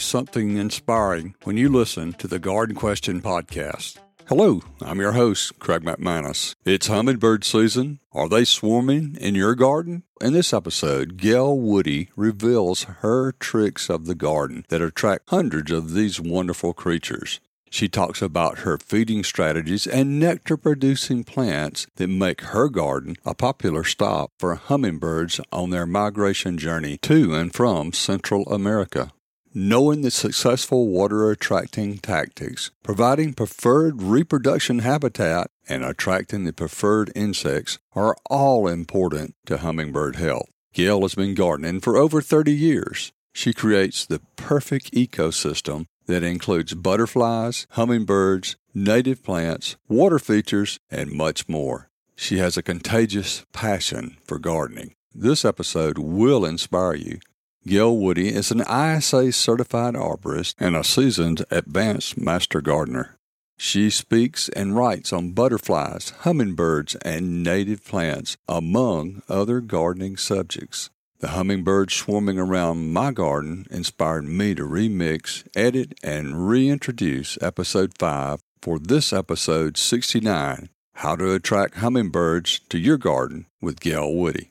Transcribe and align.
something 0.00 0.56
inspiring 0.56 1.34
when 1.44 1.56
you 1.56 1.68
listen 1.68 2.12
to 2.14 2.26
the 2.26 2.38
Garden 2.38 2.74
Question 2.74 3.20
podcast. 3.20 3.98
Hello, 4.26 4.62
I'm 4.80 5.00
your 5.00 5.12
host, 5.12 5.58
Craig 5.58 5.82
McManus. 5.82 6.54
It's 6.64 6.86
hummingbird 6.86 7.44
season. 7.44 7.98
Are 8.12 8.28
they 8.28 8.44
swarming 8.44 9.16
in 9.20 9.34
your 9.34 9.54
garden? 9.54 10.04
In 10.20 10.32
this 10.32 10.52
episode, 10.52 11.16
Gail 11.16 11.58
Woody 11.58 12.10
reveals 12.14 12.84
her 12.84 13.32
tricks 13.32 13.90
of 13.90 14.06
the 14.06 14.14
garden 14.14 14.64
that 14.68 14.80
attract 14.80 15.30
hundreds 15.30 15.72
of 15.72 15.94
these 15.94 16.20
wonderful 16.20 16.72
creatures. 16.72 17.40
She 17.70 17.88
talks 17.88 18.20
about 18.20 18.58
her 18.58 18.78
feeding 18.78 19.22
strategies 19.22 19.86
and 19.86 20.18
nectar 20.18 20.56
producing 20.56 21.22
plants 21.22 21.86
that 21.96 22.08
make 22.08 22.40
her 22.40 22.68
garden 22.68 23.16
a 23.24 23.34
popular 23.34 23.84
stop 23.84 24.32
for 24.38 24.54
hummingbirds 24.56 25.40
on 25.52 25.70
their 25.70 25.86
migration 25.86 26.58
journey 26.58 26.98
to 26.98 27.34
and 27.34 27.54
from 27.54 27.92
Central 27.92 28.44
America. 28.52 29.12
Knowing 29.52 30.02
the 30.02 30.12
successful 30.12 30.86
water 30.86 31.28
attracting 31.28 31.98
tactics, 31.98 32.70
providing 32.84 33.34
preferred 33.34 34.00
reproduction 34.00 34.78
habitat, 34.78 35.50
and 35.68 35.84
attracting 35.84 36.44
the 36.44 36.52
preferred 36.52 37.10
insects 37.16 37.80
are 37.92 38.14
all 38.30 38.68
important 38.68 39.34
to 39.44 39.56
hummingbird 39.56 40.14
health. 40.14 40.48
Gail 40.72 41.02
has 41.02 41.16
been 41.16 41.34
gardening 41.34 41.80
for 41.80 41.96
over 41.96 42.22
30 42.22 42.52
years. 42.52 43.10
She 43.32 43.52
creates 43.52 44.06
the 44.06 44.20
perfect 44.36 44.92
ecosystem 44.92 45.86
that 46.06 46.22
includes 46.22 46.74
butterflies, 46.74 47.66
hummingbirds, 47.70 48.54
native 48.72 49.24
plants, 49.24 49.74
water 49.88 50.20
features, 50.20 50.78
and 50.92 51.10
much 51.10 51.48
more. 51.48 51.88
She 52.14 52.38
has 52.38 52.56
a 52.56 52.62
contagious 52.62 53.44
passion 53.52 54.16
for 54.22 54.38
gardening. 54.38 54.94
This 55.12 55.44
episode 55.44 55.98
will 55.98 56.44
inspire 56.44 56.94
you. 56.94 57.18
Gail 57.66 57.94
Woody 57.98 58.30
is 58.34 58.50
an 58.50 58.62
ISA 58.62 59.32
certified 59.32 59.92
arborist 59.92 60.54
and 60.58 60.74
a 60.74 60.82
seasoned 60.82 61.44
advanced 61.50 62.16
master 62.16 62.62
gardener. 62.62 63.18
She 63.58 63.90
speaks 63.90 64.48
and 64.48 64.74
writes 64.74 65.12
on 65.12 65.32
butterflies, 65.32 66.14
hummingbirds, 66.20 66.94
and 67.02 67.42
native 67.42 67.84
plants, 67.84 68.38
among 68.48 69.22
other 69.28 69.60
gardening 69.60 70.16
subjects. 70.16 70.88
The 71.18 71.28
hummingbirds 71.28 71.92
swarming 71.92 72.38
around 72.38 72.94
my 72.94 73.10
garden 73.10 73.66
inspired 73.70 74.24
me 74.24 74.54
to 74.54 74.62
remix, 74.62 75.46
edit, 75.54 75.98
and 76.02 76.48
reintroduce 76.48 77.36
episode 77.42 77.92
5 77.98 78.40
for 78.62 78.78
this 78.78 79.12
episode 79.12 79.76
69 79.76 80.70
How 80.94 81.14
to 81.16 81.34
Attract 81.34 81.74
Hummingbirds 81.74 82.60
to 82.70 82.78
Your 82.78 82.96
Garden 82.96 83.44
with 83.60 83.80
Gail 83.80 84.14
Woody. 84.14 84.50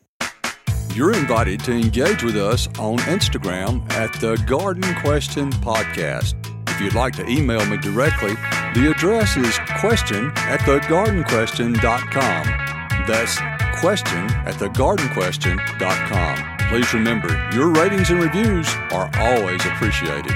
You're 0.99 1.15
invited 1.15 1.61
to 1.61 1.71
engage 1.71 2.21
with 2.23 2.35
us 2.35 2.67
on 2.77 2.97
Instagram 2.97 3.89
at 3.93 4.11
the 4.19 4.35
Garden 4.45 4.83
Question 4.95 5.49
Podcast. 5.49 6.35
If 6.67 6.81
you'd 6.81 6.93
like 6.93 7.15
to 7.15 7.25
email 7.25 7.65
me 7.67 7.77
directly, 7.77 8.33
the 8.73 8.91
address 8.93 9.37
is 9.37 9.57
question 9.79 10.33
at 10.35 10.59
thegardenquestion.com. 10.59 12.43
That's 13.07 13.37
question 13.79 14.25
at 14.45 14.55
thegardenquestion.com. 14.55 16.67
Please 16.67 16.93
remember, 16.93 17.49
your 17.53 17.69
ratings 17.69 18.09
and 18.09 18.21
reviews 18.21 18.67
are 18.91 19.09
always 19.19 19.65
appreciated. 19.65 20.33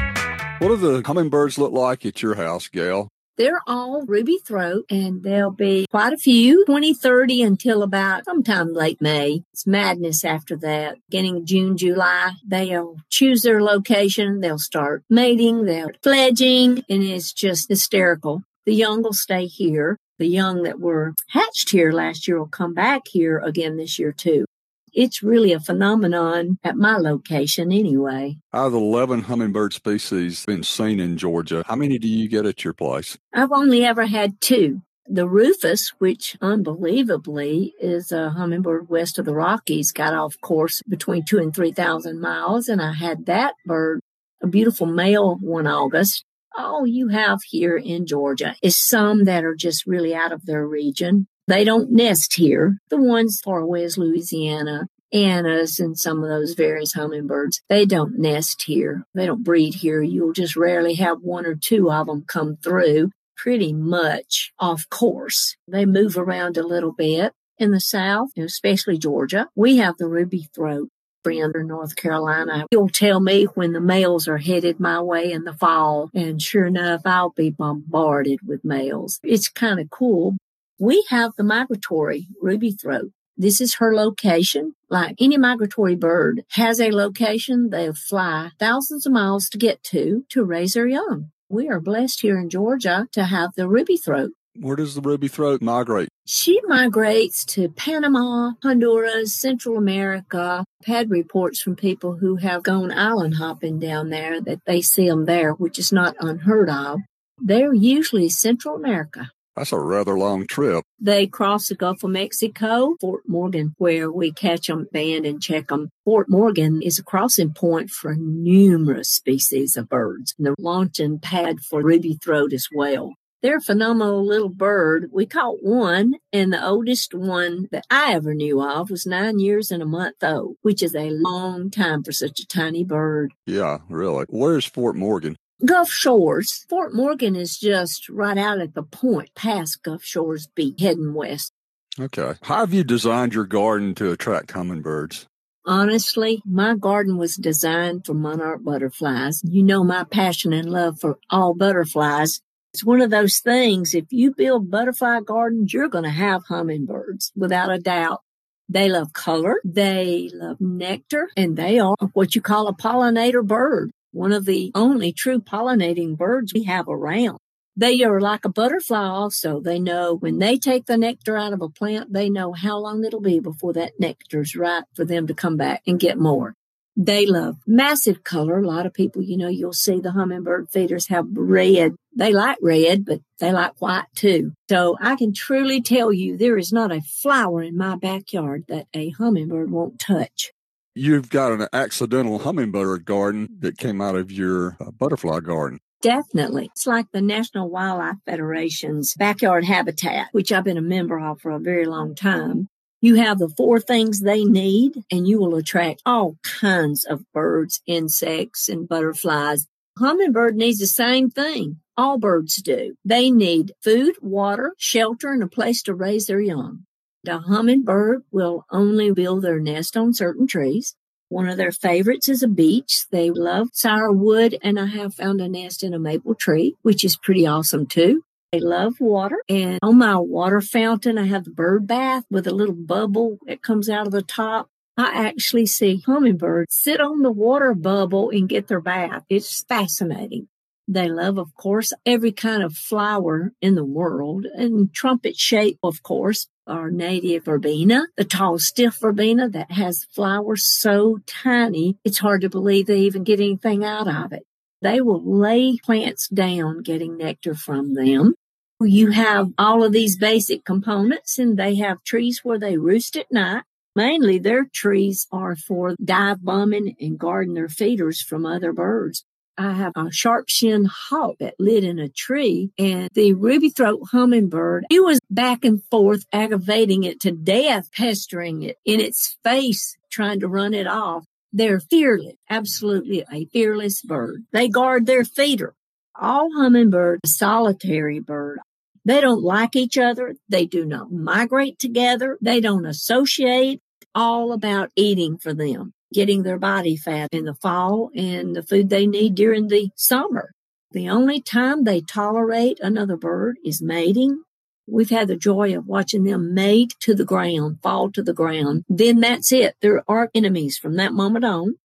What 0.59 0.69
do 0.69 0.77
the 0.77 1.01
hummingbirds 1.05 1.57
look 1.57 1.73
like 1.73 2.05
at 2.05 2.21
your 2.21 2.35
house, 2.35 2.69
Gail? 2.69 3.12
They're 3.35 3.61
all 3.65 4.05
ruby 4.05 4.37
throat 4.45 4.85
and 4.91 5.23
there'll 5.23 5.49
be 5.49 5.87
quite 5.89 6.13
a 6.13 6.17
few, 6.17 6.65
20, 6.65 6.93
30 6.93 7.41
until 7.41 7.81
about 7.81 8.25
sometime 8.25 8.73
late 8.73 9.01
May. 9.01 9.43
It's 9.51 9.65
madness 9.65 10.23
after 10.23 10.55
that. 10.57 10.97
Beginning 11.09 11.45
June, 11.45 11.75
July, 11.75 12.33
they'll 12.45 12.97
choose 13.09 13.41
their 13.41 13.63
location. 13.63 14.39
They'll 14.39 14.59
start 14.59 15.03
mating, 15.09 15.65
they're 15.65 15.93
fledging, 16.03 16.83
and 16.87 17.03
it's 17.03 17.33
just 17.33 17.69
hysterical. 17.69 18.43
The 18.65 18.75
young 18.75 19.01
will 19.01 19.13
stay 19.13 19.47
here. 19.47 19.97
The 20.19 20.27
young 20.27 20.61
that 20.63 20.79
were 20.79 21.15
hatched 21.29 21.71
here 21.71 21.91
last 21.91 22.27
year 22.27 22.37
will 22.37 22.47
come 22.47 22.75
back 22.75 23.07
here 23.07 23.39
again 23.39 23.77
this 23.77 23.97
year 23.97 24.11
too 24.11 24.45
it's 24.93 25.23
really 25.23 25.51
a 25.53 25.59
phenomenon 25.59 26.57
at 26.63 26.75
my 26.75 26.97
location 26.97 27.71
anyway. 27.71 28.37
Out 28.53 28.67
of 28.67 28.73
11 28.73 29.23
hummingbird 29.23 29.73
species 29.73 30.45
been 30.45 30.63
seen 30.63 30.99
in 30.99 31.17
Georgia, 31.17 31.63
how 31.67 31.75
many 31.75 31.97
do 31.97 32.07
you 32.07 32.29
get 32.29 32.45
at 32.45 32.63
your 32.63 32.73
place? 32.73 33.17
I've 33.33 33.51
only 33.51 33.83
ever 33.85 34.05
had 34.05 34.39
two. 34.41 34.81
The 35.05 35.27
rufous, 35.27 35.91
which 35.99 36.37
unbelievably 36.41 37.73
is 37.79 38.11
a 38.11 38.29
hummingbird 38.29 38.87
west 38.87 39.19
of 39.19 39.25
the 39.25 39.33
Rockies, 39.33 39.91
got 39.91 40.13
off 40.13 40.39
course 40.41 40.81
between 40.87 41.25
two 41.25 41.39
and 41.39 41.53
3,000 41.53 42.21
miles. 42.21 42.69
And 42.69 42.81
I 42.81 42.93
had 42.93 43.25
that 43.25 43.55
bird, 43.65 43.99
a 44.41 44.47
beautiful 44.47 44.87
male 44.87 45.35
one 45.41 45.67
August. 45.67 46.23
All 46.57 46.87
you 46.87 47.09
have 47.09 47.39
here 47.49 47.75
in 47.75 48.05
Georgia 48.05 48.55
is 48.61 48.79
some 48.79 49.25
that 49.25 49.43
are 49.43 49.55
just 49.55 49.85
really 49.85 50.15
out 50.15 50.31
of 50.31 50.45
their 50.45 50.65
region. 50.65 51.27
They 51.47 51.63
don't 51.63 51.91
nest 51.91 52.35
here. 52.35 52.77
The 52.89 53.01
ones 53.01 53.41
far 53.43 53.59
away 53.59 53.83
as 53.83 53.97
Louisiana, 53.97 54.87
Anna's, 55.11 55.79
and 55.79 55.97
some 55.97 56.23
of 56.23 56.29
those 56.29 56.53
various 56.53 56.93
hummingbirds, 56.93 57.61
they 57.69 57.85
don't 57.85 58.17
nest 58.17 58.63
here. 58.63 59.03
They 59.13 59.25
don't 59.25 59.43
breed 59.43 59.75
here. 59.75 60.01
You'll 60.01 60.33
just 60.33 60.55
rarely 60.55 60.95
have 60.95 61.19
one 61.21 61.45
or 61.45 61.55
two 61.55 61.91
of 61.91 62.07
them 62.07 62.23
come 62.27 62.57
through 62.57 63.11
pretty 63.35 63.73
much 63.73 64.53
off 64.59 64.89
course. 64.89 65.55
They 65.67 65.85
move 65.85 66.17
around 66.17 66.57
a 66.57 66.65
little 66.65 66.93
bit. 66.93 67.33
In 67.59 67.71
the 67.71 67.79
South, 67.79 68.29
especially 68.37 68.97
Georgia, 68.97 69.47
we 69.55 69.77
have 69.77 69.97
the 69.97 70.07
ruby 70.07 70.49
throat 70.55 70.89
friend 71.23 71.55
in 71.55 71.67
North 71.67 71.95
Carolina. 71.95 72.65
He'll 72.71 72.89
tell 72.89 73.19
me 73.19 73.45
when 73.53 73.71
the 73.71 73.79
males 73.79 74.27
are 74.27 74.39
headed 74.39 74.79
my 74.79 75.01
way 75.01 75.31
in 75.31 75.43
the 75.43 75.53
fall. 75.53 76.09
And 76.13 76.41
sure 76.41 76.65
enough, 76.65 77.01
I'll 77.05 77.29
be 77.29 77.49
bombarded 77.49 78.39
with 78.45 78.65
males. 78.65 79.19
It's 79.23 79.47
kind 79.47 79.79
of 79.79 79.89
cool. 79.89 80.35
We 80.79 81.05
have 81.09 81.33
the 81.37 81.43
migratory 81.43 82.27
ruby 82.41 82.71
throat. 82.71 83.11
This 83.37 83.61
is 83.61 83.75
her 83.75 83.95
location. 83.95 84.73
Like 84.89 85.15
any 85.19 85.37
migratory 85.37 85.95
bird 85.95 86.43
has 86.51 86.79
a 86.79 86.91
location 86.91 87.69
they 87.69 87.91
fly 87.91 88.51
thousands 88.59 89.05
of 89.05 89.13
miles 89.13 89.49
to 89.49 89.57
get 89.57 89.83
to 89.85 90.25
to 90.29 90.43
raise 90.43 90.73
their 90.73 90.87
young. 90.87 91.31
We 91.49 91.69
are 91.69 91.79
blessed 91.79 92.21
here 92.21 92.39
in 92.39 92.49
Georgia 92.49 93.07
to 93.11 93.25
have 93.25 93.51
the 93.55 93.67
ruby 93.67 93.97
throat. 93.97 94.31
Where 94.59 94.75
does 94.75 94.93
the 94.93 95.01
ruby 95.01 95.27
throat 95.27 95.61
migrate? 95.61 96.09
She 96.25 96.59
migrates 96.67 97.43
to 97.45 97.69
Panama, 97.69 98.51
Honduras, 98.61 99.35
Central 99.35 99.77
America. 99.77 100.63
I've 100.81 100.87
had 100.87 101.09
reports 101.09 101.59
from 101.59 101.75
people 101.75 102.17
who 102.17 102.35
have 102.37 102.63
gone 102.63 102.91
island 102.91 103.35
hopping 103.35 103.79
down 103.79 104.09
there 104.09 104.39
that 104.41 104.59
they 104.65 104.81
see 104.81 105.09
them 105.09 105.25
there, 105.25 105.53
which 105.53 105.79
is 105.79 105.91
not 105.91 106.15
unheard 106.19 106.69
of. 106.69 106.99
They're 107.39 107.73
usually 107.73 108.29
Central 108.29 108.75
America. 108.75 109.31
That's 109.55 109.71
a 109.71 109.79
rather 109.79 110.17
long 110.17 110.47
trip. 110.47 110.83
They 110.99 111.27
cross 111.27 111.67
the 111.67 111.75
Gulf 111.75 112.03
of 112.03 112.09
Mexico, 112.09 112.95
Fort 112.99 113.23
Morgan, 113.27 113.75
where 113.77 114.11
we 114.11 114.31
catch 114.31 114.67
them, 114.67 114.87
band, 114.91 115.25
and 115.25 115.41
check 115.41 115.67
them. 115.67 115.89
Fort 116.05 116.27
Morgan 116.29 116.81
is 116.81 116.97
a 116.97 117.03
crossing 117.03 117.53
point 117.53 117.89
for 117.89 118.15
numerous 118.15 119.09
species 119.09 119.77
of 119.77 119.89
birds, 119.89 120.33
and 120.37 120.47
the 120.47 120.55
launching 120.57 121.19
pad 121.19 121.59
for 121.59 121.83
ruby 121.83 122.17
throat 122.23 122.53
as 122.53 122.67
well. 122.73 123.13
They're 123.43 123.57
a 123.57 123.61
phenomenal 123.61 124.25
little 124.25 124.47
bird. 124.47 125.09
We 125.11 125.25
caught 125.25 125.57
one, 125.61 126.13
and 126.31 126.53
the 126.53 126.65
oldest 126.65 127.13
one 127.13 127.67
that 127.71 127.83
I 127.91 128.13
ever 128.13 128.33
knew 128.33 128.61
of 128.61 128.89
was 128.89 129.05
nine 129.05 129.37
years 129.37 129.69
and 129.69 129.83
a 129.83 129.85
month 129.85 130.23
old, 130.23 130.55
which 130.61 130.81
is 130.81 130.95
a 130.95 131.09
long 131.09 131.69
time 131.69 132.03
for 132.03 132.13
such 132.13 132.39
a 132.39 132.47
tiny 132.47 132.85
bird. 132.85 133.33
Yeah, 133.45 133.79
really. 133.89 134.25
Where's 134.29 134.65
Fort 134.65 134.95
Morgan? 134.95 135.35
Gulf 135.65 135.89
Shores. 135.89 136.65
Fort 136.67 136.93
Morgan 136.93 137.37
is 137.37 137.57
just 137.57 138.09
right 138.09 138.37
out 138.37 138.59
at 138.59 138.73
the 138.73 138.83
point 138.83 139.33
past 139.33 139.81
Gulf 139.81 140.03
Shores 140.03 140.47
Beach, 140.47 140.81
heading 140.81 141.13
west. 141.13 141.53
Okay. 141.97 142.33
How 142.41 142.57
have 142.57 142.73
you 142.73 142.83
designed 142.83 143.33
your 143.33 143.45
garden 143.45 143.95
to 143.95 144.11
attract 144.11 144.51
hummingbirds? 144.51 145.25
Honestly, 145.65 146.41
my 146.45 146.75
garden 146.75 147.17
was 147.17 147.37
designed 147.37 148.05
for 148.05 148.13
monarch 148.13 148.61
butterflies. 148.61 149.41
You 149.45 149.63
know 149.63 149.85
my 149.85 150.03
passion 150.03 150.51
and 150.51 150.69
love 150.69 150.99
for 150.99 151.17
all 151.29 151.53
butterflies. 151.53 152.41
It's 152.73 152.83
one 152.83 152.99
of 152.99 153.11
those 153.11 153.39
things, 153.39 153.93
if 153.93 154.05
you 154.09 154.33
build 154.33 154.69
butterfly 154.69 155.21
gardens, 155.21 155.73
you're 155.73 155.87
going 155.87 156.03
to 156.03 156.09
have 156.09 156.43
hummingbirds 156.49 157.31
without 157.37 157.71
a 157.71 157.79
doubt. 157.79 158.21
They 158.67 158.89
love 158.89 159.13
color, 159.13 159.61
they 159.63 160.29
love 160.33 160.59
nectar, 160.59 161.29
and 161.37 161.55
they 161.55 161.79
are 161.79 161.95
what 162.13 162.35
you 162.35 162.41
call 162.41 162.67
a 162.67 162.73
pollinator 162.73 163.45
bird. 163.45 163.91
One 164.13 164.31
of 164.31 164.45
the 164.45 164.71
only 164.73 165.11
true 165.11 165.41
pollinating 165.41 166.17
birds 166.17 166.53
we 166.53 166.63
have 166.63 166.87
around. 166.87 167.37
They 167.75 168.03
are 168.03 168.21
like 168.21 168.45
a 168.45 168.49
butterfly 168.49 169.07
also. 169.07 169.59
They 169.59 169.79
know 169.79 170.15
when 170.15 170.37
they 170.37 170.57
take 170.57 170.85
the 170.85 170.97
nectar 170.97 171.35
out 171.35 171.53
of 171.53 171.61
a 171.61 171.69
plant, 171.69 172.13
they 172.13 172.29
know 172.29 172.53
how 172.53 172.77
long 172.77 173.03
it'll 173.03 173.19
be 173.19 173.39
before 173.39 173.73
that 173.73 173.99
nectar's 173.99 174.55
right 174.55 174.83
for 174.95 175.03
them 175.03 175.25
to 175.27 175.33
come 175.33 175.57
back 175.57 175.81
and 175.87 175.99
get 175.99 176.19
more. 176.19 176.53
They 176.95 177.25
love 177.25 177.57
massive 177.65 178.23
color. 178.23 178.59
A 178.59 178.67
lot 178.67 178.85
of 178.85 178.93
people, 178.93 179.23
you 179.23 179.35
know, 179.35 179.47
you'll 179.47 179.73
see 179.73 179.99
the 179.99 180.11
hummingbird 180.11 180.69
feeders 180.69 181.07
have 181.07 181.25
red. 181.33 181.95
They 182.15 182.31
like 182.31 182.59
red, 182.61 183.05
but 183.05 183.21
they 183.39 183.51
like 183.51 183.81
white 183.81 184.05
too. 184.15 184.53
So 184.69 184.95
I 185.01 185.15
can 185.15 185.33
truly 185.33 185.81
tell 185.81 186.13
you 186.13 186.37
there 186.37 186.57
is 186.59 186.71
not 186.71 186.91
a 186.91 187.01
flower 187.01 187.63
in 187.63 187.75
my 187.75 187.95
backyard 187.95 188.65
that 188.67 188.85
a 188.93 189.09
hummingbird 189.09 189.71
won't 189.71 189.97
touch. 189.97 190.51
You've 190.95 191.29
got 191.29 191.51
an 191.51 191.67
accidental 191.73 192.39
hummingbird 192.39 193.05
garden 193.05 193.49
that 193.59 193.79
came 193.79 193.99
out 193.99 194.15
of 194.15 194.31
your 194.31 194.77
uh, 194.79 194.91
butterfly 194.91 195.39
garden. 195.39 195.79
Definitely. 196.03 196.65
It's 196.65 196.85
like 196.85 197.07
the 197.11 197.21
National 197.21 197.69
Wildlife 197.69 198.17
Federation's 198.25 199.15
backyard 199.15 199.63
habitat, 199.63 200.27
which 200.33 200.51
I've 200.51 200.65
been 200.65 200.77
a 200.77 200.81
member 200.81 201.17
of 201.17 201.41
for 201.41 201.51
a 201.51 201.59
very 201.59 201.85
long 201.85 202.13
time. 202.13 202.67
You 203.01 203.15
have 203.15 203.39
the 203.39 203.49
four 203.49 203.79
things 203.79 204.19
they 204.19 204.45
need 204.45 205.03
and 205.11 205.27
you 205.27 205.39
will 205.39 205.55
attract 205.55 206.03
all 206.05 206.37
kinds 206.43 207.05
of 207.05 207.23
birds, 207.33 207.81
insects, 207.87 208.69
and 208.69 208.87
butterflies. 208.87 209.67
Hummingbird 209.97 210.55
needs 210.55 210.79
the 210.79 210.87
same 210.87 211.29
thing. 211.29 211.79
All 211.97 212.17
birds 212.17 212.55
do. 212.61 212.95
They 213.03 213.31
need 213.31 213.73
food, 213.83 214.15
water, 214.21 214.73
shelter, 214.77 215.31
and 215.31 215.41
a 215.41 215.47
place 215.47 215.81
to 215.83 215.93
raise 215.95 216.27
their 216.27 216.41
young. 216.41 216.85
The 217.25 217.39
hummingbird 217.39 218.23
will 218.31 218.65
only 218.69 219.09
build 219.11 219.43
their 219.43 219.59
nest 219.59 219.95
on 219.95 220.13
certain 220.13 220.45
trees. 220.45 220.93
One 221.29 221.47
of 221.47 221.55
their 221.55 221.71
favorites 221.71 222.27
is 222.27 222.43
a 222.43 222.49
beech. 222.49 223.05
They 223.11 223.29
love 223.29 223.69
sour 223.71 224.11
wood, 224.11 224.57
and 224.61 224.77
I 224.77 224.87
have 224.87 225.15
found 225.15 225.39
a 225.39 225.47
nest 225.47 225.83
in 225.83 225.93
a 225.93 225.99
maple 225.99 226.35
tree, 226.35 226.75
which 226.81 227.05
is 227.05 227.15
pretty 227.15 227.47
awesome 227.47 227.85
too. 227.85 228.23
They 228.51 228.59
love 228.59 228.99
water, 228.99 229.41
and 229.47 229.79
on 229.81 229.97
my 229.97 230.17
water 230.17 230.59
fountain, 230.59 231.17
I 231.17 231.25
have 231.27 231.45
the 231.45 231.51
bird 231.51 231.87
bath 231.87 232.25
with 232.29 232.45
a 232.45 232.53
little 232.53 232.75
bubble 232.75 233.39
that 233.47 233.63
comes 233.63 233.89
out 233.89 234.05
of 234.05 234.11
the 234.11 234.21
top. 234.21 234.67
I 234.97 235.27
actually 235.27 235.65
see 235.65 236.03
hummingbirds 236.05 236.75
sit 236.75 236.99
on 236.99 237.21
the 237.21 237.31
water 237.31 237.73
bubble 237.73 238.31
and 238.31 238.49
get 238.49 238.67
their 238.67 238.81
bath. 238.81 239.23
It's 239.29 239.63
fascinating. 239.63 240.49
They 240.87 241.07
love, 241.07 241.37
of 241.37 241.55
course, 241.55 241.93
every 242.05 242.33
kind 242.33 242.61
of 242.61 242.75
flower 242.75 243.53
in 243.61 243.75
the 243.75 243.85
world 243.85 244.45
and 244.45 244.93
trumpet 244.93 245.37
shape, 245.37 245.79
of 245.81 246.03
course, 246.03 246.47
our 246.67 246.89
native 246.89 247.45
verbena, 247.45 248.07
the 248.17 248.23
tall, 248.23 248.59
stiff 248.59 248.99
verbena 248.99 249.49
that 249.49 249.71
has 249.71 250.05
flowers 250.11 250.65
so 250.65 251.19
tiny, 251.25 251.97
it's 252.03 252.19
hard 252.19 252.41
to 252.41 252.49
believe 252.49 252.87
they 252.87 252.99
even 252.99 253.23
get 253.23 253.39
anything 253.39 253.83
out 253.83 254.07
of 254.07 254.33
it. 254.33 254.45
They 254.81 255.01
will 255.01 255.23
lay 255.23 255.77
plants 255.77 256.27
down 256.27 256.81
getting 256.81 257.17
nectar 257.17 257.55
from 257.55 257.93
them. 257.93 258.35
You 258.81 259.11
have 259.11 259.53
all 259.57 259.83
of 259.83 259.93
these 259.93 260.17
basic 260.17 260.65
components 260.65 261.39
and 261.39 261.57
they 261.57 261.75
have 261.75 262.03
trees 262.03 262.41
where 262.43 262.59
they 262.59 262.77
roost 262.77 263.15
at 263.15 263.31
night. 263.31 263.63
Mainly 263.95 264.39
their 264.39 264.65
trees 264.65 265.27
are 265.31 265.55
for 265.55 265.95
dive 266.03 266.43
bombing 266.43 266.95
and 266.99 267.17
guarding 267.17 267.53
their 267.53 267.69
feeders 267.69 268.21
from 268.21 268.45
other 268.45 268.73
birds. 268.73 269.23
I 269.57 269.73
have 269.73 269.93
a 269.95 270.11
sharp 270.11 270.49
shin 270.49 270.85
hawk 270.85 271.37
that 271.39 271.55
lit 271.59 271.83
in 271.83 271.99
a 271.99 272.09
tree 272.09 272.71
and 272.79 273.09
the 273.13 273.33
ruby 273.33 273.69
throat 273.69 274.01
hummingbird, 274.11 274.85
he 274.89 274.99
was 274.99 275.19
back 275.29 275.63
and 275.63 275.83
forth 275.91 276.25
aggravating 276.33 277.03
it 277.03 277.19
to 277.21 277.31
death, 277.31 277.91
pestering 277.91 278.63
it 278.63 278.77
in 278.85 278.99
its 278.99 279.37
face, 279.43 279.95
trying 280.11 280.39
to 280.39 280.47
run 280.47 280.73
it 280.73 280.87
off. 280.87 281.25
They're 281.51 281.79
fearless, 281.79 282.33
absolutely 282.49 283.25
a 283.31 283.45
fearless 283.45 284.01
bird. 284.01 284.43
They 284.51 284.69
guard 284.69 285.05
their 285.05 285.23
feeder. 285.23 285.75
All 286.19 286.49
hummingbirds, 286.55 287.35
solitary 287.37 288.19
bird. 288.19 288.59
They 289.05 289.21
don't 289.21 289.43
like 289.43 289.75
each 289.75 289.97
other. 289.97 290.35
They 290.49 290.65
do 290.65 290.85
not 290.85 291.11
migrate 291.11 291.77
together. 291.77 292.37
They 292.41 292.59
don't 292.59 292.85
associate. 292.85 293.81
All 294.15 294.51
about 294.51 294.91
eating 294.95 295.37
for 295.37 295.53
them 295.55 295.93
getting 296.13 296.43
their 296.43 296.59
body 296.59 296.95
fat 296.95 297.29
in 297.31 297.45
the 297.45 297.53
fall 297.55 298.09
and 298.15 298.55
the 298.55 298.63
food 298.63 298.89
they 298.89 299.07
need 299.07 299.35
during 299.35 299.67
the 299.67 299.89
summer. 299.95 300.51
The 300.91 301.09
only 301.09 301.41
time 301.41 301.83
they 301.83 302.01
tolerate 302.01 302.79
another 302.81 303.17
bird 303.17 303.57
is 303.65 303.81
mating. 303.81 304.43
We've 304.87 305.09
had 305.09 305.27
the 305.27 305.35
joy 305.35 305.75
of 305.75 305.87
watching 305.87 306.23
them 306.23 306.53
mate 306.53 306.95
to 306.99 307.15
the 307.15 307.25
ground, 307.25 307.79
fall 307.81 308.11
to 308.11 308.21
the 308.21 308.33
ground. 308.33 308.83
Then 308.87 309.19
that's 309.19 309.51
it. 309.51 309.75
They're 309.81 310.03
our 310.07 310.29
enemies 310.35 310.77
from 310.77 310.95
that 310.97 311.13
moment 311.13 311.45
on. 311.45 311.75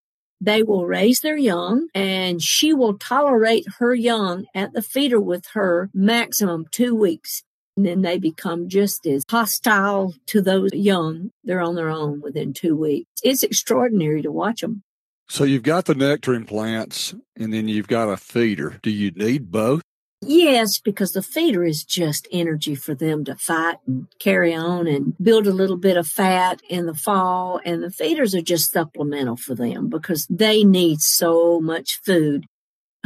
They 0.40 0.62
will 0.62 0.86
raise 0.86 1.20
their 1.20 1.36
young 1.36 1.88
and 1.94 2.42
she 2.42 2.72
will 2.72 2.98
tolerate 2.98 3.66
her 3.78 3.94
young 3.94 4.46
at 4.54 4.72
the 4.72 4.82
feeder 4.82 5.20
with 5.20 5.46
her 5.54 5.90
maximum 5.92 6.66
two 6.70 6.94
weeks. 6.94 7.42
And 7.78 7.86
then 7.86 8.02
they 8.02 8.18
become 8.18 8.68
just 8.68 9.06
as 9.06 9.22
hostile 9.30 10.12
to 10.26 10.42
those 10.42 10.72
young. 10.72 11.30
They're 11.44 11.60
on 11.60 11.76
their 11.76 11.90
own 11.90 12.20
within 12.20 12.52
two 12.52 12.74
weeks. 12.74 13.08
It's 13.22 13.44
extraordinary 13.44 14.20
to 14.22 14.32
watch 14.32 14.62
them. 14.62 14.82
So 15.28 15.44
you've 15.44 15.62
got 15.62 15.84
the 15.84 15.94
nectaring 15.94 16.44
plants 16.44 17.14
and 17.36 17.54
then 17.54 17.68
you've 17.68 17.86
got 17.86 18.08
a 18.08 18.16
feeder. 18.16 18.80
Do 18.82 18.90
you 18.90 19.12
need 19.12 19.52
both? 19.52 19.82
Yes, 20.20 20.80
because 20.80 21.12
the 21.12 21.22
feeder 21.22 21.62
is 21.62 21.84
just 21.84 22.26
energy 22.32 22.74
for 22.74 22.96
them 22.96 23.24
to 23.26 23.36
fight 23.36 23.76
and 23.86 24.08
carry 24.18 24.52
on 24.52 24.88
and 24.88 25.16
build 25.22 25.46
a 25.46 25.52
little 25.52 25.76
bit 25.76 25.96
of 25.96 26.08
fat 26.08 26.60
in 26.68 26.86
the 26.86 26.94
fall. 26.94 27.60
And 27.64 27.84
the 27.84 27.92
feeders 27.92 28.34
are 28.34 28.42
just 28.42 28.72
supplemental 28.72 29.36
for 29.36 29.54
them 29.54 29.88
because 29.88 30.26
they 30.28 30.64
need 30.64 31.00
so 31.00 31.60
much 31.60 32.00
food. 32.04 32.46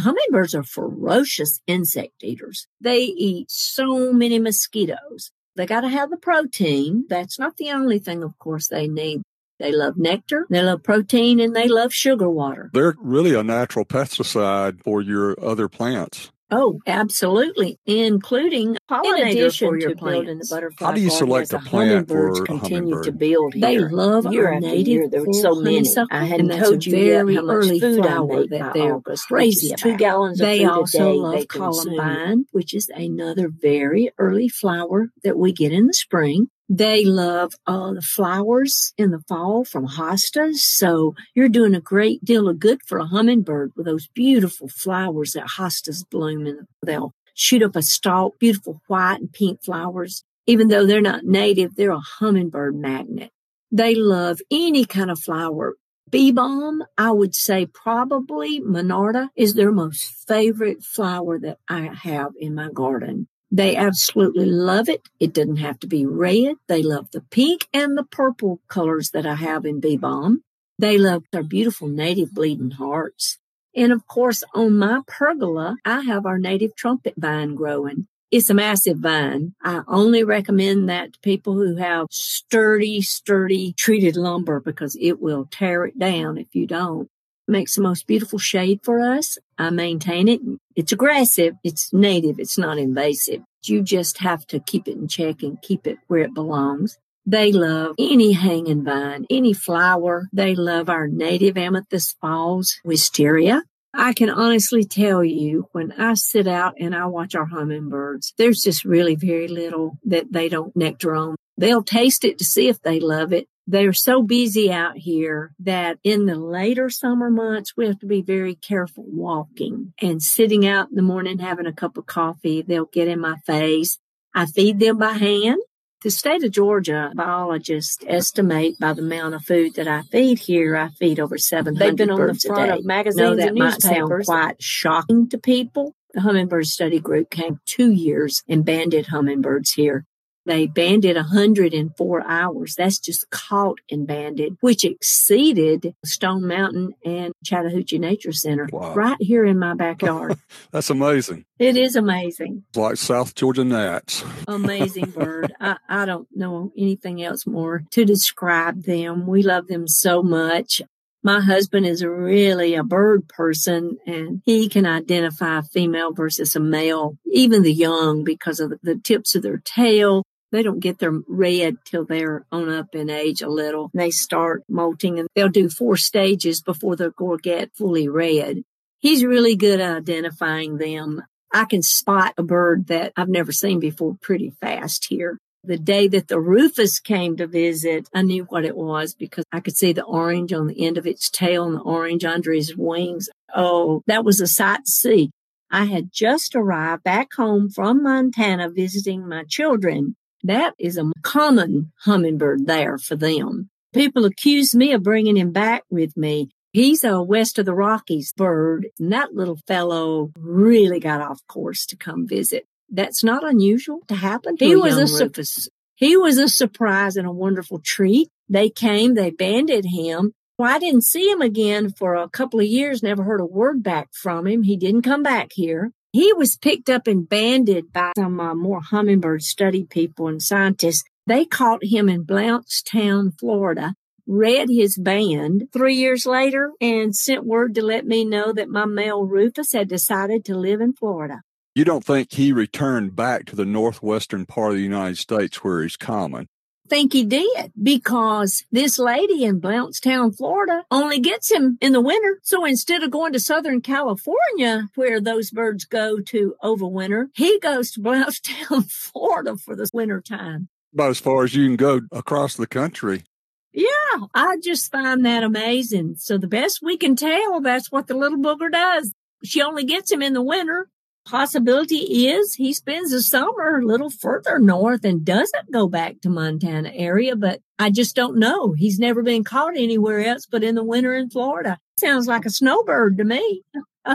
Hummingbirds 0.01 0.55
are 0.55 0.63
ferocious 0.63 1.61
insect 1.67 2.25
eaters. 2.25 2.67
They 2.81 3.03
eat 3.03 3.51
so 3.51 4.13
many 4.13 4.39
mosquitoes. 4.39 5.31
They 5.55 5.67
got 5.67 5.83
to 5.83 5.89
have 5.89 6.11
the 6.11 6.17
protein. 6.17 7.05
That's 7.09 7.39
not 7.39 7.57
the 7.57 7.71
only 7.71 7.99
thing, 7.99 8.23
of 8.23 8.39
course, 8.39 8.69
they 8.69 8.89
need. 8.89 9.23
They 9.59 9.71
love 9.71 9.97
nectar, 9.97 10.47
they 10.51 10.61
love 10.61 10.83
protein, 10.83 11.39
and 11.39 11.55
they 11.55 11.69
love 11.69 11.93
sugar 11.93 12.29
water. 12.29 12.71
They're 12.73 12.97
really 12.99 13.35
a 13.35 13.45
natural 13.45 13.85
pesticide 13.85 14.83
for 14.83 15.01
your 15.01 15.37
other 15.41 15.69
plants. 15.69 16.33
Oh, 16.53 16.81
absolutely, 16.87 17.79
including 17.87 18.77
pollinators 18.91 19.59
for 19.59 19.79
your 19.79 19.97
plants. 19.97 20.51
The 20.51 20.55
butterfly 20.55 20.87
How 20.87 20.93
do 20.93 21.01
you 21.01 21.09
select 21.09 21.53
a 21.55 21.59
plant 21.59 22.09
for 22.09 22.31
a 22.31 22.45
continue 22.45 23.03
to 23.03 23.11
build 23.11 23.55
here. 23.55 23.63
They 23.63 23.79
love 23.79 24.31
year 24.31 24.53
our 24.53 24.61
native 24.61 24.87
year. 24.87 25.09
There 25.09 25.33
so 25.33 25.55
many. 25.55 25.89
I 26.11 26.25
hadn't 26.27 26.51
told 26.51 26.85
you 26.85 26.93
very 26.93 27.35
yet 27.35 27.41
how 27.41 27.47
much 27.47 27.81
food 27.81 28.07
I 28.07 28.23
make 28.23 28.51
that 28.51 28.75
they're 28.75 28.97
August, 28.97 29.29
crazy 29.29 29.75
Two 29.77 29.97
gallons 29.97 30.41
of 30.41 30.47
they 30.47 30.59
food 30.59 30.69
also 30.69 30.99
a 30.99 31.33
day 31.33 31.39
love 31.39 31.49
columbine, 31.49 32.45
which 32.53 32.75
is 32.75 32.91
another 32.95 33.49
very 33.49 34.11
early 34.19 34.49
flower 34.49 35.09
that 35.25 35.39
we 35.39 35.53
get 35.53 35.73
in 35.73 35.87
the 35.87 35.95
spring. 35.95 36.49
They 36.69 37.05
love 37.05 37.53
uh, 37.67 37.93
the 37.93 38.03
flowers 38.03 38.95
in 38.97 39.11
the 39.11 39.21
fall 39.29 39.65
from 39.65 39.87
hostas. 39.87 40.57
So 40.57 41.15
you're 41.35 41.49
doing 41.49 41.75
a 41.75 41.81
great 41.81 42.25
deal 42.25 42.49
of 42.49 42.61
good 42.61 42.81
for 42.87 42.99
a 42.99 43.07
hummingbird 43.07 43.73
with 43.77 43.87
those 43.87 44.09
beautiful 44.09 44.69
flowers 44.69 45.33
that 45.33 45.49
hostas 45.59 46.09
bloom 46.09 46.47
and 46.47 46.67
they'll 46.85 47.15
shoot 47.35 47.63
up 47.63 47.77
a 47.77 47.83
stalk, 47.83 48.39
beautiful 48.39 48.81
white 48.87 49.21
and 49.21 49.33
pink 49.33 49.63
flowers. 49.63 50.25
Even 50.47 50.69
though 50.69 50.87
they're 50.87 51.01
not 51.01 51.25
native, 51.25 51.77
they're 51.77 51.93
a 51.93 51.99
hummingbird 51.99 52.75
magnet. 52.75 53.31
They 53.71 53.95
love 53.95 54.41
any 54.51 54.85
kind 54.85 55.11
of 55.11 55.19
flower. 55.19 55.77
Bee 56.11 56.31
balm, 56.31 56.83
I 56.99 57.11
would 57.11 57.35
say 57.35 57.65
probably 57.67 58.61
Monarda 58.61 59.29
is 59.35 59.55
their 59.55 59.73
most 59.73 60.27
favorite 60.29 60.83
flower 60.83 61.39
that 61.39 61.59
I 61.69 61.91
have 62.03 62.33
in 62.39 62.55
my 62.55 62.71
garden. 62.71 63.29
They 63.55 63.77
absolutely 63.77 64.47
love 64.47 64.89
it. 64.89 65.11
It 65.21 65.35
doesn't 65.35 65.59
have 65.59 65.79
to 65.81 65.87
be 65.87 66.07
red. 66.07 66.57
They 66.69 66.83
love 66.83 67.11
the 67.13 67.21
pink 67.21 67.69
and 67.75 67.99
the 67.99 68.03
purple 68.03 68.61
colors 68.67 69.11
that 69.11 69.27
I 69.27 69.35
have 69.35 69.67
in 69.67 69.79
Bee 69.79 69.99
Balm. 69.99 70.43
They 70.79 70.97
love 70.97 71.25
our 71.35 71.43
beautiful 71.43 71.87
native 71.87 72.33
bleeding 72.33 72.71
hearts. 72.71 73.39
And 73.77 73.93
of 73.93 74.07
course, 74.07 74.43
on 74.55 74.79
my 74.79 75.03
pergola, 75.07 75.77
I 75.85 76.01
have 76.01 76.25
our 76.25 76.39
native 76.39 76.75
trumpet 76.75 77.13
vine 77.19 77.55
growing. 77.55 78.07
It's 78.31 78.49
a 78.49 78.55
massive 78.55 78.97
vine. 78.97 79.55
I 79.63 79.83
only 79.87 80.25
recommend 80.25 80.89
that 80.89 81.13
to 81.13 81.21
people 81.21 81.53
who 81.53 81.77
have 81.77 82.07
sturdy, 82.11 83.03
sturdy 83.03 83.75
treated 83.75 84.17
lumber 84.17 84.61
because 84.61 84.97
it 84.99 85.21
will 85.21 85.47
tear 85.51 85.85
it 85.85 85.99
down 85.99 86.39
if 86.39 86.55
you 86.55 86.67
don't 86.67 87.11
makes 87.53 87.77
the 87.77 87.83
most 87.83 88.07
beautiful 88.09 88.39
shade 88.39 88.81
for 88.83 89.01
us. 89.01 89.39
I 89.59 89.71
maintain 89.71 90.27
it. 90.27 90.41
It's 90.75 90.91
aggressive. 90.91 91.55
It's 91.63 91.93
native. 91.93 92.41
It's 92.41 92.59
not 92.59 92.79
invasive. 92.79 93.43
You 93.65 93.83
just 93.83 94.19
have 94.19 94.45
to 94.49 94.59
keep 94.59 94.89
it 94.89 94.97
in 94.97 95.07
check 95.07 95.43
and 95.43 95.63
keep 95.63 95.87
it 95.87 95.99
where 96.09 96.23
it 96.23 96.35
belongs. 96.35 96.99
They 97.25 97.53
love 97.53 97.95
any 97.99 98.33
hanging 98.33 98.85
vine, 98.85 99.27
any 99.31 99.53
flower. 99.53 100.29
They 100.33 100.57
love 100.57 100.89
our 100.89 101.07
native 101.07 101.57
amethyst 101.57 102.17
falls, 102.21 102.81
wisteria. 102.85 103.63
I 103.95 104.15
can 104.15 104.31
honestly 104.31 104.85
tell 104.85 105.23
you 105.23 105.69
when 105.73 105.93
I 105.93 106.15
sit 106.15 106.49
out 106.49 106.75
and 106.81 106.95
I 106.97 107.07
watch 107.07 107.35
our 107.35 107.45
hummingbirds, 107.45 108.33
there's 108.39 108.63
just 108.63 108.85
really 108.85 109.15
very 109.15 109.49
little 109.49 109.99
that 110.05 110.33
they 110.33 110.49
don't 110.49 110.75
nectar 110.75 111.15
on. 111.15 111.37
They'll 111.59 111.85
taste 111.85 112.25
it 112.25 112.39
to 112.39 112.45
see 112.45 112.69
if 112.69 112.81
they 112.81 112.99
love 112.99 113.33
it. 113.33 113.47
They're 113.67 113.93
so 113.93 114.23
busy 114.23 114.73
out 114.73 114.97
here 114.97 115.53
that 115.61 115.99
in 116.03 116.27
the 116.27 116.35
later 116.35 116.91
summer 116.91 117.31
months, 117.31 117.75
we 117.77 117.87
have 117.87 118.01
to 118.01 118.07
be 118.07 118.21
very 118.21 118.55
careful 118.55 119.05
walking 119.07 119.95
and 120.03 120.23
sitting 120.23 120.67
out 120.67 120.91
in 120.91 120.97
the 120.97 121.03
morning 121.03 121.39
having 121.39 121.67
a 121.67 121.73
cup 121.73 121.97
of 121.97 122.07
coffee. 122.07 122.63
They'll 122.63 122.87
get 122.87 123.09
in 123.09 123.21
my 123.21 123.37
face. 123.47 123.99
I 124.35 124.47
feed 124.47 124.81
them 124.81 124.99
by 124.99 125.13
hand. 125.13 125.59
The 126.03 126.11
state 126.11 126.43
of 126.43 126.51
Georgia 126.51 127.13
biologists 127.15 127.99
estimate 128.09 128.77
by 128.81 128.93
the 128.93 129.03
amount 129.03 129.37
of 129.37 129.45
food 129.45 129.77
that 129.77 129.87
I 129.87 130.03
feed 130.03 130.41
here, 130.41 130.77
I 130.77 130.89
feed 130.89 131.21
over 131.21 131.39
700 131.39 131.79
They've 131.79 131.97
been 131.97 132.11
on 132.11 132.27
the 132.27 132.35
front 132.35 132.73
of 132.73 132.85
magazines 132.85 133.37
that 133.37 133.49
and 133.51 133.59
might 133.59 133.81
sound 133.81 134.25
quite 134.25 134.61
shocking 134.61 135.29
to 135.29 135.39
people. 135.39 135.95
The 136.13 136.23
Hummingbird 136.23 136.67
Study 136.67 136.99
Group 136.99 137.31
came 137.31 137.61
two 137.67 137.93
years 137.93 138.43
and 138.49 138.65
banded 138.65 139.07
hummingbirds 139.07 139.75
here. 139.75 140.05
They 140.45 140.67
banded 140.67 141.17
104 141.17 142.25
hours. 142.27 142.75
That's 142.75 142.99
just 142.99 143.31
caught 143.31 143.79
and 143.91 144.07
banded, 144.07 144.57
which 144.61 144.85
exceeded 144.85 145.95
Stone 146.05 146.47
Mountain 146.47 146.95
and 147.05 147.33
Chattahoochee 147.45 147.99
Nature 147.99 148.33
Center 148.33 148.69
Wow. 148.73 148.95
right 148.95 149.17
here 149.21 149.45
in 149.45 149.59
my 149.59 149.75
backyard. 149.75 150.37
That's 150.73 150.91
amazing. 150.91 151.45
it 151.59 151.77
is 151.77 151.95
amazing. 151.97 152.65
It's 152.71 152.79
like 152.79 152.97
South 152.97 153.35
Georgia 153.35 153.65
gnats. 153.65 154.25
Amazing 154.49 155.11
bird. 155.11 155.53
I, 155.61 155.77
I 155.89 156.05
don't 156.07 156.27
know 156.35 156.73
anything 156.77 157.23
else 157.23 157.47
more 157.47 157.85
to 157.93 158.05
describe 158.05 158.83
them. 158.83 159.27
We 159.27 159.43
love 159.43 159.69
them 159.69 159.87
so 159.87 160.23
much. 160.23 160.83
My 161.25 161.41
husband 161.41 161.87
is 161.87 162.05
really 162.05 162.75
a 162.75 162.83
bird 162.83 163.29
person 163.29 163.97
and 164.07 164.43
he 164.45 164.69
can 164.69 164.87
identify 164.87 165.59
a 165.59 165.63
female 165.63 166.13
versus 166.13 166.57
a 166.57 166.61
male, 166.61 167.17
even 167.33 167.63
the 167.63 167.73
young 167.73 168.25
because 168.25 168.59
of 168.59 168.73
the 168.83 168.97
tips 168.97 169.37
of 169.37 169.43
their 169.43 169.59
tail. 169.65 170.25
They 170.53 170.63
don't 170.63 170.81
get 170.81 170.99
their 170.99 171.19
red 171.27 171.79
till 171.87 172.05
they're 172.05 172.45
on 172.53 172.69
up 172.69 172.95
in 172.95 173.09
age 173.09 173.41
a 173.41 173.49
little. 173.49 173.91
They 173.95 174.11
start 174.11 174.63
molting 174.69 175.19
and 175.19 175.29
they'll 175.35 175.49
do 175.49 175.71
four 175.71 175.97
stages 175.97 176.61
before 176.61 176.95
they're 176.95 177.11
going 177.11 177.39
get 177.43 177.75
fully 177.75 178.09
red. 178.09 178.63
He's 178.99 179.25
really 179.25 179.57
good 179.57 179.81
at 179.81 179.97
identifying 179.97 180.77
them. 180.77 181.23
I 181.53 181.65
can 181.65 181.83
spot 181.83 182.35
a 182.37 182.43
bird 182.43 182.87
that 182.89 183.13
I've 183.17 183.29
never 183.29 183.51
seen 183.51 183.81
before 183.81 184.17
pretty 184.21 184.51
fast 184.61 185.07
here. 185.07 185.39
The 185.65 185.79
day 185.79 186.09
that 186.09 186.29
the 186.29 186.41
rufous 186.41 187.01
came 187.01 187.37
to 187.37 187.47
visit, 187.47 188.09
I 188.13 188.23
knew 188.23 188.45
what 188.45 188.65
it 188.65 188.77
was 188.77 189.15
because 189.15 189.45
I 189.53 189.61
could 189.61 189.77
see 189.77 189.93
the 189.93 190.05
orange 190.05 190.53
on 190.53 190.67
the 190.67 190.85
end 190.85 190.99
of 190.99 191.07
its 191.07 191.31
tail 191.31 191.65
and 191.65 191.77
the 191.77 191.81
orange 191.81 192.25
under 192.25 192.53
his 192.53 192.77
wings. 192.77 193.29
Oh, 193.55 194.03
that 194.07 194.25
was 194.25 194.41
a 194.41 194.47
sight 194.47 194.85
to 194.85 194.91
see. 194.91 195.31
I 195.71 195.85
had 195.85 196.13
just 196.13 196.55
arrived 196.55 197.05
back 197.05 197.33
home 197.35 197.71
from 197.71 198.03
Montana 198.03 198.71
visiting 198.71 199.27
my 199.27 199.45
children. 199.45 200.17
That 200.43 200.75
is 200.79 200.99
a 200.99 201.11
common 201.23 201.93
hummingbird 202.01 202.67
there 202.67 202.99
for 202.99 203.17
them. 203.17 203.71
People 203.95 204.25
accuse 204.25 204.75
me 204.75 204.93
of 204.93 205.03
bringing 205.03 205.37
him 205.37 205.53
back 205.53 205.85
with 205.91 206.17
me. 206.17 206.49
He's 206.73 207.05
a 207.05 207.23
west 207.23 207.59
of 207.59 207.67
the 207.67 207.75
Rockies 207.75 208.33
bird, 208.33 208.87
and 208.99 209.13
that 209.13 209.35
little 209.35 209.59
fellow 209.67 210.33
really 210.39 210.99
got 211.01 211.21
off 211.21 211.41
course 211.47 211.85
to 211.87 211.97
come 211.97 212.27
visit. 212.27 212.65
That's 212.89 213.23
not 213.23 213.47
unusual 213.47 214.01
to 214.09 214.15
happen. 214.15 214.57
To 214.57 214.65
He 214.65 214.73
a 214.73 214.79
was 214.79 214.97
a 214.97 215.07
su- 215.07 215.71
He 215.97 216.17
was 216.17 216.39
a 216.39 216.49
surprise 216.49 217.17
and 217.17 217.29
a 217.29 217.33
wonderful 217.33 217.81
treat. 217.85 218.29
They 218.49 218.71
came, 218.71 219.15
they 219.15 219.31
banded 219.31 219.85
him. 219.85 220.33
Well, 220.59 220.75
I 220.75 220.79
didn't 220.79 221.05
see 221.05 221.31
him 221.31 221.41
again 221.41 221.93
for 221.93 222.15
a 222.15 222.29
couple 222.29 222.61
of 222.61 222.67
years, 222.67 223.03
never 223.03 223.23
heard 223.23 223.41
a 223.41 223.47
word 223.47 223.83
back 223.83 224.09
from 224.13 224.47
him. 224.47 224.63
He 224.63 224.77
didn't 224.77 225.03
come 225.03 225.23
back 225.23 225.51
here. 225.53 225.93
He 226.13 226.31
was 226.35 226.59
picked 226.59 226.91
up 226.91 227.07
and 227.07 227.27
banded 227.27 227.91
by 227.91 228.13
some 228.19 228.39
uh, 228.39 228.55
more 228.55 228.83
hummingbird 228.83 229.43
study 229.43 229.85
people 229.85 230.29
and 230.29 230.43
scientists. 230.43 231.05
They 231.27 231.47
caught 231.47 231.83
him 231.83 232.11
in 232.11 232.27
Blountstown, 232.27 233.33
Florida, 233.41 233.95
read 234.27 234.69
his 234.69 234.99
band 234.99 235.69
three 235.73 235.95
years 235.95 236.27
later 236.27 236.73
and 236.83 237.17
sent 237.17 237.47
word 237.47 237.75
to 237.77 237.83
let 237.83 238.05
me 238.05 238.27
know 238.27 238.53
that 238.53 238.69
my 238.69 238.85
male 238.85 239.25
Rufus 239.25 239.73
had 239.73 239.89
decided 239.89 240.45
to 240.45 240.55
live 240.55 240.83
in 240.83 240.93
Florida. 240.93 241.41
You 241.75 241.87
don't 241.87 242.05
think 242.05 242.33
he 242.33 242.53
returned 242.53 243.17
back 243.17 243.47
to 243.47 243.57
the 243.57 243.65
northwestern 243.65 244.45
part 244.45 244.73
of 244.73 244.77
the 244.77 244.83
United 244.83 245.17
States 245.17 245.65
where 245.65 245.83
he's 245.83 245.97
common? 245.97 246.47
Think 246.93 247.15
he 247.15 247.25
did 247.25 247.73
because 247.83 248.67
this 248.71 248.99
lady 248.99 249.45
in 249.45 249.63
Blountstown, 249.63 250.37
Florida 250.37 250.85
only 250.91 251.21
gets 251.21 251.51
him 251.51 251.79
in 251.81 251.95
the 251.95 252.03
winter. 252.03 252.39
So 252.43 252.67
instead 252.67 253.03
of 253.03 253.11
going 253.11 253.33
to 253.33 253.41
Southern 253.41 253.81
California 253.81 254.91
where 254.95 255.19
those 255.19 255.51
birds 255.51 255.87
go 255.87 256.21
to 256.21 256.55
overwinter, 256.63 257.29
he 257.35 257.59
goes 257.61 257.93
to 257.93 258.01
Blountstown, 258.01 258.91
Florida 259.13 259.57
for 259.57 259.75
the 259.75 259.89
winter 259.95 260.21
time. 260.21 260.69
About 260.93 261.09
as 261.09 261.19
far 261.19 261.45
as 261.45 261.55
you 261.55 261.65
can 261.65 261.77
go 261.77 262.03
across 262.13 262.57
the 262.57 262.67
country. 262.67 263.25
Yeah, 263.73 264.27
I 264.35 264.59
just 264.63 264.93
find 264.93 265.25
that 265.25 265.43
amazing. 265.43 266.17
So 266.19 266.37
the 266.37 266.47
best 266.47 266.81
we 266.83 266.99
can 266.99 267.17
tell, 267.17 267.63
that's 267.63 267.91
what 267.91 268.07
the 268.07 268.15
little 268.15 268.37
booger 268.37 268.71
does. 268.71 269.15
She 269.43 269.63
only 269.63 269.85
gets 269.85 270.13
him 270.13 270.21
in 270.21 270.35
the 270.35 270.43
winter. 270.43 270.91
Possibility 271.25 272.27
is 272.27 272.55
he 272.55 272.73
spends 272.73 273.13
the 273.13 273.23
summer 273.23 273.79
a 273.79 273.87
little 273.87 274.11
further 274.11 274.59
north 274.59 275.05
and 275.05 275.25
doesn't 275.25 275.73
go 275.73 275.87
back 275.87 276.21
to 276.23 276.29
Montana 276.29 276.91
area, 276.93 277.37
but 277.37 277.61
I 277.79 277.91
just 277.91 278.17
don't 278.17 278.39
know. 278.39 278.73
He's 278.73 278.99
never 278.99 279.23
been 279.23 279.45
caught 279.45 279.77
anywhere 279.77 280.21
else 280.25 280.47
but 280.47 280.65
in 280.65 280.75
the 280.75 280.85
winter 280.85 281.15
in 281.15 281.31
Florida. 281.31 281.79
Sounds 281.99 282.27
like 282.27 282.45
a 282.45 282.51
snowbird 282.51 283.19
to 283.19 283.25
me. 283.25 283.63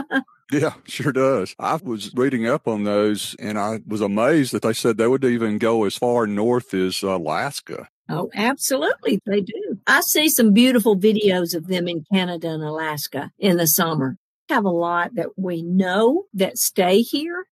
Yeah, 0.50 0.74
sure 0.86 1.12
does. 1.12 1.54
I 1.58 1.76
was 1.76 2.14
reading 2.14 2.46
up 2.46 2.66
on 2.66 2.84
those 2.84 3.36
and 3.38 3.58
I 3.58 3.80
was 3.86 4.00
amazed 4.00 4.52
that 4.52 4.62
they 4.62 4.72
said 4.72 4.96
they 4.96 5.06
would 5.06 5.24
even 5.24 5.58
go 5.58 5.84
as 5.84 5.96
far 5.96 6.26
north 6.26 6.72
as 6.72 7.02
Alaska. 7.02 7.88
Oh, 8.08 8.30
absolutely. 8.34 9.20
They 9.26 9.42
do. 9.42 9.78
I 9.86 10.00
see 10.00 10.30
some 10.30 10.54
beautiful 10.54 10.96
videos 10.96 11.54
of 11.54 11.66
them 11.66 11.86
in 11.86 12.04
Canada 12.10 12.48
and 12.48 12.62
Alaska 12.62 13.30
in 13.38 13.58
the 13.58 13.66
summer. 13.66 14.16
Have 14.48 14.64
a 14.64 14.70
lot 14.70 15.14
that 15.14 15.30
we 15.36 15.62
know 15.62 16.24
that 16.32 16.58
stay 16.58 17.02
here. 17.02 17.46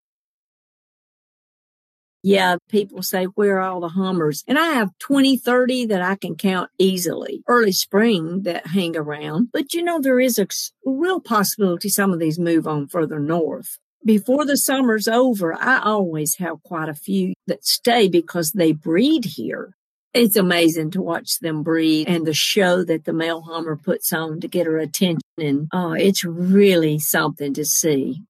Yeah, 2.23 2.57
people 2.69 3.03
say, 3.03 3.27
where 3.27 3.61
are 3.61 3.71
all 3.71 3.81
the 3.81 3.91
hummers? 3.91 4.43
And 4.49 4.59
I 4.59 4.73
have 4.73 4.99
20, 4.99 5.37
30 5.37 5.87
that 5.87 6.03
I 6.03 6.17
can 6.17 6.35
count 6.35 6.71
easily. 6.77 7.45
Early 7.47 7.71
spring 7.71 8.43
that 8.43 8.67
hang 8.67 8.97
around. 8.97 9.51
But 9.53 9.75
you 9.75 9.83
know, 9.83 10.01
there 10.01 10.19
is 10.19 10.39
a 10.39 10.49
real 10.85 11.21
possibility 11.21 11.89
some 11.89 12.13
of 12.13 12.19
these 12.19 12.39
move 12.39 12.67
on 12.67 12.89
further 12.89 13.21
north. 13.21 13.79
Before 14.05 14.45
the 14.45 14.57
summer's 14.57 15.07
over, 15.07 15.55
I 15.55 15.81
always 15.81 16.37
have 16.39 16.63
quite 16.63 16.89
a 16.89 16.95
few 16.95 17.35
that 17.47 17.65
stay 17.65 18.09
because 18.09 18.53
they 18.53 18.73
breed 18.73 19.25
here. 19.25 19.77
It's 20.15 20.37
amazing 20.37 20.93
to 20.93 21.03
watch 21.03 21.41
them 21.41 21.63
breed 21.63 22.09
and 22.09 22.27
the 22.27 22.35
show 22.35 22.83
that 22.85 23.05
the 23.05 23.13
male 23.13 23.43
hummer 23.43 23.77
puts 23.77 24.13
on 24.13 24.41
to 24.41 24.49
get 24.49 24.67
her 24.67 24.79
attention. 24.79 25.21
And 25.39 25.69
oh, 25.73 25.93
it's 25.93 26.25
really 26.25 26.99
something 26.99 27.55
to 27.55 27.65
see. 27.65 28.23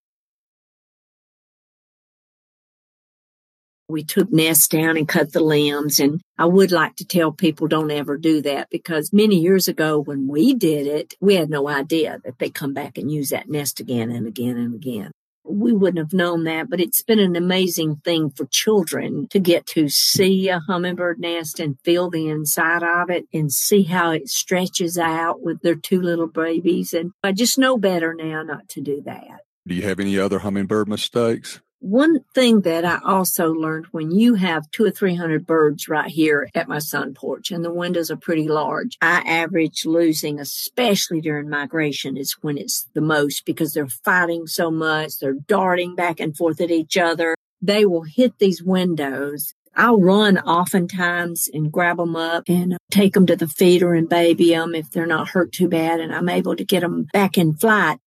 We 3.89 4.03
took 4.03 4.33
nests 4.33 4.67
down 4.67 4.97
and 4.97 5.07
cut 5.07 5.33
the 5.33 5.41
limbs. 5.41 6.01
And 6.01 6.21
I 6.37 6.47
would 6.47 6.73
like 6.73 6.97
to 6.97 7.05
tell 7.05 7.31
people 7.31 7.69
don't 7.69 7.93
ever 7.93 8.17
do 8.17 8.43
that 8.43 8.69
because 8.69 9.13
many 9.13 9.37
years 9.37 9.69
ago 9.69 10.01
when 10.01 10.27
we 10.27 10.55
did 10.55 10.89
it, 10.89 11.15
we 11.21 11.37
had 11.37 11.49
no 11.49 11.69
idea 11.69 12.21
that 12.25 12.41
they 12.41 12.51
come 12.51 12.75
back 12.75 12.99
and 12.99 13.13
use 13.13 13.31
that 13.31 13.49
nest 13.49 13.79
again 13.79 14.11
and 14.11 14.27
again 14.27 14.57
and 14.57 14.75
again 14.75 15.13
we 15.49 15.73
wouldn't 15.73 15.99
have 15.99 16.13
known 16.13 16.45
that, 16.45 16.69
but 16.69 16.81
it's 16.81 17.03
been 17.03 17.19
an 17.19 17.37
amazing 17.37 17.97
thing 18.05 18.31
for 18.31 18.47
children 18.47 19.29
to 19.29 19.39
get 19.39 19.67
to 19.67 19.89
see 19.89 20.49
a 20.49 20.61
hummingbird 20.61 21.19
nest 21.19 21.61
and 21.61 21.79
feel 21.85 22.11
the 22.11 22.29
inside 22.29 22.83
of 22.83 23.11
it 23.11 23.27
and 23.33 23.53
see 23.53 23.85
how 23.85 24.11
it 24.11 24.29
stretches 24.29 24.99
out 24.99 25.41
with 25.41 25.61
their 25.63 25.75
two 25.75 26.01
little 26.01 26.27
babies. 26.27 26.93
And 26.93 27.13
I 27.23 27.33
just 27.33 27.59
know 27.59 27.79
better 27.79 28.15
now 28.15 28.43
not 28.43 28.69
to 28.71 28.81
do 28.81 29.03
that. 29.07 29.41
Do 29.67 29.75
you 29.75 29.83
have 29.83 30.01
any 30.01 30.19
other 30.19 30.41
hummingbird 30.41 30.89
mistakes? 30.89 31.61
One 31.89 32.25
thing 32.35 32.63
that 32.63 32.85
I 32.85 32.99
also 33.05 33.53
learned 33.53 33.87
when 33.93 34.11
you 34.11 34.35
have 34.35 34.69
two 34.73 34.85
or 34.85 34.91
three 34.91 35.15
hundred 35.15 35.47
birds 35.47 35.89
right 35.89 36.11
here 36.11 36.51
at 36.53 36.67
my 36.67 36.81
sun 36.81 37.15
porch 37.15 37.53
and 37.53 37.65
the 37.65 37.73
windows 37.73 38.11
are 38.11 38.17
pretty 38.17 38.49
large, 38.49 38.99
I 39.01 39.23
average 39.25 39.87
losing, 39.87 40.41
especially 40.41 41.21
during 41.21 41.49
migration, 41.49 42.17
is 42.17 42.33
when 42.41 42.59
it's 42.59 42.89
the 42.95 43.01
most 43.01 43.47
because 43.47 43.73
they're 43.73 43.87
fighting 43.87 44.49
so 44.49 44.69
much. 44.69 45.21
They're 45.21 45.35
darting 45.35 45.95
back 45.95 46.19
and 46.19 46.37
forth 46.37 46.61
at 46.61 46.73
each 46.73 46.97
other. 46.97 47.37
They 47.63 47.87
will 47.87 48.03
hit 48.03 48.41
these 48.41 48.65
windows. 48.65 49.55
I'll 49.77 50.01
run 50.01 50.39
oftentimes 50.39 51.49
and 51.53 51.71
grab 51.71 51.99
them 51.99 52.17
up 52.17 52.49
and 52.49 52.75
uh, 52.75 52.79
take 52.91 53.15
them 53.15 53.27
to 53.27 53.37
the 53.37 53.47
feeder 53.47 53.95
and 53.95 54.09
baby 54.09 54.51
them 54.51 54.75
if 54.75 54.91
they're 54.91 55.07
not 55.07 55.29
hurt 55.29 55.53
too 55.53 55.69
bad 55.69 56.01
and 56.01 56.13
I'm 56.13 56.31
able 56.31 56.57
to 56.57 56.65
get 56.65 56.81
them 56.81 57.05
back 57.13 57.39
in 57.39 57.55
flight. 57.55 57.99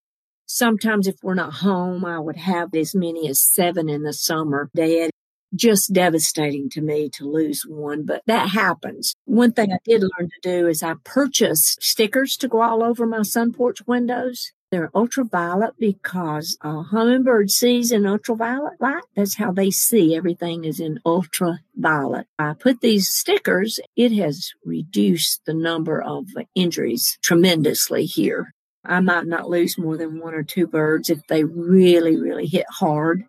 Sometimes 0.52 1.06
if 1.06 1.16
we're 1.22 1.36
not 1.36 1.54
home, 1.54 2.04
I 2.04 2.20
would 2.20 2.38
have 2.38 2.74
as 2.74 2.96
many 2.96 3.30
as 3.30 3.40
seven 3.40 3.88
in 3.88 4.02
the 4.02 4.14
summer 4.14 4.72
dead. 4.76 5.12
Just 5.54 5.94
devastating 5.94 6.70
to 6.72 6.82
me 6.82 7.08
to 7.10 7.30
lose 7.30 7.66
one, 7.68 8.04
but 8.04 8.24
that 8.26 8.50
happens. 8.50 9.14
One 9.26 9.52
thing 9.52 9.72
I 9.72 9.78
did 9.86 10.02
learn 10.02 10.30
to 10.30 10.40
do 10.42 10.68
is 10.68 10.82
I 10.82 10.96
purchased 11.04 11.84
stickers 11.84 12.36
to 12.38 12.48
go 12.48 12.62
all 12.62 12.84
over 12.84 13.06
my 13.06 13.22
sun 13.22 13.54
porch 13.54 13.86
windows. 13.86 14.52
They're 14.72 14.92
ultraviolet 14.96 15.76
because 15.80 16.58
a 16.62 16.82
hummingbird 16.82 17.52
sees 17.52 17.92
in 17.92 18.08
ultraviolet 18.08 18.80
light. 18.80 19.04
That's 19.16 19.36
how 19.36 19.52
they 19.52 19.70
see 19.70 20.16
everything 20.16 20.66
is 20.66 20.80
in 20.80 21.00
ultraviolet. 21.06 22.26
I 22.40 22.54
put 22.54 22.82
these 22.82 23.10
stickers. 23.10 23.80
It 23.96 24.12
has 24.14 24.52
reduced 24.66 25.46
the 25.46 25.54
number 25.54 26.02
of 26.02 26.26
injuries 26.56 27.20
tremendously 27.22 28.06
here. 28.06 28.56
I 28.84 29.00
might 29.02 29.28
not 29.28 29.50
lose 29.50 29.78
more 29.78 29.98
than 29.98 30.20
one 30.20 30.34
or 30.34 30.44
two 30.44 30.68
birds 30.68 31.10
if 31.10 31.26
they 31.28 31.44
really, 31.44 32.16
really 32.16 32.48
hit 32.48 32.66
hard 32.70 33.26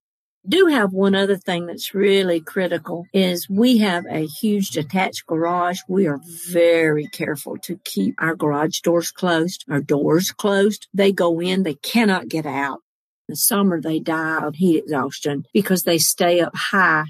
do 0.48 0.66
have 0.66 0.92
one 0.92 1.14
other 1.14 1.36
thing 1.36 1.66
that's 1.66 1.94
really 1.94 2.40
critical 2.40 3.06
is 3.12 3.48
we 3.48 3.78
have 3.78 4.04
a 4.08 4.26
huge 4.26 4.70
detached 4.70 5.26
garage. 5.26 5.80
We 5.88 6.06
are 6.06 6.20
very 6.50 7.06
careful 7.08 7.58
to 7.58 7.78
keep 7.84 8.14
our 8.18 8.34
garage 8.34 8.80
doors 8.80 9.10
closed, 9.10 9.64
our 9.68 9.80
doors 9.80 10.30
closed. 10.30 10.88
They 10.94 11.12
go 11.12 11.40
in, 11.40 11.62
they 11.62 11.74
cannot 11.74 12.28
get 12.28 12.46
out. 12.46 12.80
In 13.28 13.32
the 13.32 13.36
summer, 13.36 13.80
they 13.80 14.00
die 14.00 14.42
of 14.42 14.56
heat 14.56 14.78
exhaustion 14.78 15.44
because 15.52 15.82
they 15.82 15.98
stay 15.98 16.40
up 16.40 16.54
high. 16.54 17.04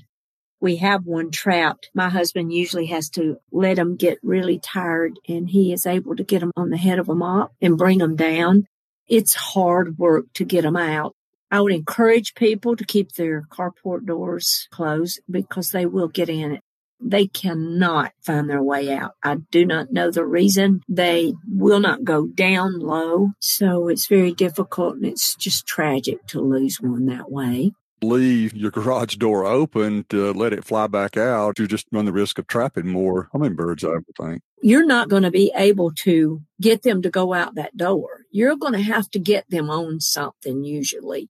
We 0.60 0.76
have 0.76 1.06
one 1.06 1.30
trapped. 1.30 1.90
My 1.94 2.10
husband 2.10 2.52
usually 2.52 2.86
has 2.86 3.08
to 3.10 3.38
let 3.50 3.76
them 3.76 3.96
get 3.96 4.18
really 4.22 4.58
tired 4.58 5.18
and 5.26 5.48
he 5.48 5.72
is 5.72 5.86
able 5.86 6.14
to 6.16 6.24
get 6.24 6.40
them 6.40 6.52
on 6.56 6.68
the 6.68 6.76
head 6.76 6.98
of 6.98 7.08
a 7.08 7.14
mop 7.14 7.52
and 7.62 7.78
bring 7.78 7.98
them 7.98 8.14
down. 8.14 8.66
It's 9.08 9.34
hard 9.34 9.98
work 9.98 10.26
to 10.34 10.44
get 10.44 10.62
them 10.62 10.76
out. 10.76 11.16
I 11.50 11.60
would 11.60 11.72
encourage 11.72 12.34
people 12.34 12.76
to 12.76 12.84
keep 12.84 13.12
their 13.12 13.42
carport 13.50 14.06
doors 14.06 14.68
closed 14.70 15.20
because 15.28 15.70
they 15.70 15.86
will 15.86 16.08
get 16.08 16.28
in 16.28 16.52
it. 16.52 16.60
They 17.02 17.26
cannot 17.26 18.12
find 18.20 18.48
their 18.48 18.62
way 18.62 18.92
out. 18.92 19.12
I 19.24 19.36
do 19.50 19.64
not 19.64 19.90
know 19.90 20.10
the 20.10 20.24
reason. 20.24 20.82
They 20.86 21.32
will 21.48 21.80
not 21.80 22.04
go 22.04 22.26
down 22.26 22.78
low. 22.78 23.30
So 23.40 23.88
it's 23.88 24.06
very 24.06 24.32
difficult 24.32 24.96
and 24.96 25.06
it's 25.06 25.34
just 25.34 25.66
tragic 25.66 26.26
to 26.26 26.40
lose 26.40 26.80
one 26.80 27.06
that 27.06 27.32
way 27.32 27.72
leave 28.02 28.54
your 28.54 28.70
garage 28.70 29.16
door 29.16 29.44
open 29.44 30.04
to 30.08 30.32
let 30.32 30.52
it 30.52 30.64
fly 30.64 30.86
back 30.86 31.16
out, 31.16 31.58
you 31.58 31.66
just 31.66 31.86
run 31.92 32.04
the 32.04 32.12
risk 32.12 32.38
of 32.38 32.46
trapping 32.46 32.86
more 32.86 33.28
hummingbirds, 33.32 33.84
I 33.84 33.88
would 33.90 34.04
think. 34.20 34.42
You're 34.62 34.86
not 34.86 35.08
going 35.08 35.22
to 35.22 35.30
be 35.30 35.52
able 35.54 35.92
to 35.92 36.42
get 36.60 36.82
them 36.82 37.02
to 37.02 37.10
go 37.10 37.32
out 37.32 37.54
that 37.54 37.76
door. 37.76 38.22
You're 38.30 38.56
going 38.56 38.74
to 38.74 38.82
have 38.82 39.10
to 39.10 39.18
get 39.18 39.44
them 39.48 39.70
on 39.70 40.00
something 40.00 40.64
usually. 40.64 41.28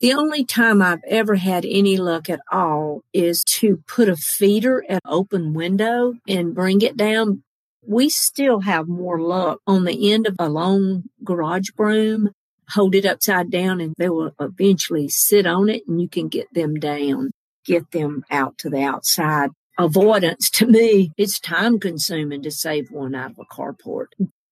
The 0.00 0.14
only 0.14 0.46
time 0.46 0.80
I've 0.80 1.04
ever 1.06 1.34
had 1.34 1.66
any 1.66 1.98
luck 1.98 2.30
at 2.30 2.40
all 2.50 3.02
is 3.12 3.44
to 3.44 3.82
put 3.86 4.08
a 4.08 4.16
feeder 4.16 4.82
at 4.88 5.02
an 5.04 5.10
open 5.10 5.52
window 5.52 6.14
and 6.26 6.54
bring 6.54 6.80
it 6.80 6.96
down. 6.96 7.42
We 7.86 8.08
still 8.08 8.60
have 8.60 8.88
more 8.88 9.20
luck 9.20 9.60
on 9.66 9.84
the 9.84 10.10
end 10.10 10.26
of 10.26 10.36
a 10.38 10.48
long 10.48 11.04
garage 11.22 11.70
broom. 11.72 12.30
Hold 12.72 12.94
it 12.94 13.06
upside 13.06 13.50
down 13.50 13.80
and 13.80 13.94
they 13.98 14.08
will 14.08 14.32
eventually 14.40 15.08
sit 15.08 15.46
on 15.46 15.68
it 15.68 15.82
and 15.86 16.00
you 16.00 16.08
can 16.08 16.28
get 16.28 16.52
them 16.54 16.74
down, 16.74 17.30
get 17.64 17.90
them 17.90 18.24
out 18.30 18.58
to 18.58 18.70
the 18.70 18.82
outside. 18.82 19.50
Avoidance 19.78 20.50
to 20.50 20.66
me, 20.66 21.12
it's 21.16 21.40
time 21.40 21.78
consuming 21.78 22.42
to 22.42 22.50
save 22.50 22.90
one 22.90 23.14
out 23.14 23.32
of 23.32 23.38
a 23.38 23.44
carport 23.44 24.06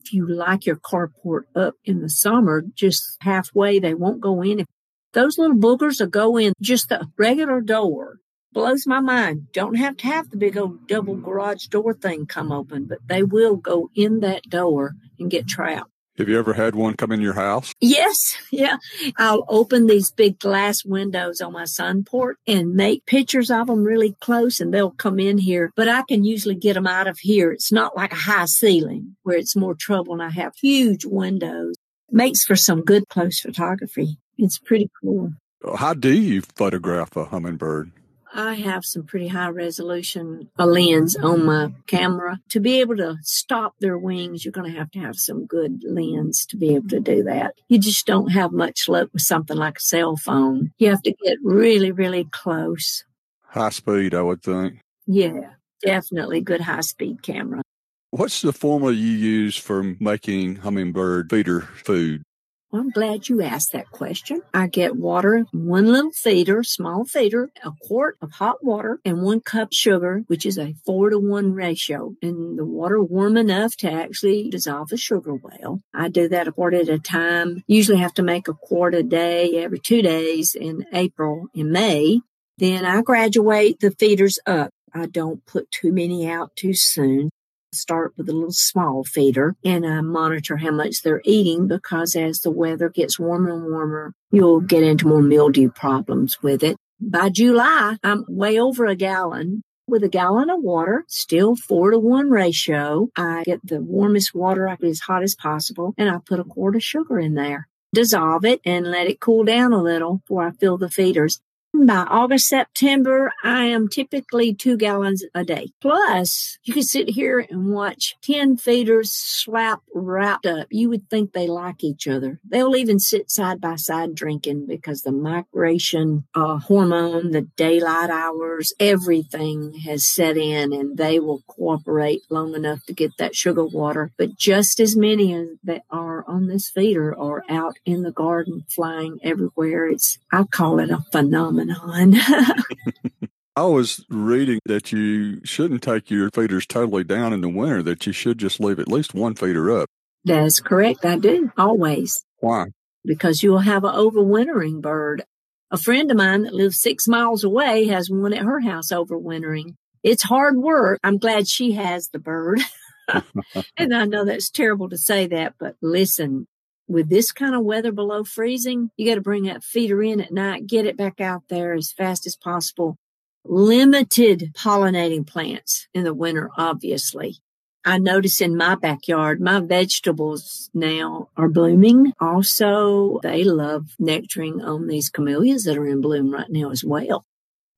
if 0.09 0.15
you 0.15 0.27
like 0.27 0.65
your 0.65 0.77
carport 0.77 1.43
up 1.55 1.75
in 1.85 2.01
the 2.01 2.09
summer, 2.09 2.65
just 2.75 3.19
halfway, 3.21 3.79
they 3.79 3.95
won't 3.95 4.21
go 4.21 4.43
in. 4.43 4.61
If 4.61 4.67
those 5.13 5.37
little 5.37 5.57
boogers 5.57 6.01
will 6.01 6.09
go 6.09 6.39
in 6.39 6.55
just 6.61 6.89
the 6.89 7.09
regular 7.19 7.61
door. 7.61 8.17
Blows 8.53 8.87
my 8.87 9.01
mind. 9.01 9.53
Don't 9.53 9.75
have 9.75 9.99
to 9.99 10.07
have 10.07 10.31
the 10.31 10.39
big 10.39 10.57
old 10.57 10.89
double 10.89 11.17
garage 11.17 11.67
door 11.67 11.93
thing 11.93 12.25
come 12.25 12.51
open, 12.51 12.87
but 12.87 12.99
they 13.07 13.23
will 13.23 13.57
go 13.57 13.91
in 13.95 14.21
that 14.21 14.45
door 14.45 14.95
and 15.19 15.31
get 15.31 15.47
trapped. 15.47 15.91
Have 16.19 16.29
you 16.29 16.37
ever 16.37 16.53
had 16.53 16.75
one 16.75 16.95
come 16.95 17.13
in 17.13 17.21
your 17.21 17.35
house? 17.35 17.73
Yes. 17.81 18.37
Yeah. 18.51 18.79
I'll 19.17 19.45
open 19.49 19.87
these 19.87 20.11
big 20.11 20.41
glass 20.41 20.85
windows 20.85 21.41
on 21.41 21.53
my 21.53 21.65
sun 21.65 22.03
port 22.03 22.39
and 22.45 22.75
make 22.75 23.07
pictures 23.07 23.53
of 23.53 23.69
them 23.69 23.85
really 23.85 24.17
close 24.21 24.59
and 24.59 24.75
they'll 24.75 24.91
come 24.91 25.21
in 25.21 25.39
here, 25.39 25.73
but 25.77 25.89
I 25.89 26.03
can 26.09 26.25
usually 26.25 26.57
get 26.57 26.75
them 26.75 26.89
out 26.89 27.07
of 27.07 27.19
here. 27.21 27.53
It's 27.53 27.71
not 27.71 27.97
like 27.97 28.13
a 28.13 28.17
high 28.17 28.47
ceiling 28.47 29.17
where 29.23 29.37
it's 29.37 29.55
more 29.55 29.77
trouble 29.77 30.13
and 30.13 30.23
I 30.23 30.31
have 30.31 30.55
huge 30.57 31.05
windows. 31.05 31.77
Makes 32.11 32.45
for 32.45 32.57
some 32.57 32.83
good 32.83 33.07
close 33.09 33.39
photography. 33.39 34.19
It's 34.37 34.59
pretty 34.59 34.91
cool. 35.01 35.35
How 35.77 35.95
do 35.95 36.13
you 36.13 36.43
photograph 36.43 37.17
a 37.17 37.27
hummingbird? 37.27 37.93
I 38.35 38.55
have 38.55 38.85
some 38.85 39.05
pretty 39.05 39.29
high 39.29 39.49
resolution 39.49 40.51
uh, 40.59 40.67
lens 40.67 41.17
on 41.17 41.45
my 41.45 41.73
camera. 41.87 42.41
To 42.51 42.61
be 42.61 42.81
able 42.81 42.97
to 42.97 43.17
stop 43.23 43.75
their 43.81 43.99
wings, 43.99 44.45
you're 44.45 44.53
going 44.53 44.71
to 44.71 44.79
have 44.79 44.91
to 44.93 44.99
have 44.99 45.17
some 45.17 45.47
good 45.47 45.83
lens 45.85 46.45
to 46.47 46.57
be 46.57 46.75
able 46.75 46.89
to 46.89 47.01
do 47.01 47.23
that. 47.25 47.55
You 47.69 47.79
just 47.79 48.07
don't 48.07 48.31
have 48.33 48.53
much 48.53 48.89
luck 48.89 49.09
with 49.13 49.23
something 49.23 49.57
like 49.57 49.79
a 49.79 49.81
cell 49.81 50.17
phone. 50.17 50.73
You 50.79 50.91
have 50.91 51.03
to 51.03 51.15
get 51.25 51.39
really, 51.43 51.91
really 51.91 52.25
close. 52.25 53.05
High 53.47 53.71
speed, 53.71 54.15
I 54.15 54.23
would 54.23 54.43
think. 54.43 54.81
Yeah, 55.07 55.53
definitely 55.83 56.41
good 56.41 56.61
high 56.61 56.83
speed 56.83 57.23
camera. 57.23 57.63
What's 58.11 58.41
the 58.41 58.53
formula 58.53 58.93
you 58.93 59.07
use 59.07 59.57
for 59.57 59.83
making 60.01 60.57
hummingbird 60.57 61.31
feeder 61.31 61.61
food? 61.61 62.23
Well, 62.71 62.83
I'm 62.83 62.91
glad 62.91 63.31
you 63.31 63.41
asked 63.41 63.73
that 63.73 63.91
question. 63.91 64.43
I 64.53 64.67
get 64.67 64.95
water, 64.95 65.47
one 65.53 65.87
little 65.87 66.11
feeder, 66.11 66.63
small 66.63 67.07
feeder, 67.07 67.51
a 67.65 67.73
quart 67.81 68.19
of 68.21 68.33
hot 68.33 68.63
water, 68.63 69.01
and 69.07 69.23
one 69.23 69.41
cup 69.41 69.73
sugar, 69.73 70.25
which 70.27 70.45
is 70.45 70.59
a 70.59 70.75
four 70.85 71.09
to 71.09 71.19
one 71.19 71.55
ratio. 71.55 72.15
And 72.21 72.59
the 72.59 72.67
water 72.67 73.03
warm 73.03 73.39
enough 73.39 73.75
to 73.77 73.91
actually 73.91 74.51
dissolve 74.51 74.91
the 74.91 74.99
sugar 74.99 75.35
well. 75.35 75.81
I 75.95 76.11
do 76.11 76.29
that 76.29 76.47
a 76.47 76.53
quart 76.53 76.75
at 76.75 76.91
a 76.91 76.99
time. 76.99 77.63
Usually 77.67 77.99
have 77.99 78.15
to 78.15 78.23
make 78.23 78.49
a 78.49 78.55
quart 78.55 78.95
a 78.95 79.03
day 79.03 79.57
every 79.57 79.79
two 79.79 80.03
days 80.03 80.55
in 80.55 80.85
April 80.93 81.47
and 81.55 81.71
May. 81.71 82.21
Then 82.59 82.85
I 82.85 83.01
graduate 83.01 83.81
the 83.81 83.93
feeders 83.93 84.39
up. 84.45 84.73
I 84.93 85.07
don't 85.07 85.45
put 85.47 85.71
too 85.71 85.91
many 85.91 86.29
out 86.29 86.55
too 86.55 86.75
soon 86.75 87.31
start 87.79 88.13
with 88.17 88.29
a 88.29 88.33
little 88.33 88.53
small 88.53 89.05
feeder 89.05 89.55
and 89.65 89.87
I 89.87 90.01
monitor 90.01 90.57
how 90.57 90.71
much 90.71 91.03
they're 91.03 91.23
eating 91.25 91.67
because 91.67 92.17
as 92.17 92.41
the 92.41 92.51
weather 92.51 92.89
gets 92.89 93.19
warmer 93.19 93.55
and 93.55 93.65
warmer, 93.65 94.13
you'll 94.31 94.61
get 94.61 94.83
into 94.83 95.07
more 95.07 95.23
mildew 95.23 95.71
problems 95.71 96.43
with 96.43 96.63
it. 96.63 96.77
By 97.01 97.29
July, 97.29 97.97
I'm 98.03 98.25
way 98.29 98.59
over 98.59 98.87
a 98.87 98.97
gallon 98.97 99.63
with 99.87 100.05
a 100.05 100.09
gallon 100.09 100.51
of 100.51 100.61
water, 100.61 101.05
still 101.09 101.57
four 101.57 101.91
to 101.91 101.99
one 101.99 102.31
ratio. 102.31 103.09
I 103.17 103.43
get 103.45 103.67
the 103.67 103.81
warmest 103.81 104.35
water 104.35 104.69
I 104.69 104.77
get 104.77 104.91
as 104.91 105.01
hot 105.01 105.23
as 105.23 105.35
possible 105.35 105.95
and 105.97 106.11
I 106.11 106.19
put 106.19 106.41
a 106.41 106.45
quart 106.45 106.77
of 106.77 106.83
sugar 106.83 107.19
in 107.19 107.35
there. 107.35 107.69
Dissolve 107.95 108.45
it 108.45 108.61
and 108.67 108.91
let 108.91 109.09
it 109.09 109.21
cool 109.21 109.45
down 109.45 109.73
a 109.73 109.83
little 109.83 110.19
before 110.19 110.47
I 110.47 110.51
fill 110.53 110.77
the 110.77 110.91
feeders. 110.91 111.41
By 111.87 112.07
August, 112.11 112.49
September, 112.49 113.33
I 113.45 113.67
am 113.67 113.87
typically 113.87 114.53
two 114.53 114.77
gallons 114.77 115.25
a 115.33 115.45
day. 115.45 115.69
Plus, 115.81 116.59
you 116.65 116.75
can 116.75 116.83
sit 116.83 117.11
here 117.11 117.47
and 117.49 117.73
watch 117.73 118.17
10 118.23 118.57
feeders 118.57 119.13
slap 119.13 119.81
wrapped 119.95 120.45
up. 120.45 120.67
You 120.71 120.89
would 120.89 121.09
think 121.09 121.33
they 121.33 121.47
like 121.47 121.85
each 121.85 122.09
other. 122.09 122.41
They'll 122.45 122.75
even 122.75 122.99
sit 122.99 123.31
side 123.31 123.61
by 123.61 123.77
side 123.77 124.17
drinking 124.17 124.67
because 124.67 125.03
the 125.03 125.13
migration 125.13 126.25
uh, 126.35 126.59
hormone, 126.59 127.31
the 127.31 127.43
daylight 127.43 128.11
hours, 128.11 128.73
everything 128.81 129.75
has 129.87 130.07
set 130.07 130.37
in 130.37 130.73
and 130.73 130.97
they 130.97 131.21
will 131.21 131.43
cooperate 131.47 132.23
long 132.29 132.57
enough 132.57 132.85
to 132.87 132.93
get 132.93 133.17
that 133.19 133.37
sugar 133.37 133.65
water. 133.65 134.11
But 134.19 134.37
just 134.37 134.81
as 134.81 134.97
many 134.97 135.33
as 135.33 135.47
that 135.63 135.83
are 135.91 136.25
on 136.27 136.49
this 136.49 136.69
feeder 136.69 137.17
are 137.17 137.45
out 137.49 137.77
in 137.87 138.03
the 138.03 138.13
garden 138.13 138.65
flying 138.69 139.21
everywhere. 139.23 139.87
It's, 139.87 140.19
I 140.33 140.43
call 140.43 140.81
it 140.81 140.91
a 140.91 141.05
phenomenon 141.13 141.68
phenomenon. 141.75 142.21
I 143.57 143.63
was 143.63 144.05
reading 144.09 144.61
that 144.67 144.93
you 144.93 145.45
shouldn't 145.45 145.83
take 145.83 146.11
your 146.11 146.31
feeders 146.31 146.67
totally 146.67 147.03
down 147.03 147.33
in 147.33 147.41
the 147.41 147.49
winter, 147.49 147.83
that 147.83 148.07
you 148.07 148.13
should 148.13 148.39
just 148.39 148.61
leave 148.61 148.79
at 148.79 148.89
least 148.89 149.15
one 149.15 149.35
feeder 149.35 149.81
up. 149.81 149.89
That's 150.25 150.61
correct. 150.61 151.05
I 151.05 151.17
do 151.19 151.51
always. 151.57 152.25
Why? 152.39 152.67
Because 153.05 153.43
you'll 153.43 153.59
have 153.59 153.85
an 153.85 153.95
overwintering 153.95 154.81
bird. 154.81 155.25
A 155.71 155.77
friend 155.77 156.11
of 156.11 156.17
mine 156.17 156.45
that 156.45 156.55
lives 156.55 156.81
six 156.81 157.09
miles 157.09 157.43
away 157.43 157.87
has 157.87 158.09
one 158.11 158.33
at 158.33 158.45
her 158.45 158.61
house 158.61 158.93
overwintering. 158.93 159.75
It's 160.03 160.23
hard 160.23 160.57
work. 160.57 161.01
I'm 161.03 161.19
glad 161.19 161.49
she 161.49 161.73
has 161.73 162.09
the 162.09 162.19
bird. 162.19 162.61
and 163.77 163.95
I 163.95 164.05
know 164.05 164.25
that's 164.25 164.51
terrible 164.51 164.89
to 164.91 164.99
say 164.99 165.27
that, 165.29 165.55
but 165.59 165.77
listen, 165.81 166.47
with 166.89 167.09
this 167.11 167.31
kind 167.33 167.55
of 167.55 167.65
weather 167.65 167.93
below 167.93 168.25
freezing, 168.25 168.91
you 168.97 169.07
got 169.07 169.17
to 169.17 169.21
bring 169.21 169.45
that 169.45 169.63
feeder 169.63 170.03
in 170.03 170.21
at 170.21 170.33
night, 170.33 170.67
get 170.67 170.87
it 170.87 170.97
back 170.97 171.21
out 171.21 171.43
there 171.49 171.75
as 171.75 171.93
fast 171.93 172.27
as 172.27 172.37
possible. 172.37 172.97
Limited 173.45 174.53
pollinating 174.55 175.27
plants 175.27 175.87
in 175.95 176.05
the 176.05 176.15
winter, 176.15 176.51
obviously. 176.57 177.39
I 177.85 177.99
notice 177.99 178.41
in 178.41 178.57
my 178.57 178.75
backyard, 178.75 179.41
my 179.41 179.61
vegetables 179.61 180.69
now 180.75 181.29
are 181.37 181.49
blooming. 181.49 182.13
Also, 182.21 183.21
they 183.23 183.45
love 183.45 183.95
nectaring 184.01 184.63
on 184.63 184.89
these 184.89 185.09
camellias 185.09 185.65
that 185.65 185.79
are 185.79 185.87
in 185.87 186.01
bloom 186.01 186.33
right 186.33 186.51
now 186.51 186.71
as 186.71 186.85
well. 186.85 187.25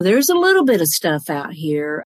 There's 0.01 0.31
a 0.31 0.35
little 0.35 0.65
bit 0.65 0.81
of 0.81 0.89
stuff 0.89 1.29
out 1.29 1.53
here. 1.53 2.05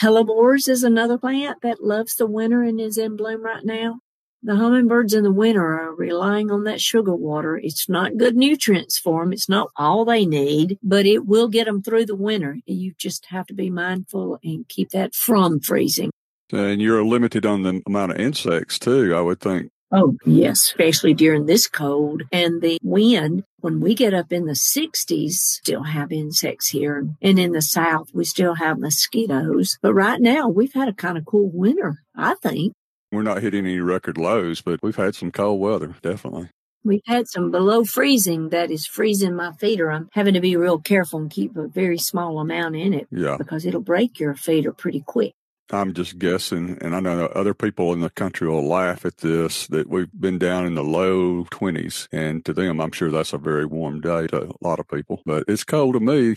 Hellebores 0.00 0.68
is 0.68 0.82
another 0.82 1.18
plant 1.18 1.58
that 1.62 1.84
loves 1.84 2.16
the 2.16 2.26
winter 2.26 2.62
and 2.62 2.80
is 2.80 2.98
in 2.98 3.16
bloom 3.16 3.44
right 3.44 3.64
now. 3.64 4.00
The 4.46 4.56
hummingbirds 4.56 5.14
in 5.14 5.24
the 5.24 5.32
winter 5.32 5.64
are 5.64 5.94
relying 5.94 6.50
on 6.50 6.64
that 6.64 6.78
sugar 6.78 7.14
water. 7.14 7.56
It's 7.56 7.88
not 7.88 8.18
good 8.18 8.36
nutrients 8.36 8.98
for 8.98 9.24
them. 9.24 9.32
It's 9.32 9.48
not 9.48 9.70
all 9.74 10.04
they 10.04 10.26
need, 10.26 10.78
but 10.82 11.06
it 11.06 11.24
will 11.24 11.48
get 11.48 11.64
them 11.64 11.80
through 11.82 12.04
the 12.04 12.14
winter. 12.14 12.58
You 12.66 12.92
just 12.98 13.24
have 13.30 13.46
to 13.46 13.54
be 13.54 13.70
mindful 13.70 14.38
and 14.44 14.68
keep 14.68 14.90
that 14.90 15.14
from 15.14 15.60
freezing. 15.60 16.10
And 16.52 16.82
you're 16.82 17.02
limited 17.02 17.46
on 17.46 17.62
the 17.62 17.80
amount 17.86 18.12
of 18.12 18.18
insects 18.18 18.78
too, 18.78 19.14
I 19.16 19.22
would 19.22 19.40
think. 19.40 19.70
Oh, 19.90 20.14
yes, 20.26 20.60
especially 20.60 21.14
during 21.14 21.46
this 21.46 21.66
cold 21.66 22.24
and 22.30 22.60
the 22.60 22.78
wind. 22.82 23.44
When 23.60 23.80
we 23.80 23.94
get 23.94 24.12
up 24.12 24.30
in 24.30 24.44
the 24.44 24.52
60s, 24.52 25.30
still 25.30 25.84
have 25.84 26.12
insects 26.12 26.68
here. 26.68 27.08
And 27.22 27.38
in 27.38 27.52
the 27.52 27.62
south, 27.62 28.10
we 28.12 28.24
still 28.24 28.56
have 28.56 28.78
mosquitoes. 28.78 29.78
But 29.80 29.94
right 29.94 30.20
now, 30.20 30.48
we've 30.48 30.74
had 30.74 30.88
a 30.88 30.92
kind 30.92 31.16
of 31.16 31.24
cool 31.24 31.48
winter, 31.50 32.02
I 32.14 32.34
think. 32.34 32.74
We're 33.14 33.22
not 33.22 33.42
hitting 33.42 33.64
any 33.64 33.80
record 33.80 34.18
lows, 34.18 34.60
but 34.60 34.82
we've 34.82 34.96
had 34.96 35.14
some 35.14 35.30
cold 35.30 35.60
weather, 35.60 35.94
definitely. 36.02 36.50
We've 36.84 37.00
had 37.06 37.28
some 37.28 37.50
below 37.50 37.84
freezing 37.84 38.50
that 38.50 38.70
is 38.70 38.84
freezing 38.84 39.34
my 39.34 39.52
feeder. 39.52 39.90
I'm 39.90 40.10
having 40.12 40.34
to 40.34 40.40
be 40.40 40.56
real 40.56 40.78
careful 40.78 41.20
and 41.20 41.30
keep 41.30 41.56
a 41.56 41.66
very 41.66 41.96
small 41.96 42.38
amount 42.40 42.76
in 42.76 42.92
it. 42.92 43.08
Yeah. 43.10 43.36
Because 43.38 43.64
it'll 43.64 43.80
break 43.80 44.20
your 44.20 44.34
feeder 44.34 44.72
pretty 44.72 45.00
quick. 45.00 45.32
I'm 45.70 45.94
just 45.94 46.18
guessing, 46.18 46.76
and 46.82 46.94
I 46.94 47.00
know 47.00 47.24
other 47.26 47.54
people 47.54 47.94
in 47.94 48.00
the 48.00 48.10
country 48.10 48.46
will 48.48 48.68
laugh 48.68 49.06
at 49.06 49.18
this 49.18 49.66
that 49.68 49.88
we've 49.88 50.12
been 50.12 50.38
down 50.38 50.66
in 50.66 50.74
the 50.74 50.84
low 50.84 51.44
20s. 51.44 52.06
And 52.12 52.44
to 52.44 52.52
them, 52.52 52.82
I'm 52.82 52.92
sure 52.92 53.10
that's 53.10 53.32
a 53.32 53.38
very 53.38 53.64
warm 53.64 54.02
day 54.02 54.26
to 54.26 54.50
a 54.50 54.52
lot 54.60 54.78
of 54.78 54.88
people, 54.88 55.22
but 55.24 55.44
it's 55.48 55.64
cold 55.64 55.94
to 55.94 56.00
me. 56.00 56.36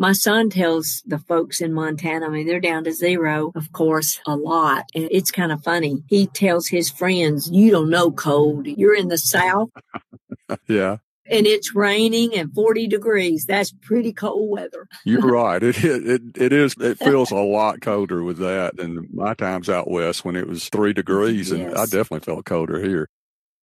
My 0.00 0.12
son 0.12 0.48
tells 0.48 1.02
the 1.06 1.18
folks 1.18 1.60
in 1.60 1.74
Montana, 1.74 2.24
I 2.24 2.30
mean, 2.30 2.46
they're 2.46 2.58
down 2.58 2.84
to 2.84 2.92
zero, 2.92 3.52
of 3.54 3.70
course, 3.72 4.18
a 4.26 4.34
lot. 4.34 4.86
And 4.94 5.06
it's 5.10 5.30
kind 5.30 5.52
of 5.52 5.62
funny. 5.62 6.02
He 6.08 6.26
tells 6.26 6.68
his 6.68 6.88
friends, 6.88 7.50
You 7.52 7.70
don't 7.70 7.90
know 7.90 8.10
cold. 8.10 8.66
You're 8.66 8.96
in 8.96 9.08
the 9.08 9.18
South. 9.18 9.68
yeah 10.66 10.96
and 11.30 11.46
it's 11.46 11.76
raining 11.76 12.34
and 12.34 12.52
40 12.52 12.88
degrees. 12.88 13.46
That's 13.46 13.72
pretty 13.72 14.12
cold 14.12 14.50
weather. 14.50 14.88
You're 15.04 15.20
right. 15.20 15.62
It, 15.62 15.76
it 15.84 16.22
it 16.34 16.52
is. 16.52 16.74
It 16.80 16.98
feels 16.98 17.30
a 17.30 17.36
lot 17.36 17.80
colder 17.80 18.24
with 18.24 18.38
that 18.38 18.76
than 18.76 19.06
my 19.12 19.34
times 19.34 19.68
out 19.68 19.88
west 19.88 20.24
when 20.24 20.34
it 20.34 20.48
was 20.48 20.68
three 20.68 20.92
degrees, 20.92 21.52
yes. 21.52 21.60
and 21.60 21.76
I 21.76 21.84
definitely 21.84 22.20
felt 22.20 22.44
colder 22.46 22.82
here. 22.82 23.08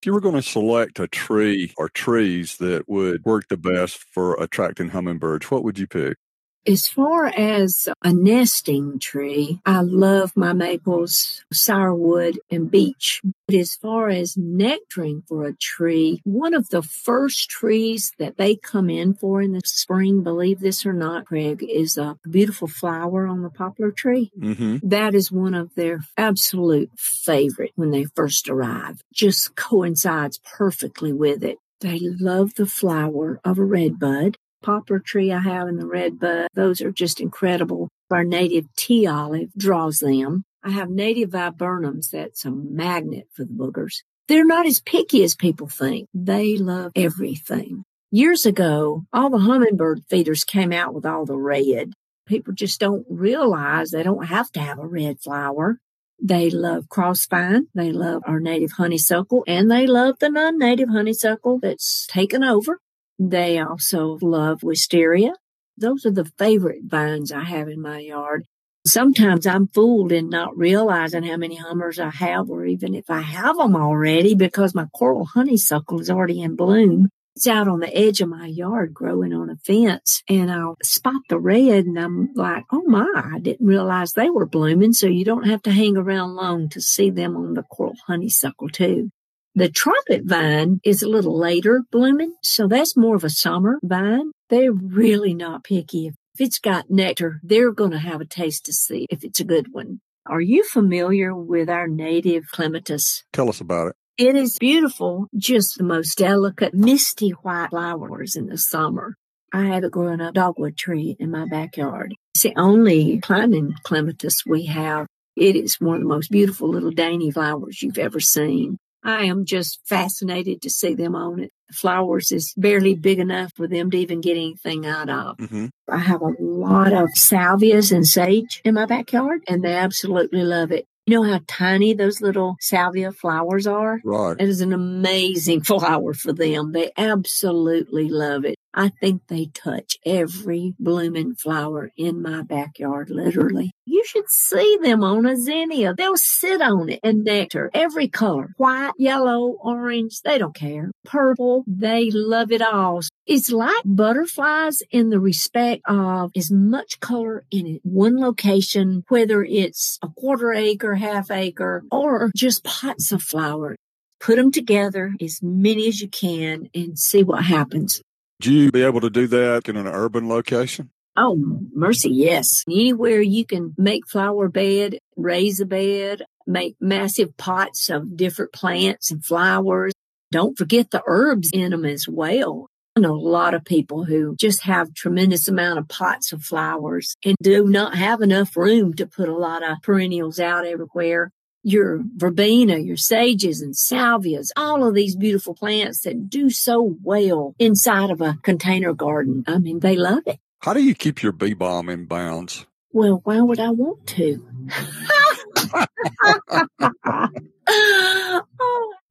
If 0.01 0.07
you 0.07 0.13
were 0.13 0.21
going 0.21 0.37
to 0.37 0.43
select 0.43 1.01
a 1.01 1.09
tree 1.09 1.73
or 1.77 1.89
trees 1.89 2.57
that 2.59 2.89
would 2.89 3.25
work 3.25 3.49
the 3.49 3.57
best 3.57 3.99
for 4.13 4.35
attracting 4.41 4.91
hummingbirds, 4.91 5.51
what 5.51 5.65
would 5.65 5.79
you 5.79 5.89
pick? 5.89 6.19
As 6.67 6.87
far 6.87 7.27
as 7.27 7.89
a 8.03 8.13
nesting 8.13 8.99
tree, 8.99 9.61
I 9.65 9.81
love 9.81 10.33
my 10.37 10.53
maples, 10.53 11.45
sourwood, 11.53 12.39
and 12.51 12.71
beech. 12.71 13.23
But 13.47 13.57
as 13.57 13.75
far 13.75 14.11
as 14.11 14.35
nectaring 14.35 15.27
for 15.27 15.47
a 15.47 15.55
tree, 15.55 16.21
one 16.25 16.53
of 16.53 16.69
the 16.69 16.83
first 16.83 17.49
trees 17.49 18.13
that 18.19 18.37
they 18.37 18.57
come 18.57 18.91
in 18.91 19.15
for 19.15 19.41
in 19.41 19.53
the 19.53 19.63
spring, 19.65 20.23
believe 20.23 20.61
this 20.61 20.85
or 20.85 20.93
not, 20.93 21.25
Craig, 21.27 21.65
is 21.67 21.97
a 21.97 22.19
beautiful 22.29 22.69
flower 22.69 23.27
on 23.27 23.43
the 23.43 23.51
poplar 23.51 23.91
tree. 23.91 24.31
Mm-hmm. 24.39 24.87
That 24.87 25.15
is 25.15 25.33
one 25.33 25.55
of 25.55 25.75
their 25.75 26.01
absolute 26.19 26.91
favorite 26.99 27.73
when 27.77 27.91
they 27.91 28.05
first 28.05 28.49
arrive. 28.49 29.01
Just 29.15 29.57
coincides 29.57 30.39
perfectly 30.39 31.13
with 31.13 31.43
it. 31.43 31.59
They 31.81 32.01
love 32.03 32.55
the 32.55 32.67
flower 32.67 33.41
of 33.45 33.59
a 33.59 33.65
redbud 33.65 34.37
poplar 34.63 34.99
tree 34.99 35.33
I 35.33 35.41
have 35.41 35.69
in 35.69 35.77
the 35.77 35.87
red 35.87 36.19
bud. 36.19 36.49
Those 36.55 36.81
are 36.81 36.93
just 36.93 37.21
incredible. 37.21 37.89
Our 38.11 38.25
native 38.25 38.65
tea 38.77 39.07
olive 39.07 39.53
draws 39.57 40.01
them. 40.01 40.45
I 40.63 40.71
have 40.71 40.91
native 40.91 41.31
viburnums 41.31 42.11
that's 42.11 42.45
a 42.45 42.51
magnet 42.51 43.29
for 43.33 43.45
the 43.45 43.53
boogers. 43.53 44.03
They're 44.29 44.45
not 44.45 44.67
as 44.67 44.81
picky 44.81 45.25
as 45.25 45.35
people 45.35 45.69
think. 45.69 46.09
They 46.13 46.57
love 46.57 46.93
everything. 46.95 47.85
Years 48.11 48.47
ago, 48.47 49.05
all 49.13 49.31
the 49.31 49.39
hummingbird 49.39 50.03
feeders 50.09 50.45
came 50.45 50.73
out 50.73 50.95
with 50.95 51.07
all 51.07 51.25
the 51.25 51.37
red. 51.37 51.93
People 52.27 52.53
just 52.55 52.81
don't 52.81 53.07
realize 53.09 53.91
they 53.91 54.03
don't 54.03 54.27
have 54.27 54.51
to 54.53 54.61
have 54.61 54.79
a 54.79 54.87
red 54.87 55.21
flower. 55.21 55.79
They 56.21 56.51
love 56.51 56.89
crossvine. 56.89 57.67
They 57.75 57.93
love 57.93 58.23
our 58.27 58.41
native 58.41 58.73
honeysuckle 58.73 59.45
and 59.47 59.71
they 59.71 59.87
love 59.87 60.19
the 60.19 60.29
non-native 60.29 60.89
honeysuckle 60.89 61.61
that's 61.61 62.07
taken 62.07 62.43
over. 62.43 62.81
They 63.19 63.59
also 63.59 64.19
love 64.23 64.63
wisteria. 64.63 65.33
Those 65.77 66.07
are 66.07 66.13
the 66.13 66.31
favorite 66.39 66.83
vines 66.85 67.33
I 67.33 67.45
have 67.45 67.69
in 67.69 67.81
my 67.81 67.99
yard. 67.99 68.47
Sometimes 68.87 69.47
I'm 69.47 69.69
fooled 69.69 70.13
in 70.13 70.29
not 70.29 70.57
realizing 70.57 71.25
how 71.25 71.37
many 71.37 71.57
hummers 71.57 71.99
I 71.99 72.11
have, 72.11 72.49
or 72.49 72.65
even 72.65 72.95
if 72.95 73.11
I 73.11 73.21
have 73.21 73.57
them 73.57 73.77
already, 73.77 74.35
because 74.35 74.75
my 74.75 74.87
coral 74.95 75.25
honeysuckle 75.25 76.01
is 76.01 76.11
already 76.11 76.41
in 76.41 76.57
bloom. 76.57 77.09
It's 77.37 77.47
out 77.47 77.69
on 77.69 77.81
the 77.81 77.97
edge 77.97 78.21
of 78.21 78.29
my 78.29 78.47
yard 78.47 78.95
growing 78.95 79.33
on 79.33 79.51
a 79.51 79.57
fence, 79.57 80.23
and 80.29 80.51
I'll 80.51 80.77
spot 80.83 81.23
the 81.29 81.39
red, 81.39 81.87
and 81.87 81.99
I'm 81.99 82.31
like, 82.35 82.65
oh 82.73 82.83
my, 82.87 83.07
I 83.15 83.39
didn't 83.39 83.67
realize 83.67 84.13
they 84.13 84.31
were 84.31 84.47
blooming. 84.47 84.93
So 84.93 85.07
you 85.07 85.25
don't 85.25 85.47
have 85.47 85.63
to 85.63 85.73
hang 85.73 85.97
around 85.97 86.35
long 86.35 86.69
to 86.71 86.81
see 86.81 87.11
them 87.11 87.37
on 87.37 87.55
the 87.55 87.63
coral 87.63 87.95
honeysuckle, 88.07 88.71
too. 88.71 89.11
The 89.55 89.69
trumpet 89.69 90.23
vine 90.25 90.81
is 90.85 91.03
a 91.03 91.09
little 91.09 91.37
later 91.37 91.83
blooming, 91.91 92.35
so 92.43 92.69
that's 92.69 92.97
more 92.97 93.17
of 93.17 93.25
a 93.25 93.31
summer 93.31 93.79
vine. 93.83 94.31
They're 94.51 94.73
really 94.73 95.35
not 95.35 95.65
picky. 95.65 96.07
If 96.07 96.41
it's 96.41 96.59
got 96.59 96.91
nectar, 96.91 97.41
they're 97.43 97.73
going 97.73 97.91
to 97.91 97.99
have 97.99 98.21
a 98.21 98.27
taste 98.27 98.67
to 98.67 98.73
see 98.73 99.07
if 99.11 99.25
it's 99.25 99.41
a 99.41 99.45
good 99.45 99.73
one. 99.73 100.01
Are 100.27 100.41
you 100.41 100.63
familiar 100.63 101.35
with 101.35 101.69
our 101.69 101.89
native 101.89 102.45
clematis? 102.53 103.25
Tell 103.33 103.49
us 103.49 103.61
about 103.61 103.89
it. 103.89 103.97
It 104.19 104.37
is 104.37 104.59
beautiful, 104.59 105.27
just 105.37 105.79
the 105.79 105.85
most 105.85 106.19
delicate, 106.19 106.75
misty 106.75 107.31
white 107.31 107.71
flowers 107.71 108.37
in 108.37 108.47
the 108.47 108.59
summer. 108.59 109.15
I 109.53 109.67
have 109.67 109.85
it 109.85 109.93
growing 109.93 110.21
up 110.21 110.35
dogwood 110.35 110.77
tree 110.77 111.17
in 111.19 111.31
my 111.31 111.47
backyard. 111.47 112.15
It's 112.35 112.43
the 112.43 112.53
only 112.57 113.19
climbing 113.21 113.75
clematis 113.83 114.45
we 114.47 114.67
have. 114.67 115.07
It 115.37 115.57
is 115.57 115.81
one 115.81 115.97
of 115.97 116.03
the 116.03 116.09
most 116.09 116.31
beautiful 116.31 116.69
little 116.69 116.91
dainty 116.91 117.31
flowers 117.31 117.83
you've 117.83 117.99
ever 117.99 118.21
seen. 118.21 118.77
I 119.09 119.25
am 119.25 119.47
just 119.47 119.81
fascinated 119.87 120.61
to 120.61 120.71
see 120.71 120.95
them 120.95 121.15
on 121.15 121.41
it. 121.41 121.51
Flowers 121.73 122.31
is 122.31 122.53
barely 122.59 122.95
big 122.95 123.19
enough 123.19 123.53
for 123.57 123.67
them 123.67 123.91
to 123.91 123.97
even 123.97 124.21
get 124.21 124.37
anything 124.37 124.85
out 124.85 125.09
of. 125.09 125.39
Mm-hmm. 125.39 125.67
I 125.91 125.97
have 125.97 126.21
a 126.21 126.35
lot 126.39 126.93
of 126.93 127.09
salvias 127.17 127.91
and 127.91 128.07
sage 128.07 128.61
in 128.67 128.75
my 128.75 128.85
backyard, 128.85 129.45
and 129.49 129.65
they 129.65 129.75
absolutely 129.75 130.43
love 130.43 130.73
it. 130.73 130.85
You 131.07 131.15
know 131.15 131.23
how 131.23 131.41
tiny 131.47 131.95
those 131.95 132.21
little 132.21 132.57
salvia 132.61 133.11
flowers 133.13 133.67
are? 133.67 133.99
Right. 134.05 134.37
It 134.39 134.47
is 134.47 134.61
an 134.61 134.75
amazing 134.75 135.63
flower 135.65 136.13
for 136.13 136.35
them. 136.35 136.73
They 136.73 136.91
absolutely 136.99 138.11
love 138.11 138.45
it. 138.45 138.57
I 138.75 138.91
think 139.01 139.23
they 139.29 139.47
touch 139.47 139.97
every 140.05 140.75
blooming 140.79 141.35
flower 141.35 141.91
in 141.97 142.23
my 142.23 142.43
backyard, 142.43 143.11
literally. 143.11 143.73
You 143.87 144.05
should 144.05 144.29
see 144.29 144.79
them 144.83 145.03
on 145.03 145.27
a 145.27 145.37
zinnia. 145.37 145.95
They'll 145.95 146.17
sit 146.17 146.61
on 146.61 146.91
it 146.91 147.01
and 147.03 147.25
nectar 147.25 147.71
every 147.73 148.09
color. 148.09 148.53
White, 148.57 148.93
yellow, 148.99 149.57
orange. 149.63 150.21
They 150.23 150.39
don't 150.39 150.55
care. 150.55 150.91
Purple. 151.05 151.65
They 151.67 152.11
love 152.13 152.53
it 152.53 152.63
all. 152.63 153.01
It's 153.27 153.51
like 153.51 153.83
butterflies 153.85 154.83
in 154.91 155.11
the 155.11 155.21
respect 155.21 155.83
of 155.87 156.31
as 156.37 156.51
much 156.51 157.01
color 157.01 157.45
in 157.51 157.81
one 157.83 158.19
location, 158.19 159.05
whether 159.09 159.43
it's 159.43 159.99
a 160.03 160.09
quarter 160.09 160.53
acre, 160.53 160.95
half 160.97 161.31
acre, 161.31 161.85
or 161.91 162.31
just 162.37 162.65
pots 162.65 163.13
of 163.13 163.23
flower. 163.23 163.77
Put 164.21 164.37
them 164.37 164.51
together 164.51 165.15
as 165.21 165.41
many 165.43 165.87
as 165.89 166.01
you 166.01 166.09
can 166.09 166.69
and 166.75 166.99
see 166.99 167.23
what 167.23 167.45
happens. 167.45 168.03
Do 168.41 168.53
you 168.53 168.71
be 168.71 168.83
able 168.83 169.01
to 169.01 169.11
do 169.11 169.27
that 169.27 169.69
in 169.69 169.77
an 169.77 169.89
urban 169.89 170.29
location? 170.29 170.91
Oh, 171.17 171.37
mercy, 171.75 172.11
yes. 172.11 172.63
Anywhere 172.69 173.21
you 173.21 173.45
can 173.45 173.75
make 173.77 174.09
flower 174.09 174.49
bed, 174.49 174.99
raise 175.17 175.59
a 175.59 175.67
bed, 175.67 176.23
make 176.47 176.77
massive 176.81 177.37
pots 177.37 177.91
of 177.91 178.17
different 178.17 178.53
plants 178.53 179.11
and 179.11 179.25
flowers. 179.25 179.93
Don't 180.31 180.57
forget 180.57 180.93
the 180.93 181.03
herbs 181.07 181.51
in 181.53 181.73
them 181.73 181.85
as 181.85 182.07
well. 182.09 182.69
I 182.95 183.01
know 183.01 183.15
a 183.15 183.17
lot 183.17 183.55
of 183.55 183.65
people 183.65 184.05
who 184.05 184.37
just 184.37 184.63
have 184.63 184.95
tremendous 184.95 185.49
amount 185.49 185.81
of 185.81 185.89
pots 185.89 186.33
of 186.33 186.45
flowers 186.45 187.17
and 187.25 187.37
do 187.43 187.65
not 187.67 187.97
have 187.97 188.21
enough 188.21 188.57
room 188.57 188.95
to 188.95 189.07
put 189.07 189.29
a 189.29 189.37
lot 189.37 189.65
of 189.65 189.79
perennials 189.83 190.39
out 190.39 190.67
everywhere 190.67 191.33
your 191.69 192.03
verbena, 192.17 192.79
your 192.79 192.97
sages 192.97 193.61
and 193.61 193.75
salvias, 193.75 194.51
all 194.57 194.87
of 194.87 194.95
these 194.95 195.15
beautiful 195.15 195.55
plants 195.55 196.01
that 196.01 196.31
do 196.31 196.49
so 196.51 196.97
well 197.03 197.55
inside 197.59 198.11
of 198.11 198.21
a 198.21 198.39
container 198.43 198.95
garden. 198.95 199.45
I 199.47 199.59
mean, 199.59 199.81
they 199.81 199.97
love 199.97 200.23
it. 200.27 200.39
How 200.61 200.73
do 200.73 200.83
you 200.83 200.95
keep 200.95 201.23
your 201.23 201.33
bee 201.33 201.55
balm 201.55 201.89
in 201.89 202.07
bounds? 202.07 202.67
Well, 202.93 203.21
why 203.25 203.41
would 203.41 203.61
I 203.61 203.71
want 203.71 204.07
to? 204.09 204.45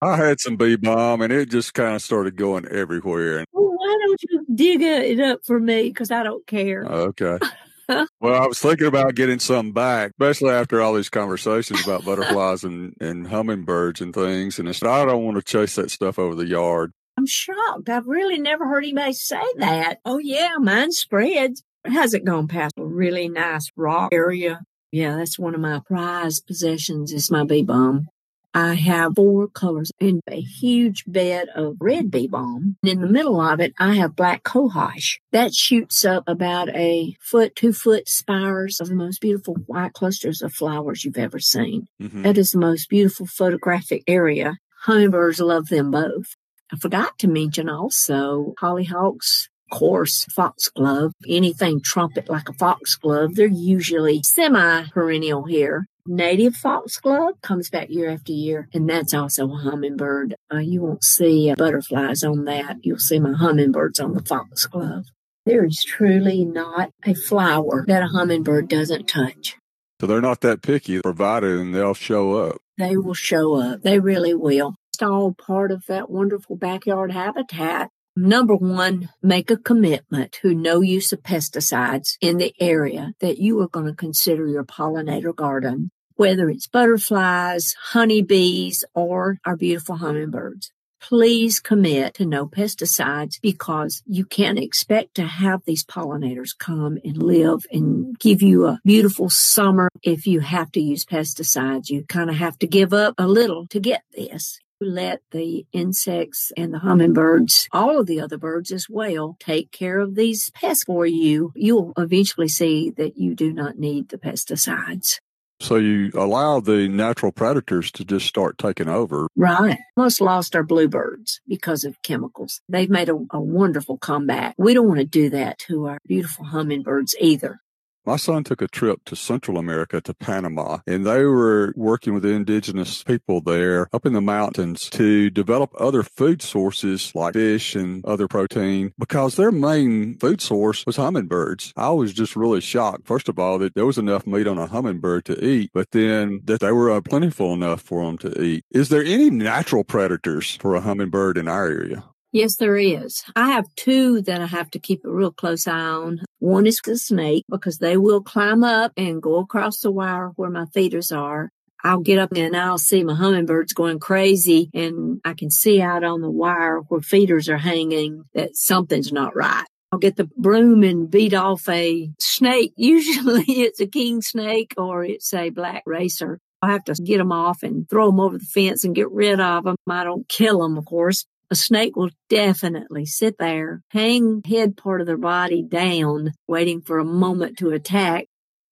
I 0.01 0.15
had 0.15 0.39
some 0.39 0.57
bee 0.57 0.75
balm 0.77 1.21
and 1.21 1.31
it 1.31 1.49
just 1.49 1.73
kind 1.73 1.95
of 1.95 2.01
started 2.01 2.35
going 2.35 2.67
everywhere. 2.67 3.45
Well, 3.53 3.73
why 3.77 3.97
don't 4.05 4.23
you 4.23 4.45
dig 4.53 4.81
it 4.81 5.19
up 5.19 5.45
for 5.45 5.59
me? 5.59 5.83
Because 5.83 6.11
I 6.11 6.23
don't 6.23 6.45
care. 6.47 6.85
Okay. 6.85 7.37
well, 8.19 8.41
I 8.41 8.47
was 8.47 8.59
thinking 8.59 8.87
about 8.87 9.15
getting 9.15 9.39
some 9.39 9.71
back, 9.71 10.11
especially 10.19 10.51
after 10.51 10.81
all 10.81 10.93
these 10.93 11.09
conversations 11.09 11.83
about 11.83 12.05
butterflies 12.05 12.63
and, 12.63 12.93
and 12.99 13.27
hummingbirds 13.27 14.01
and 14.01 14.13
things. 14.13 14.59
And 14.59 14.67
it's, 14.67 14.83
I 14.83 15.05
don't 15.05 15.23
want 15.23 15.37
to 15.37 15.43
chase 15.43 15.75
that 15.75 15.91
stuff 15.91 16.19
over 16.19 16.35
the 16.35 16.47
yard. 16.47 16.91
I'm 17.17 17.25
shocked. 17.25 17.89
I've 17.89 18.07
really 18.07 18.39
never 18.39 18.67
heard 18.67 18.83
anybody 18.83 19.13
say 19.13 19.41
that. 19.57 19.99
Oh, 20.05 20.19
yeah, 20.19 20.55
mine 20.59 20.91
spreads. 20.91 21.63
It 21.85 21.91
hasn't 21.91 22.25
gone 22.25 22.47
past 22.47 22.73
a 22.77 22.85
really 22.85 23.29
nice 23.29 23.71
rock 23.75 24.09
area. 24.11 24.61
Yeah, 24.91 25.15
that's 25.17 25.39
one 25.39 25.55
of 25.55 25.61
my 25.61 25.81
prized 25.85 26.45
possessions 26.45 27.11
is 27.11 27.31
my 27.31 27.43
bee 27.43 27.63
balm. 27.63 28.07
I 28.53 28.73
have 28.75 29.13
four 29.15 29.47
colors 29.47 29.91
and 29.99 30.21
a 30.29 30.41
huge 30.41 31.03
bed 31.05 31.47
of 31.55 31.77
red 31.79 32.09
bee 32.09 32.27
balm. 32.27 32.77
And 32.81 32.91
in 32.91 33.01
the 33.01 33.07
middle 33.07 33.39
of 33.39 33.59
it, 33.59 33.73
I 33.79 33.95
have 33.95 34.15
black 34.15 34.43
cohosh. 34.43 35.17
That 35.31 35.53
shoots 35.53 36.03
up 36.03 36.23
about 36.27 36.69
a 36.69 37.15
foot, 37.21 37.55
two 37.55 37.73
foot 37.73 38.09
spires 38.09 38.79
of 38.79 38.89
the 38.89 38.95
most 38.95 39.21
beautiful 39.21 39.55
white 39.65 39.93
clusters 39.93 40.41
of 40.41 40.53
flowers 40.53 41.03
you've 41.03 41.17
ever 41.17 41.39
seen. 41.39 41.87
Mm-hmm. 42.01 42.23
That 42.23 42.37
is 42.37 42.51
the 42.51 42.59
most 42.59 42.89
beautiful 42.89 43.27
photographic 43.27 44.03
area. 44.07 44.57
Hummingbirds 44.83 45.39
love 45.39 45.67
them 45.67 45.91
both. 45.91 46.35
I 46.71 46.77
forgot 46.77 47.17
to 47.19 47.27
mention 47.27 47.69
also 47.69 48.53
hollyhocks, 48.59 49.47
course, 49.69 50.25
foxglove, 50.35 51.13
anything 51.27 51.81
trumpet 51.83 52.29
like 52.29 52.49
a 52.49 52.53
foxglove. 52.53 53.35
They're 53.35 53.47
usually 53.47 54.21
semi 54.23 54.85
perennial 54.89 55.45
here 55.45 55.85
native 56.07 56.55
foxglove 56.55 57.39
comes 57.41 57.69
back 57.69 57.89
year 57.89 58.09
after 58.09 58.31
year, 58.31 58.67
and 58.73 58.89
that's 58.89 59.13
also 59.13 59.51
a 59.51 59.57
hummingbird. 59.57 60.35
Uh, 60.51 60.59
you 60.59 60.81
won't 60.81 61.03
see 61.03 61.51
uh, 61.51 61.55
butterflies 61.55 62.23
on 62.23 62.45
that. 62.45 62.77
You'll 62.83 62.97
see 62.97 63.19
my 63.19 63.33
hummingbirds 63.33 63.99
on 63.99 64.13
the 64.13 64.23
foxglove. 64.23 65.05
There 65.45 65.65
is 65.65 65.83
truly 65.83 66.43
not 66.43 66.91
a 67.05 67.13
flower 67.13 67.85
that 67.87 68.03
a 68.03 68.07
hummingbird 68.07 68.67
doesn't 68.67 69.07
touch. 69.07 69.55
So 70.01 70.07
they're 70.07 70.21
not 70.21 70.41
that 70.41 70.61
picky, 70.61 71.01
provided 71.01 71.59
and 71.59 71.73
they'll 71.73 71.93
show 71.93 72.35
up. 72.35 72.57
They 72.77 72.97
will 72.97 73.13
show 73.13 73.55
up. 73.55 73.81
They 73.81 73.99
really 73.99 74.33
will. 74.33 74.75
It's 74.93 75.01
all 75.01 75.33
part 75.33 75.71
of 75.71 75.85
that 75.87 76.09
wonderful 76.09 76.55
backyard 76.55 77.11
habitat. 77.11 77.89
Number 78.17 78.55
one, 78.55 79.09
make 79.21 79.51
a 79.51 79.57
commitment 79.57 80.31
to 80.41 80.53
no 80.53 80.81
use 80.81 81.13
of 81.13 81.21
pesticides 81.21 82.17
in 82.19 82.37
the 82.37 82.53
area 82.59 83.13
that 83.19 83.37
you 83.37 83.61
are 83.61 83.67
going 83.67 83.85
to 83.85 83.93
consider 83.93 84.47
your 84.47 84.65
pollinator 84.65 85.35
garden 85.35 85.91
whether 86.17 86.49
it's 86.49 86.67
butterflies, 86.67 87.75
honeybees, 87.91 88.83
or 88.93 89.37
our 89.45 89.55
beautiful 89.55 89.97
hummingbirds. 89.97 90.71
Please 90.99 91.59
commit 91.59 92.15
to 92.15 92.25
no 92.25 92.47
pesticides 92.47 93.39
because 93.39 94.01
you 94.07 94.25
can't 94.25 94.57
expect 94.57 95.13
to 95.13 95.23
have 95.23 95.61
these 95.65 95.85
pollinators 95.85 96.57
come 96.57 96.97
and 97.05 97.21
live 97.21 97.67
and 97.71 98.17
give 98.17 98.41
you 98.41 98.65
a 98.65 98.79
beautiful 98.83 99.29
summer 99.29 99.89
if 100.01 100.25
you 100.25 100.39
have 100.39 100.71
to 100.71 100.81
use 100.81 101.05
pesticides. 101.05 101.91
You 101.91 102.03
kind 102.03 102.31
of 102.31 102.37
have 102.37 102.57
to 102.59 102.67
give 102.67 102.93
up 102.93 103.13
a 103.19 103.27
little 103.27 103.67
to 103.67 103.79
get 103.79 104.01
this 104.11 104.59
let 104.79 105.21
the 105.31 105.65
insects 105.73 106.51
and 106.55 106.73
the 106.73 106.79
hummingbirds, 106.79 107.67
all 107.71 107.99
of 107.99 108.05
the 108.07 108.21
other 108.21 108.37
birds 108.37 108.71
as 108.71 108.87
well, 108.89 109.35
take 109.39 109.71
care 109.71 109.99
of 109.99 110.15
these 110.15 110.51
pests 110.51 110.83
for 110.83 111.05
you. 111.05 111.51
You'll 111.55 111.93
eventually 111.97 112.47
see 112.47 112.91
that 112.91 113.17
you 113.17 113.35
do 113.35 113.53
not 113.53 113.77
need 113.77 114.09
the 114.09 114.17
pesticides. 114.17 115.19
So 115.59 115.77
you 115.77 116.11
allow 116.13 116.59
the 116.59 116.87
natural 116.87 117.31
predators 117.31 117.91
to 117.93 118.05
just 118.05 118.27
start 118.27 118.59
taking 118.59 118.87
over. 118.87 119.27
Right. 119.35 119.79
Almost 119.95 120.21
lost 120.21 120.55
our 120.55 120.63
bluebirds 120.63 121.41
because 121.47 121.83
of 121.83 122.01
chemicals. 122.03 122.61
They've 122.69 122.89
made 122.89 123.09
a, 123.09 123.17
a 123.31 123.41
wonderful 123.41 123.97
comeback. 123.97 124.53
We 124.57 124.75
don't 124.75 124.87
want 124.87 124.99
to 124.99 125.05
do 125.05 125.31
that 125.31 125.57
to 125.59 125.87
our 125.87 125.97
beautiful 126.05 126.45
hummingbirds 126.45 127.15
either. 127.19 127.59
My 128.07 128.15
son 128.15 128.45
took 128.45 128.61
a 128.61 128.69
trip 128.69 129.03
to 129.07 129.17
Central 129.17 129.57
America 129.57 129.99
to 129.99 130.13
Panama, 130.13 130.77
and 130.87 131.05
they 131.05 131.25
were 131.25 131.73
working 131.75 132.13
with 132.13 132.23
the 132.23 132.29
indigenous 132.29 133.03
people 133.03 133.41
there 133.41 133.89
up 133.91 134.05
in 134.05 134.13
the 134.13 134.21
mountains 134.21 134.89
to 134.91 135.29
develop 135.29 135.73
other 135.77 136.03
food 136.03 136.41
sources 136.41 137.11
like 137.13 137.33
fish 137.33 137.75
and 137.75 138.05
other 138.05 138.29
protein 138.29 138.93
because 138.97 139.35
their 139.35 139.51
main 139.51 140.17
food 140.19 140.39
source 140.39 140.85
was 140.85 140.95
hummingbirds. 140.95 141.73
I 141.75 141.89
was 141.89 142.13
just 142.13 142.37
really 142.37 142.61
shocked, 142.61 143.05
first 143.05 143.27
of 143.27 143.37
all, 143.37 143.59
that 143.59 143.75
there 143.75 143.85
was 143.85 143.97
enough 143.97 144.25
meat 144.25 144.47
on 144.47 144.57
a 144.57 144.67
hummingbird 144.67 145.25
to 145.25 145.45
eat, 145.45 145.71
but 145.73 145.91
then 145.91 146.39
that 146.45 146.61
they 146.61 146.71
were 146.71 146.89
uh, 146.89 147.01
plentiful 147.01 147.53
enough 147.53 147.81
for 147.81 148.05
them 148.05 148.17
to 148.19 148.41
eat. 148.41 148.63
Is 148.71 148.87
there 148.87 149.03
any 149.03 149.29
natural 149.29 149.83
predators 149.83 150.55
for 150.55 150.75
a 150.75 150.81
hummingbird 150.81 151.37
in 151.37 151.49
our 151.49 151.67
area? 151.67 152.05
Yes, 152.37 152.57
there 152.57 152.77
is. 152.77 153.23
I 153.35 153.49
have 153.53 153.65
two 153.75 154.21
that 154.21 154.41
I 154.41 154.45
have 154.45 154.69
to 154.69 154.79
keep 154.79 155.03
a 155.03 155.09
real 155.09 155.31
close 155.31 155.65
eye 155.65 155.79
on. 155.79 156.23
One 156.37 156.67
is 156.67 156.79
the 156.83 156.95
snake 156.95 157.43
because 157.49 157.79
they 157.79 157.97
will 157.97 158.21
climb 158.21 158.63
up 158.63 158.91
and 158.95 159.23
go 159.23 159.39
across 159.39 159.79
the 159.79 159.89
wire 159.89 160.27
where 160.35 160.51
my 160.51 160.67
feeders 160.67 161.11
are. 161.11 161.49
I'll 161.83 162.01
get 162.01 162.19
up 162.19 162.33
and 162.35 162.55
I'll 162.55 162.77
see 162.77 163.03
my 163.03 163.15
hummingbirds 163.15 163.73
going 163.73 163.97
crazy 163.97 164.69
and 164.75 165.19
I 165.25 165.33
can 165.33 165.49
see 165.49 165.81
out 165.81 166.03
on 166.03 166.21
the 166.21 166.29
wire 166.29 166.81
where 166.81 167.01
feeders 167.01 167.49
are 167.49 167.57
hanging 167.57 168.25
that 168.35 168.55
something's 168.55 169.11
not 169.11 169.35
right. 169.35 169.65
I'll 169.91 169.97
get 169.97 170.17
the 170.17 170.29
broom 170.37 170.83
and 170.83 171.09
beat 171.09 171.33
off 171.33 171.67
a 171.67 172.11
snake. 172.19 172.71
Usually 172.77 173.45
it's 173.47 173.79
a 173.79 173.87
king 173.87 174.21
snake 174.21 174.75
or 174.77 175.03
it's 175.03 175.33
a 175.33 175.49
black 175.49 175.81
racer. 175.87 176.37
I 176.61 176.71
have 176.71 176.83
to 176.83 176.93
get 176.93 177.17
them 177.17 177.31
off 177.31 177.63
and 177.63 177.89
throw 177.89 178.11
them 178.11 178.19
over 178.19 178.37
the 178.37 178.45
fence 178.45 178.83
and 178.83 178.93
get 178.93 179.09
rid 179.11 179.39
of 179.39 179.63
them. 179.63 179.75
I 179.89 180.03
don't 180.03 180.27
kill 180.29 180.61
them, 180.61 180.77
of 180.77 180.85
course, 180.85 181.25
a 181.49 181.55
snake 181.55 181.95
will 181.95 182.09
definitely 182.29 183.05
sit 183.05 183.37
there, 183.37 183.81
hang 183.89 184.41
head 184.45 184.75
part 184.75 185.01
of 185.01 185.07
their 185.07 185.17
body 185.17 185.63
down, 185.63 186.33
waiting 186.47 186.81
for 186.81 186.99
a 186.99 187.05
moment 187.05 187.57
to 187.59 187.69
attack. 187.69 188.25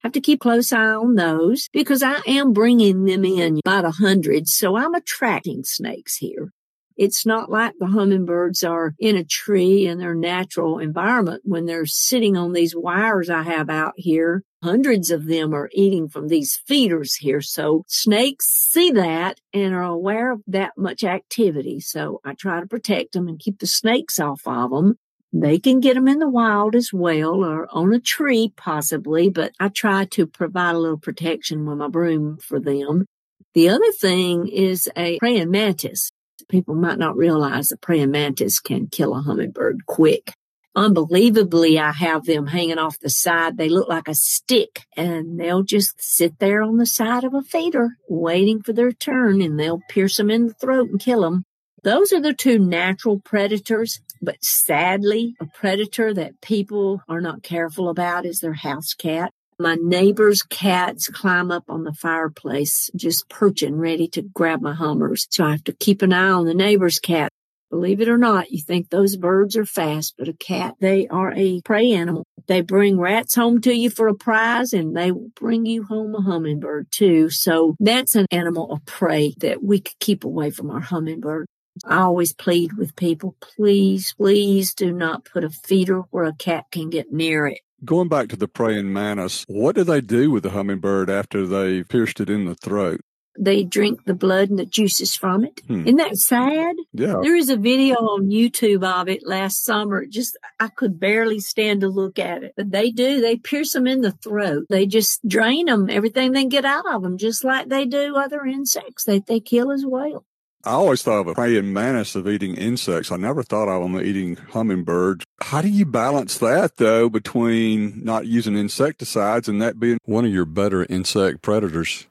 Have 0.03 0.11
to 0.11 0.21
keep 0.21 0.39
close 0.39 0.71
eye 0.71 0.93
on 0.93 1.15
those 1.15 1.67
because 1.73 2.03
I 2.03 2.19
am 2.27 2.53
bringing 2.53 3.05
them 3.05 3.25
in 3.25 3.59
about 3.65 3.85
a 3.85 3.91
hundred. 3.91 4.47
So 4.47 4.75
I'm 4.75 4.93
attracting 4.93 5.63
snakes 5.63 6.17
here. 6.17 6.51
It's 6.97 7.25
not 7.25 7.49
like 7.49 7.73
the 7.79 7.87
hummingbirds 7.87 8.63
are 8.63 8.93
in 8.99 9.17
a 9.17 9.23
tree 9.23 9.87
in 9.87 9.97
their 9.97 10.15
natural 10.15 10.79
environment 10.79 11.41
when 11.43 11.65
they're 11.65 11.85
sitting 11.85 12.37
on 12.37 12.53
these 12.53 12.75
wires 12.75 13.29
I 13.29 13.43
have 13.43 13.69
out 13.69 13.93
here. 13.97 14.43
Hundreds 14.65 15.11
of 15.11 15.27
them 15.27 15.53
are 15.53 15.69
eating 15.73 16.09
from 16.09 16.27
these 16.27 16.59
feeders 16.65 17.13
here. 17.13 17.39
So 17.39 17.83
snakes 17.87 18.47
see 18.47 18.89
that 18.89 19.39
and 19.53 19.75
are 19.75 19.83
aware 19.83 20.31
of 20.31 20.41
that 20.47 20.71
much 20.75 21.03
activity. 21.03 21.79
So 21.79 22.19
I 22.25 22.33
try 22.33 22.61
to 22.61 22.65
protect 22.65 23.11
them 23.11 23.27
and 23.27 23.37
keep 23.37 23.59
the 23.59 23.67
snakes 23.67 24.19
off 24.19 24.41
of 24.47 24.71
them. 24.71 24.97
They 25.31 25.59
can 25.59 25.81
get 25.81 25.93
them 25.93 26.07
in 26.07 26.17
the 26.17 26.27
wild 26.27 26.73
as 26.73 26.91
well 26.91 27.43
or 27.45 27.67
on 27.69 27.93
a 27.93 27.99
tree 27.99 28.53
possibly, 28.57 29.29
but 29.29 29.51
I 29.59 29.67
try 29.67 30.05
to 30.05 30.25
provide 30.25 30.73
a 30.73 30.79
little 30.79 30.97
protection 30.97 31.67
with 31.67 31.77
my 31.77 31.87
broom 31.87 32.39
for 32.39 32.59
them. 32.59 33.05
The 33.53 33.69
other 33.69 33.91
thing 33.91 34.47
is 34.47 34.89
a 34.97 35.19
praying 35.19 35.51
mantis 35.51 36.11
people 36.49 36.73
might 36.73 36.97
not 36.97 37.15
realize 37.15 37.71
a 37.71 37.77
praying 37.77 38.09
mantis 38.09 38.59
can 38.59 38.87
kill 38.87 39.15
a 39.15 39.21
hummingbird 39.21 39.85
quick. 39.85 40.33
Unbelievably, 40.75 41.79
I 41.79 41.93
have 41.93 42.25
them 42.25 42.47
hanging 42.47 42.77
off 42.77 42.99
the 42.99 43.09
side. 43.09 43.57
They 43.57 43.69
look 43.69 43.87
like 43.87 44.09
a 44.09 44.15
stick 44.15 44.81
and 44.97 45.39
they'll 45.39 45.63
just 45.63 45.95
sit 45.99 46.39
there 46.39 46.61
on 46.61 46.77
the 46.77 46.85
side 46.85 47.23
of 47.23 47.33
a 47.33 47.41
feeder 47.41 47.97
waiting 48.09 48.61
for 48.61 48.73
their 48.73 48.91
turn 48.91 49.41
and 49.41 49.57
they'll 49.57 49.81
pierce 49.89 50.17
them 50.17 50.29
in 50.29 50.47
the 50.47 50.53
throat 50.53 50.89
and 50.89 50.99
kill 50.99 51.21
them. 51.21 51.45
Those 51.83 52.11
are 52.11 52.19
the 52.19 52.33
two 52.33 52.59
natural 52.59 53.19
predators, 53.19 54.01
but 54.21 54.43
sadly, 54.43 55.35
a 55.39 55.45
predator 55.45 56.13
that 56.13 56.41
people 56.41 57.01
are 57.07 57.21
not 57.21 57.43
careful 57.43 57.87
about 57.87 58.25
is 58.25 58.39
their 58.39 58.53
house 58.53 58.93
cat. 58.93 59.31
My 59.57 59.77
neighbor's 59.79 60.43
cats 60.43 61.07
climb 61.07 61.51
up 61.51 61.63
on 61.69 61.83
the 61.85 61.93
fireplace, 61.93 62.89
just 62.95 63.29
perching, 63.29 63.77
ready 63.77 64.09
to 64.09 64.21
grab 64.21 64.61
my 64.61 64.73
hummers. 64.73 65.27
So 65.29 65.45
I 65.45 65.51
have 65.51 65.63
to 65.65 65.73
keep 65.73 66.01
an 66.01 66.11
eye 66.11 66.31
on 66.31 66.45
the 66.45 66.53
neighbor's 66.53 66.99
cat. 66.99 67.31
Believe 67.69 67.99
it 67.99 68.09
or 68.09 68.17
not, 68.17 68.51
you 68.51 68.61
think 68.61 68.89
those 68.89 69.17
birds 69.17 69.57
are 69.57 69.65
fast, 69.65 70.15
but 70.17 70.27
a 70.27 70.33
cat, 70.33 70.75
they 70.79 71.07
are 71.07 71.33
a 71.35 71.61
prey 71.61 71.91
animal. 71.91 72.25
They 72.47 72.61
bring 72.61 72.99
rats 72.99 73.35
home 73.35 73.59
to 73.61 73.73
you 73.73 73.89
for 73.89 74.07
a 74.07 74.13
prize 74.13 74.71
and 74.71 74.95
they 74.95 75.11
will 75.11 75.31
bring 75.35 75.65
you 75.65 75.83
home 75.83 76.13
a 76.15 76.21
hummingbird 76.21 76.87
too. 76.91 77.29
So 77.29 77.75
that's 77.79 78.15
an 78.15 78.27
animal 78.31 78.71
of 78.71 78.85
prey 78.85 79.33
that 79.39 79.63
we 79.63 79.79
could 79.79 79.99
keep 79.99 80.23
away 80.23 80.51
from 80.51 80.69
our 80.69 80.79
hummingbird. 80.79 81.47
I 81.83 81.97
always 81.97 82.33
plead 82.33 82.73
with 82.73 82.95
people, 82.95 83.35
please, 83.41 84.13
please 84.13 84.73
do 84.73 84.93
not 84.93 85.25
put 85.25 85.43
a 85.43 85.49
feeder 85.49 86.01
where 86.11 86.25
a 86.25 86.35
cat 86.35 86.65
can 86.71 86.89
get 86.89 87.11
near 87.11 87.47
it. 87.47 87.59
Going 87.83 88.07
back 88.07 88.29
to 88.29 88.37
the 88.37 88.47
praying 88.47 88.93
mantis, 88.93 89.43
what 89.47 89.75
do 89.75 89.83
they 89.83 89.99
do 90.01 90.31
with 90.31 90.43
the 90.43 90.51
hummingbird 90.51 91.09
after 91.09 91.45
they 91.45 91.83
pierced 91.83 92.21
it 92.21 92.29
in 92.29 92.45
the 92.45 92.55
throat? 92.55 93.01
They 93.37 93.63
drink 93.63 94.05
the 94.05 94.13
blood 94.13 94.49
and 94.49 94.59
the 94.59 94.65
juices 94.65 95.15
from 95.15 95.43
it. 95.43 95.61
Hmm. 95.67 95.85
Isn't 95.85 95.97
that 95.97 96.17
sad? 96.17 96.75
Yeah. 96.93 97.19
There 97.21 97.35
is 97.35 97.49
a 97.49 97.57
video 97.57 97.95
on 97.95 98.29
YouTube 98.29 98.83
of 98.83 99.09
it 99.09 99.25
last 99.25 99.63
summer. 99.63 100.05
Just, 100.05 100.37
I 100.59 100.67
could 100.69 100.99
barely 100.99 101.39
stand 101.39 101.81
to 101.81 101.87
look 101.87 102.17
at 102.19 102.43
it. 102.43 102.53
But 102.55 102.71
they 102.71 102.91
do. 102.91 103.21
They 103.21 103.37
pierce 103.37 103.73
them 103.73 103.87
in 103.87 104.01
the 104.01 104.11
throat. 104.11 104.65
They 104.69 104.85
just 104.85 105.27
drain 105.27 105.65
them, 105.65 105.89
everything 105.89 106.31
they 106.31 106.45
get 106.45 106.65
out 106.65 106.85
of 106.91 107.01
them, 107.03 107.17
just 107.17 107.43
like 107.43 107.69
they 107.69 107.85
do 107.85 108.15
other 108.15 108.45
insects 108.45 109.03
that 109.05 109.27
they 109.27 109.39
kill 109.39 109.71
as 109.71 109.85
well. 109.85 110.25
I 110.65 110.71
always 110.71 111.03
thought 111.03 111.19
of 111.19 111.27
a 111.27 111.35
praying 111.35 111.71
mantis 111.73 112.15
of 112.15 112.27
eating 112.27 112.55
insects. 112.55 113.11
I 113.11 113.17
never 113.17 113.43
thought 113.43 113.67
of 113.67 113.83
them 113.83 114.01
eating 114.01 114.35
hummingbirds. 114.35 115.23
How 115.41 115.61
do 115.61 115.69
you 115.69 115.85
balance 115.85 116.39
that 116.39 116.77
though 116.77 117.07
between 117.07 118.03
not 118.03 118.25
using 118.25 118.57
insecticides 118.57 119.47
and 119.47 119.61
that 119.61 119.79
being 119.79 119.99
one 120.05 120.25
of 120.25 120.31
your 120.31 120.45
better 120.45 120.83
insect 120.89 121.43
predators? 121.43 122.07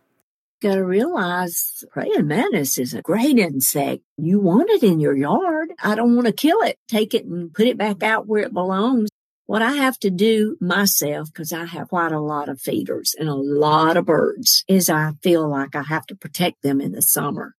Got 0.64 0.77
to 0.77 0.85
realize 0.87 1.85
praying 1.90 2.27
mantis 2.27 2.79
is 2.79 2.94
a 2.94 3.03
great 3.03 3.38
insect. 3.38 4.03
You 4.16 4.40
want 4.40 4.70
it 4.70 4.83
in 4.83 4.98
your 4.98 5.14
yard. 5.14 5.74
I 5.83 5.94
don't 5.94 6.14
want 6.14 6.27
to 6.27 6.33
kill 6.33 6.62
it. 6.62 6.79
Take 6.88 7.12
it 7.12 7.27
and 7.27 7.53
put 7.53 7.66
it 7.66 7.77
back 7.77 8.03
out 8.03 8.27
where 8.27 8.44
it 8.44 8.55
belongs. 8.55 9.11
What 9.44 9.61
I 9.61 9.72
have 9.72 9.98
to 9.98 10.09
do 10.09 10.57
myself, 10.62 11.29
because 11.31 11.53
I 11.53 11.66
have 11.66 11.90
quite 11.90 12.12
a 12.12 12.18
lot 12.18 12.48
of 12.48 12.62
feeders 12.62 13.14
and 13.18 13.29
a 13.29 13.35
lot 13.35 13.98
of 13.98 14.07
birds, 14.07 14.64
is 14.66 14.88
I 14.88 15.12
feel 15.22 15.46
like 15.46 15.77
I 15.77 15.83
have 15.83 16.07
to 16.07 16.16
protect 16.16 16.62
them 16.62 16.81
in 16.81 16.92
the 16.92 17.03
summer 17.03 17.53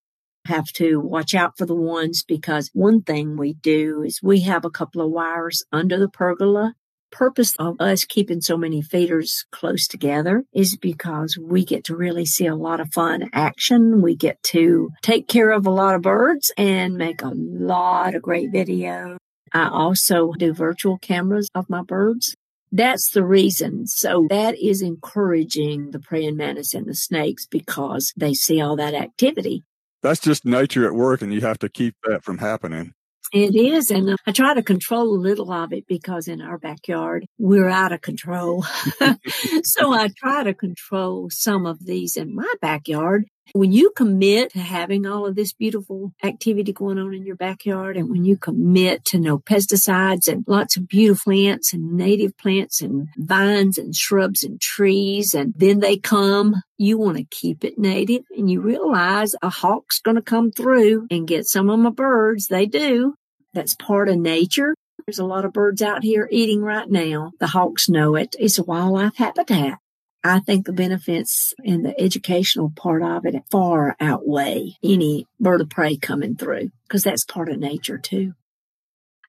have 0.46 0.68
to 0.74 1.00
watch 1.00 1.34
out 1.34 1.58
for 1.58 1.66
the 1.66 1.76
ones 1.76 2.24
because 2.24 2.70
one 2.74 3.02
thing 3.02 3.36
we 3.36 3.54
do 3.54 4.04
is 4.04 4.22
we 4.22 4.42
have 4.42 4.64
a 4.64 4.70
couple 4.70 5.02
of 5.02 5.12
wires 5.12 5.64
under 5.72 5.98
the 5.98 6.10
pergola. 6.10 6.74
Purpose 7.16 7.56
of 7.60 7.78
us 7.80 8.04
keeping 8.04 8.42
so 8.42 8.58
many 8.58 8.82
feeders 8.82 9.46
close 9.50 9.88
together 9.88 10.44
is 10.54 10.76
because 10.76 11.38
we 11.38 11.64
get 11.64 11.86
to 11.86 11.96
really 11.96 12.26
see 12.26 12.46
a 12.46 12.58
lot 12.58 12.82
of 12.82 12.92
fun 12.92 13.30
action. 13.32 14.02
We 14.02 14.18
get 14.18 14.44
to 14.44 14.90
take 15.02 15.30
care 15.30 15.52
of 15.52 15.66
a 15.66 15.70
lot 15.72 15.96
of 15.96 16.02
birds 16.02 16.52
and 16.58 16.96
make 16.96 17.22
a 17.22 17.32
lot 17.34 18.16
of 18.16 18.22
great 18.22 18.52
video. 18.52 19.18
I 19.54 19.70
also 19.70 20.34
do 20.34 20.54
virtual 20.54 20.98
cameras 20.98 21.50
of 21.56 21.70
my 21.70 21.84
birds. 21.84 22.36
That's 22.74 23.10
the 23.12 23.24
reason. 23.24 23.88
So 23.88 24.28
that 24.30 24.60
is 24.60 24.82
encouraging 24.82 25.92
the 25.92 26.00
praying 26.00 26.36
mantis 26.36 26.74
and 26.74 26.86
the 26.86 26.96
snakes 26.96 27.46
because 27.46 28.12
they 28.18 28.34
see 28.34 28.60
all 28.60 28.76
that 28.76 28.94
activity 28.94 29.64
that's 30.06 30.20
just 30.20 30.46
nature 30.46 30.86
at 30.86 30.94
work 30.94 31.24
and 31.24 31.34
you 31.34 31.42
have 31.42 31.58
to 31.58 31.68
keep 31.68 31.96
that 32.04 32.24
from 32.24 32.38
happening. 32.38 32.94
It 33.36 33.54
is. 33.54 33.92
And 33.92 34.16
I 34.26 34.32
try 34.32 34.54
to 34.54 34.64
control 34.64 35.10
a 35.10 35.20
little 35.20 35.52
of 35.52 35.74
it 35.74 35.86
because 35.90 36.30
in 36.30 36.40
our 36.40 36.58
backyard, 36.58 37.26
we're 37.38 37.68
out 37.68 37.92
of 37.92 38.00
control. 38.00 38.64
so 39.64 39.92
I 39.92 40.08
try 40.16 40.46
to 40.46 40.54
control 40.54 41.30
some 41.30 41.66
of 41.66 41.86
these 41.86 42.16
in 42.16 42.34
my 42.34 42.54
backyard. 42.62 43.26
When 43.52 43.74
you 43.74 43.92
commit 43.96 44.54
to 44.54 44.60
having 44.60 45.06
all 45.06 45.26
of 45.26 45.36
this 45.36 45.52
beautiful 45.52 46.14
activity 46.24 46.72
going 46.72 46.98
on 46.98 47.14
in 47.14 47.26
your 47.26 47.36
backyard 47.36 47.98
and 47.98 48.10
when 48.10 48.24
you 48.24 48.38
commit 48.38 49.04
to 49.06 49.20
no 49.20 49.38
pesticides 49.38 50.30
and 50.30 50.46
lots 50.48 50.78
of 50.78 50.88
beautiful 50.88 51.34
plants 51.34 51.74
and 51.74 51.94
native 51.94 52.38
plants 52.38 52.82
and 52.82 53.08
vines 53.18 53.78
and 53.78 53.96
shrubs 53.96 54.44
and 54.44 54.62
trees 54.62 55.34
and 55.34 55.54
then 55.58 55.82
they 55.82 55.98
come, 55.98 56.56
you 56.78 56.98
want 56.98 57.18
to 57.18 57.26
keep 57.26 57.66
it 57.66 57.78
native 57.78 58.24
and 58.36 58.50
you 58.50 58.62
realize 58.62 59.36
a 59.42 59.50
hawk's 59.50 60.00
going 60.00 60.16
to 60.16 60.22
come 60.22 60.52
through 60.52 61.06
and 61.12 61.28
get 61.28 61.46
some 61.46 61.70
of 61.70 61.80
my 61.80 61.90
birds. 61.90 62.48
They 62.48 62.66
do. 62.66 63.14
That's 63.56 63.74
part 63.74 64.10
of 64.10 64.18
nature. 64.18 64.76
There's 65.08 65.20
a 65.20 65.26
lot 65.26 65.46
of 65.46 65.54
birds 65.54 65.82
out 65.82 66.04
here 66.04 66.28
eating 66.30 66.62
right 66.62 66.90
now. 66.90 67.32
The 67.40 67.48
hawks 67.48 67.88
know 67.88 68.16
it. 68.16 68.36
It's 68.38 68.60
a 68.60 68.64
wildlife 68.64 69.16
habitat. 69.16 69.80
I 70.24 70.40
think 70.40 70.66
the 70.66 70.74
benefits 70.74 71.54
and 71.64 71.86
the 71.86 72.00
educational 72.02 72.74
part 72.76 73.02
of 73.02 73.26
it 73.26 73.36
far 73.50 73.96
outweigh 74.00 74.74
any 74.84 75.28
bird 75.40 75.62
of 75.62 75.70
prey 75.70 75.98
coming 75.98 76.36
through 76.36 76.72
because 76.88 77.04
that's 77.04 77.24
part 77.24 77.50
of 77.50 77.60
nature 77.60 77.98
too. 77.98 78.34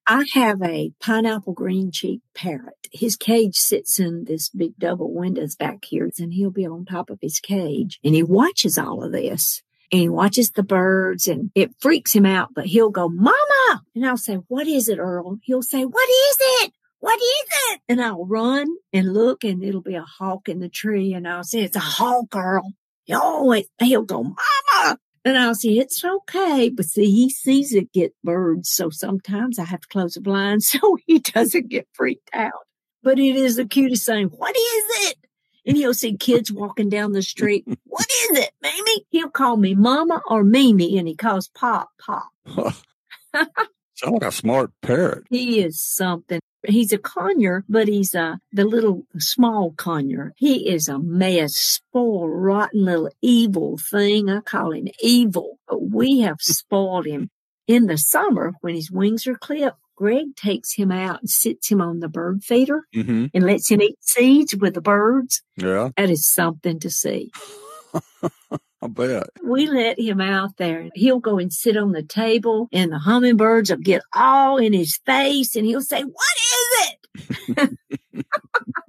I 0.09 0.25
have 0.33 0.63
a 0.63 0.93
pineapple 1.01 1.53
green 1.53 1.91
cheek 1.91 2.23
parrot. 2.35 2.89
His 2.93 3.17
cage 3.17 3.57
sits 3.57 4.01
in 4.01 4.25
this 4.25 4.49
big 4.49 4.79
double 4.79 5.13
windows 5.13 5.55
back 5.55 5.85
here 5.85 6.11
and 6.19 6.33
he'll 6.33 6.51
be 6.51 6.67
on 6.67 6.85
top 6.85 7.11
of 7.11 7.19
his 7.21 7.41
cage 7.41 8.01
and 8.03 8.15
he 8.15 8.23
watches 8.23 8.79
all 8.79 9.05
of 9.05 9.13
this 9.13 9.63
and 9.93 10.01
he 10.01 10.09
watches 10.09 10.51
the 10.51 10.63
birds 10.63 11.27
and 11.29 11.51
it 11.55 11.71
freaks 11.79 12.15
him 12.15 12.27
out, 12.27 12.51
but 12.55 12.67
he'll 12.67 12.91
go, 12.91 13.09
mama. 13.09 13.83
And 13.95 14.07
I'll 14.07 14.17
say, 14.17 14.37
what 14.49 14.67
is 14.67 14.89
it, 14.89 14.99
Earl? 14.99 15.39
He'll 15.43 15.63
say, 15.63 15.85
what 15.85 16.09
is 16.09 16.37
it? 16.41 16.73
what 17.07 17.21
is 17.21 17.49
it? 17.71 17.81
And 17.89 18.03
I'll 18.03 18.25
run 18.27 18.67
and 18.93 19.13
look 19.13 19.45
and 19.45 19.63
it'll 19.63 19.81
be 19.81 19.95
a 19.95 20.03
hawk 20.03 20.49
in 20.49 20.59
the 20.59 20.69
tree. 20.69 21.13
And 21.13 21.29
I'll 21.29 21.45
say, 21.45 21.61
it's 21.61 21.77
a 21.77 21.81
hawk 21.81 22.35
Earl. 22.35 22.73
Oh, 23.13 23.63
he'll 23.81 24.03
go, 24.03 24.23
mama. 24.25 24.99
And 25.25 25.39
I'll 25.39 25.55
say, 25.55 25.71
it's 25.71 26.05
okay. 26.05 26.69
But 26.69 26.87
see, 26.87 27.11
he 27.13 27.31
sees 27.31 27.73
it 27.73 27.93
get 27.93 28.13
birds. 28.25 28.71
So 28.71 28.91
sometimes 28.91 29.59
I 29.59 29.65
have 29.65 29.83
to 29.83 29.89
close 29.89 30.15
the 30.15 30.21
blind 30.21 30.63
so 30.65 30.97
he 31.07 31.21
doesn't 31.21 31.69
get 31.69 31.87
freaked 31.93 32.31
out. 32.33 32.53
But 33.03 33.21
it 33.21 33.37
is 33.37 33.55
the 33.55 33.67
cutest 33.67 34.07
thing. 34.07 34.27
What 34.27 34.57
is 34.57 35.09
it? 35.09 35.19
And 35.67 35.77
he'll 35.77 35.95
see 35.95 36.17
kids 36.17 36.53
walking 36.53 36.89
down 36.89 37.13
the 37.13 37.23
street. 37.23 37.65
what 37.85 38.07
is 38.07 38.39
it, 38.39 38.53
Mimi? 38.63 39.07
He'll 39.11 39.31
call 39.31 39.57
me 39.57 39.75
mama 39.75 40.23
or 40.29 40.45
Mimi 40.45 40.97
and 40.99 41.09
he 41.09 41.15
calls 41.15 41.49
Pop, 41.49 41.91
Pop. 41.99 42.31
Sound 43.97 44.13
like 44.13 44.25
a 44.25 44.33
smart 44.33 44.73
parrot. 44.83 45.25
He 45.31 45.61
is 45.61 45.83
something. 45.83 46.41
He's 46.67 46.93
a 46.93 46.99
conure, 46.99 47.63
but 47.69 47.89
he's 47.89 48.15
a 48.15 48.41
the 48.53 48.65
little 48.65 49.07
small 49.19 49.73
conure. 49.73 50.33
He 50.37 50.69
is 50.69 50.89
a 50.89 50.99
mess, 50.99 51.55
spoiled, 51.55 52.31
rotten 52.31 52.85
little 52.85 53.11
evil 53.23 53.79
thing. 53.79 54.29
I 54.29 54.41
call 54.41 54.73
him 54.73 54.89
evil, 55.01 55.59
but 55.67 55.83
we 55.91 56.21
have 56.21 56.39
spoiled 56.41 57.07
him. 57.07 57.31
In 57.67 57.87
the 57.87 57.99
summer, 57.99 58.53
when 58.61 58.75
his 58.75 58.91
wings 58.91 59.27
are 59.27 59.35
clipped, 59.35 59.79
Greg 59.97 60.37
takes 60.37 60.75
him 60.75 60.93
out 60.93 61.21
and 61.21 61.31
sits 61.31 61.69
him 61.69 61.81
on 61.81 62.01
the 62.01 62.09
bird 62.09 62.45
feeder 62.45 62.85
mm-hmm. 62.95 63.27
and 63.33 63.45
lets 63.45 63.71
him 63.71 63.81
eat 63.81 63.97
seeds 64.01 64.55
with 64.55 64.75
the 64.75 64.81
birds. 64.81 65.43
Yeah. 65.57 65.91
That 65.97 66.11
is 66.11 66.27
something 66.27 66.79
to 66.81 66.91
see. 66.91 67.33
I 68.83 68.89
bet. 68.89 69.29
We 69.43 69.67
let 69.67 69.99
him 69.99 70.21
out 70.21 70.59
there. 70.59 70.91
He'll 70.95 71.19
go 71.19 71.39
and 71.39 71.53
sit 71.53 71.77
on 71.77 71.93
the 71.93 72.03
table 72.03 72.69
and 72.73 72.93
the 72.93 72.99
hummingbirds 72.99 73.71
will 73.71 73.79
get 73.79 74.03
all 74.15 74.59
in 74.59 74.75
his 74.75 74.99
face 75.07 75.57
and 75.57 75.65
he'll 75.65 75.81
say, 75.81 76.03
what 76.03 76.37
is 76.53 76.91
it? 77.57 77.79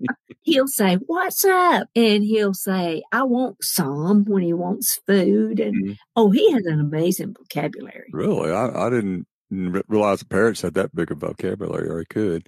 he'll 0.42 0.68
say, 0.68 0.96
what's 0.96 1.46
up? 1.46 1.88
And 1.96 2.24
he'll 2.24 2.54
say, 2.54 3.04
I 3.12 3.24
want 3.24 3.64
some 3.64 4.26
when 4.26 4.44
he 4.44 4.54
wants 4.54 5.00
food. 5.08 5.60
And 5.60 5.76
mm-hmm. 5.76 5.94
oh, 6.16 6.32
he 6.32 6.52
has 6.52 6.66
an 6.66 6.80
amazing 6.80 7.36
vocabulary. 7.38 8.10
Really? 8.12 8.52
I, 8.52 8.88
I 8.88 8.90
didn't 8.90 9.26
realize 9.50 10.20
the 10.20 10.26
parrots 10.26 10.62
had 10.62 10.74
that 10.76 10.96
big 10.96 11.12
a 11.12 11.16
vocabulary 11.16 11.88
or 11.88 12.00
he 12.00 12.06
could. 12.06 12.48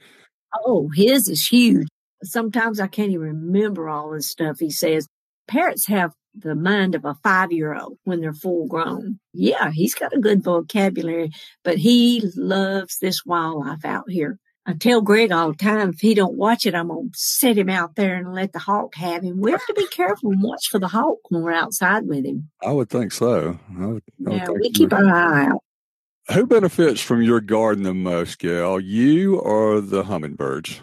Oh, 0.65 0.89
his 0.93 1.27
is 1.27 1.47
huge. 1.47 1.87
Sometimes 2.23 2.79
I 2.79 2.87
can't 2.87 3.11
even 3.11 3.27
remember 3.27 3.87
all 3.87 4.11
the 4.11 4.21
stuff 4.21 4.59
he 4.59 4.69
says. 4.69 5.07
Parrots 5.47 5.87
have 5.87 6.13
the 6.35 6.55
mind 6.55 6.95
of 6.95 7.05
a 7.05 7.15
five 7.23 7.51
year 7.51 7.75
old 7.75 7.97
when 8.03 8.21
they're 8.21 8.33
full 8.33 8.67
grown. 8.67 9.19
Yeah, 9.33 9.71
he's 9.71 9.95
got 9.95 10.15
a 10.15 10.19
good 10.19 10.43
vocabulary, 10.43 11.31
but 11.63 11.77
he 11.77 12.23
loves 12.35 12.97
this 12.99 13.25
wildlife 13.25 13.85
out 13.85 14.09
here. 14.09 14.37
I 14.65 14.73
tell 14.73 15.01
Greg 15.01 15.31
all 15.31 15.51
the 15.51 15.57
time, 15.57 15.89
if 15.89 15.99
he 15.99 16.13
don't 16.13 16.37
watch 16.37 16.67
it, 16.67 16.75
I'm 16.75 16.89
going 16.89 17.09
to 17.09 17.17
set 17.17 17.57
him 17.57 17.69
out 17.69 17.95
there 17.95 18.15
and 18.15 18.35
let 18.35 18.53
the 18.53 18.59
hawk 18.59 18.93
have 18.95 19.23
him. 19.23 19.39
We 19.39 19.51
have 19.51 19.65
to 19.65 19.73
be 19.73 19.87
careful 19.87 20.31
and 20.31 20.43
watch 20.43 20.67
for 20.69 20.77
the 20.77 20.89
hawk 20.89 21.17
when 21.29 21.41
we're 21.41 21.53
outside 21.53 22.05
with 22.05 22.23
him. 22.23 22.49
I 22.61 22.71
would 22.71 22.89
think 22.89 23.11
so. 23.11 23.57
I 23.79 23.85
would, 23.87 24.03
I 24.27 24.31
yeah, 24.31 24.49
we 24.49 24.69
keep 24.69 24.93
our 24.93 25.07
eye 25.07 25.47
out. 25.47 25.63
Who 26.33 26.45
benefits 26.45 27.01
from 27.01 27.23
your 27.23 27.41
garden 27.41 27.83
the 27.83 27.93
most, 27.93 28.37
Gail? 28.37 28.79
You 28.79 29.39
or 29.39 29.81
the 29.81 30.03
hummingbirds? 30.03 30.79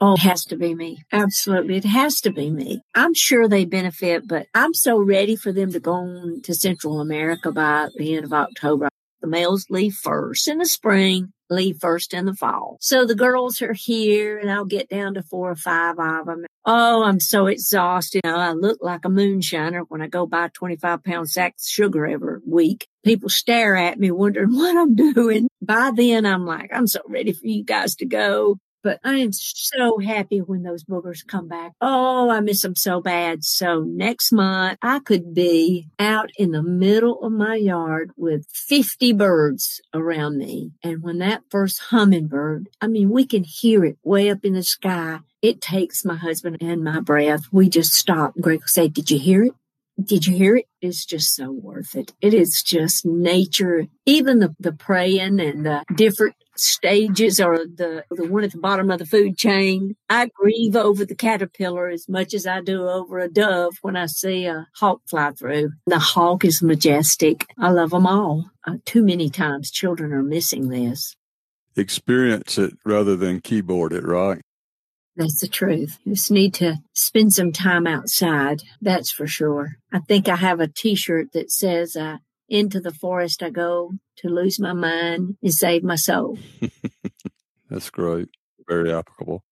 Oh, 0.00 0.14
it 0.14 0.20
has 0.20 0.44
to 0.46 0.56
be 0.56 0.74
me. 0.74 1.04
Absolutely. 1.12 1.76
It 1.76 1.84
has 1.84 2.20
to 2.22 2.32
be 2.32 2.50
me. 2.50 2.82
I'm 2.96 3.14
sure 3.14 3.46
they 3.46 3.64
benefit, 3.64 4.26
but 4.26 4.48
I'm 4.52 4.74
so 4.74 4.98
ready 4.98 5.36
for 5.36 5.52
them 5.52 5.70
to 5.72 5.78
go 5.78 5.92
on 5.92 6.40
to 6.42 6.54
Central 6.54 7.00
America 7.00 7.52
by 7.52 7.88
the 7.96 8.16
end 8.16 8.24
of 8.24 8.32
October. 8.32 8.88
The 9.20 9.28
males 9.28 9.66
leave 9.70 9.94
first 9.94 10.48
in 10.48 10.58
the 10.58 10.66
spring, 10.66 11.32
leave 11.50 11.78
first 11.80 12.12
in 12.12 12.24
the 12.24 12.34
fall. 12.34 12.78
So 12.80 13.04
the 13.04 13.14
girls 13.14 13.62
are 13.62 13.74
here 13.74 14.38
and 14.38 14.50
I'll 14.50 14.64
get 14.64 14.88
down 14.88 15.14
to 15.14 15.22
four 15.22 15.50
or 15.52 15.56
five 15.56 16.00
of 16.00 16.26
them. 16.26 16.46
Oh, 16.64 17.04
I'm 17.04 17.20
so 17.20 17.46
exhausted. 17.46 18.22
You 18.24 18.30
know, 18.30 18.38
I 18.38 18.52
look 18.52 18.78
like 18.80 19.04
a 19.04 19.08
moonshiner 19.08 19.84
when 19.88 20.02
I 20.02 20.08
go 20.08 20.26
buy 20.26 20.48
25 20.48 21.04
pound 21.04 21.30
sacks 21.30 21.66
of 21.66 21.70
sugar 21.70 22.06
every 22.06 22.38
week. 22.44 22.88
People 23.04 23.28
stare 23.28 23.76
at 23.76 23.98
me 23.98 24.10
wondering 24.10 24.50
what 24.54 24.76
I'm 24.76 24.94
doing. 24.94 25.48
By 25.62 25.90
then 25.94 26.26
I'm 26.26 26.46
like, 26.46 26.70
I'm 26.72 26.86
so 26.86 27.00
ready 27.06 27.32
for 27.32 27.46
you 27.46 27.64
guys 27.64 27.96
to 27.96 28.06
go. 28.06 28.58
But 28.82 28.98
I 29.04 29.16
am 29.16 29.32
so 29.32 29.98
happy 29.98 30.38
when 30.38 30.62
those 30.62 30.84
boogers 30.84 31.26
come 31.26 31.48
back. 31.48 31.72
Oh, 31.82 32.30
I 32.30 32.40
miss 32.40 32.62
them 32.62 32.74
so 32.74 33.02
bad. 33.02 33.44
So 33.44 33.80
next 33.80 34.32
month 34.32 34.78
I 34.80 35.00
could 35.00 35.34
be 35.34 35.88
out 35.98 36.30
in 36.38 36.52
the 36.52 36.62
middle 36.62 37.22
of 37.22 37.32
my 37.32 37.56
yard 37.56 38.12
with 38.16 38.46
50 38.54 39.12
birds 39.12 39.82
around 39.92 40.38
me. 40.38 40.72
And 40.82 41.02
when 41.02 41.18
that 41.18 41.42
first 41.50 41.78
hummingbird, 41.90 42.70
I 42.80 42.86
mean, 42.86 43.10
we 43.10 43.26
can 43.26 43.44
hear 43.44 43.84
it 43.84 43.98
way 44.02 44.30
up 44.30 44.46
in 44.46 44.54
the 44.54 44.62
sky. 44.62 45.18
It 45.42 45.60
takes 45.60 46.04
my 46.04 46.16
husband 46.16 46.58
and 46.62 46.82
my 46.82 47.00
breath. 47.00 47.44
We 47.52 47.68
just 47.68 47.92
stop. 47.92 48.34
Greg 48.40 48.60
will 48.60 48.66
say, 48.66 48.88
did 48.88 49.10
you 49.10 49.18
hear 49.18 49.44
it? 49.44 49.54
Did 50.02 50.26
you 50.26 50.34
hear 50.34 50.56
it? 50.56 50.66
It's 50.80 51.04
just 51.04 51.34
so 51.34 51.50
worth 51.50 51.94
it. 51.94 52.12
It 52.20 52.32
is 52.32 52.62
just 52.62 53.04
nature. 53.04 53.86
Even 54.06 54.38
the, 54.38 54.54
the 54.58 54.72
praying 54.72 55.40
and 55.40 55.66
the 55.66 55.84
different 55.94 56.36
stages 56.56 57.40
or 57.40 57.58
the, 57.58 58.04
the 58.10 58.26
one 58.26 58.44
at 58.44 58.52
the 58.52 58.58
bottom 58.58 58.90
of 58.90 58.98
the 58.98 59.06
food 59.06 59.36
chain. 59.36 59.96
I 60.08 60.30
grieve 60.34 60.76
over 60.76 61.04
the 61.04 61.14
caterpillar 61.14 61.88
as 61.88 62.08
much 62.08 62.34
as 62.34 62.46
I 62.46 62.60
do 62.60 62.88
over 62.88 63.18
a 63.18 63.28
dove 63.28 63.74
when 63.82 63.96
I 63.96 64.06
see 64.06 64.46
a 64.46 64.68
hawk 64.76 65.02
fly 65.08 65.32
through. 65.32 65.72
The 65.86 65.98
hawk 65.98 66.44
is 66.44 66.62
majestic. 66.62 67.46
I 67.58 67.70
love 67.70 67.90
them 67.90 68.06
all. 68.06 68.50
Uh, 68.66 68.76
too 68.84 69.02
many 69.02 69.28
times 69.28 69.70
children 69.70 70.12
are 70.12 70.22
missing 70.22 70.68
this. 70.68 71.14
Experience 71.76 72.58
it 72.58 72.74
rather 72.84 73.16
than 73.16 73.40
keyboard 73.40 73.92
it, 73.92 74.04
right? 74.04 74.40
That's 75.20 75.42
the 75.42 75.48
truth. 75.48 75.98
Just 76.08 76.30
need 76.30 76.54
to 76.54 76.78
spend 76.94 77.34
some 77.34 77.52
time 77.52 77.86
outside. 77.86 78.62
That's 78.80 79.10
for 79.10 79.26
sure. 79.26 79.76
I 79.92 79.98
think 79.98 80.30
I 80.30 80.36
have 80.36 80.60
a 80.60 80.66
t 80.66 80.94
shirt 80.94 81.32
that 81.34 81.50
says, 81.50 81.94
uh, 81.94 82.16
into 82.48 82.80
the 82.80 82.90
forest 82.90 83.42
I 83.42 83.50
go 83.50 83.92
to 84.16 84.28
lose 84.30 84.58
my 84.58 84.72
mind 84.72 85.36
and 85.42 85.52
save 85.52 85.84
my 85.84 85.96
soul. 85.96 86.38
That's 87.70 87.90
great. 87.90 88.28
Very 88.66 88.90
applicable. 88.90 89.44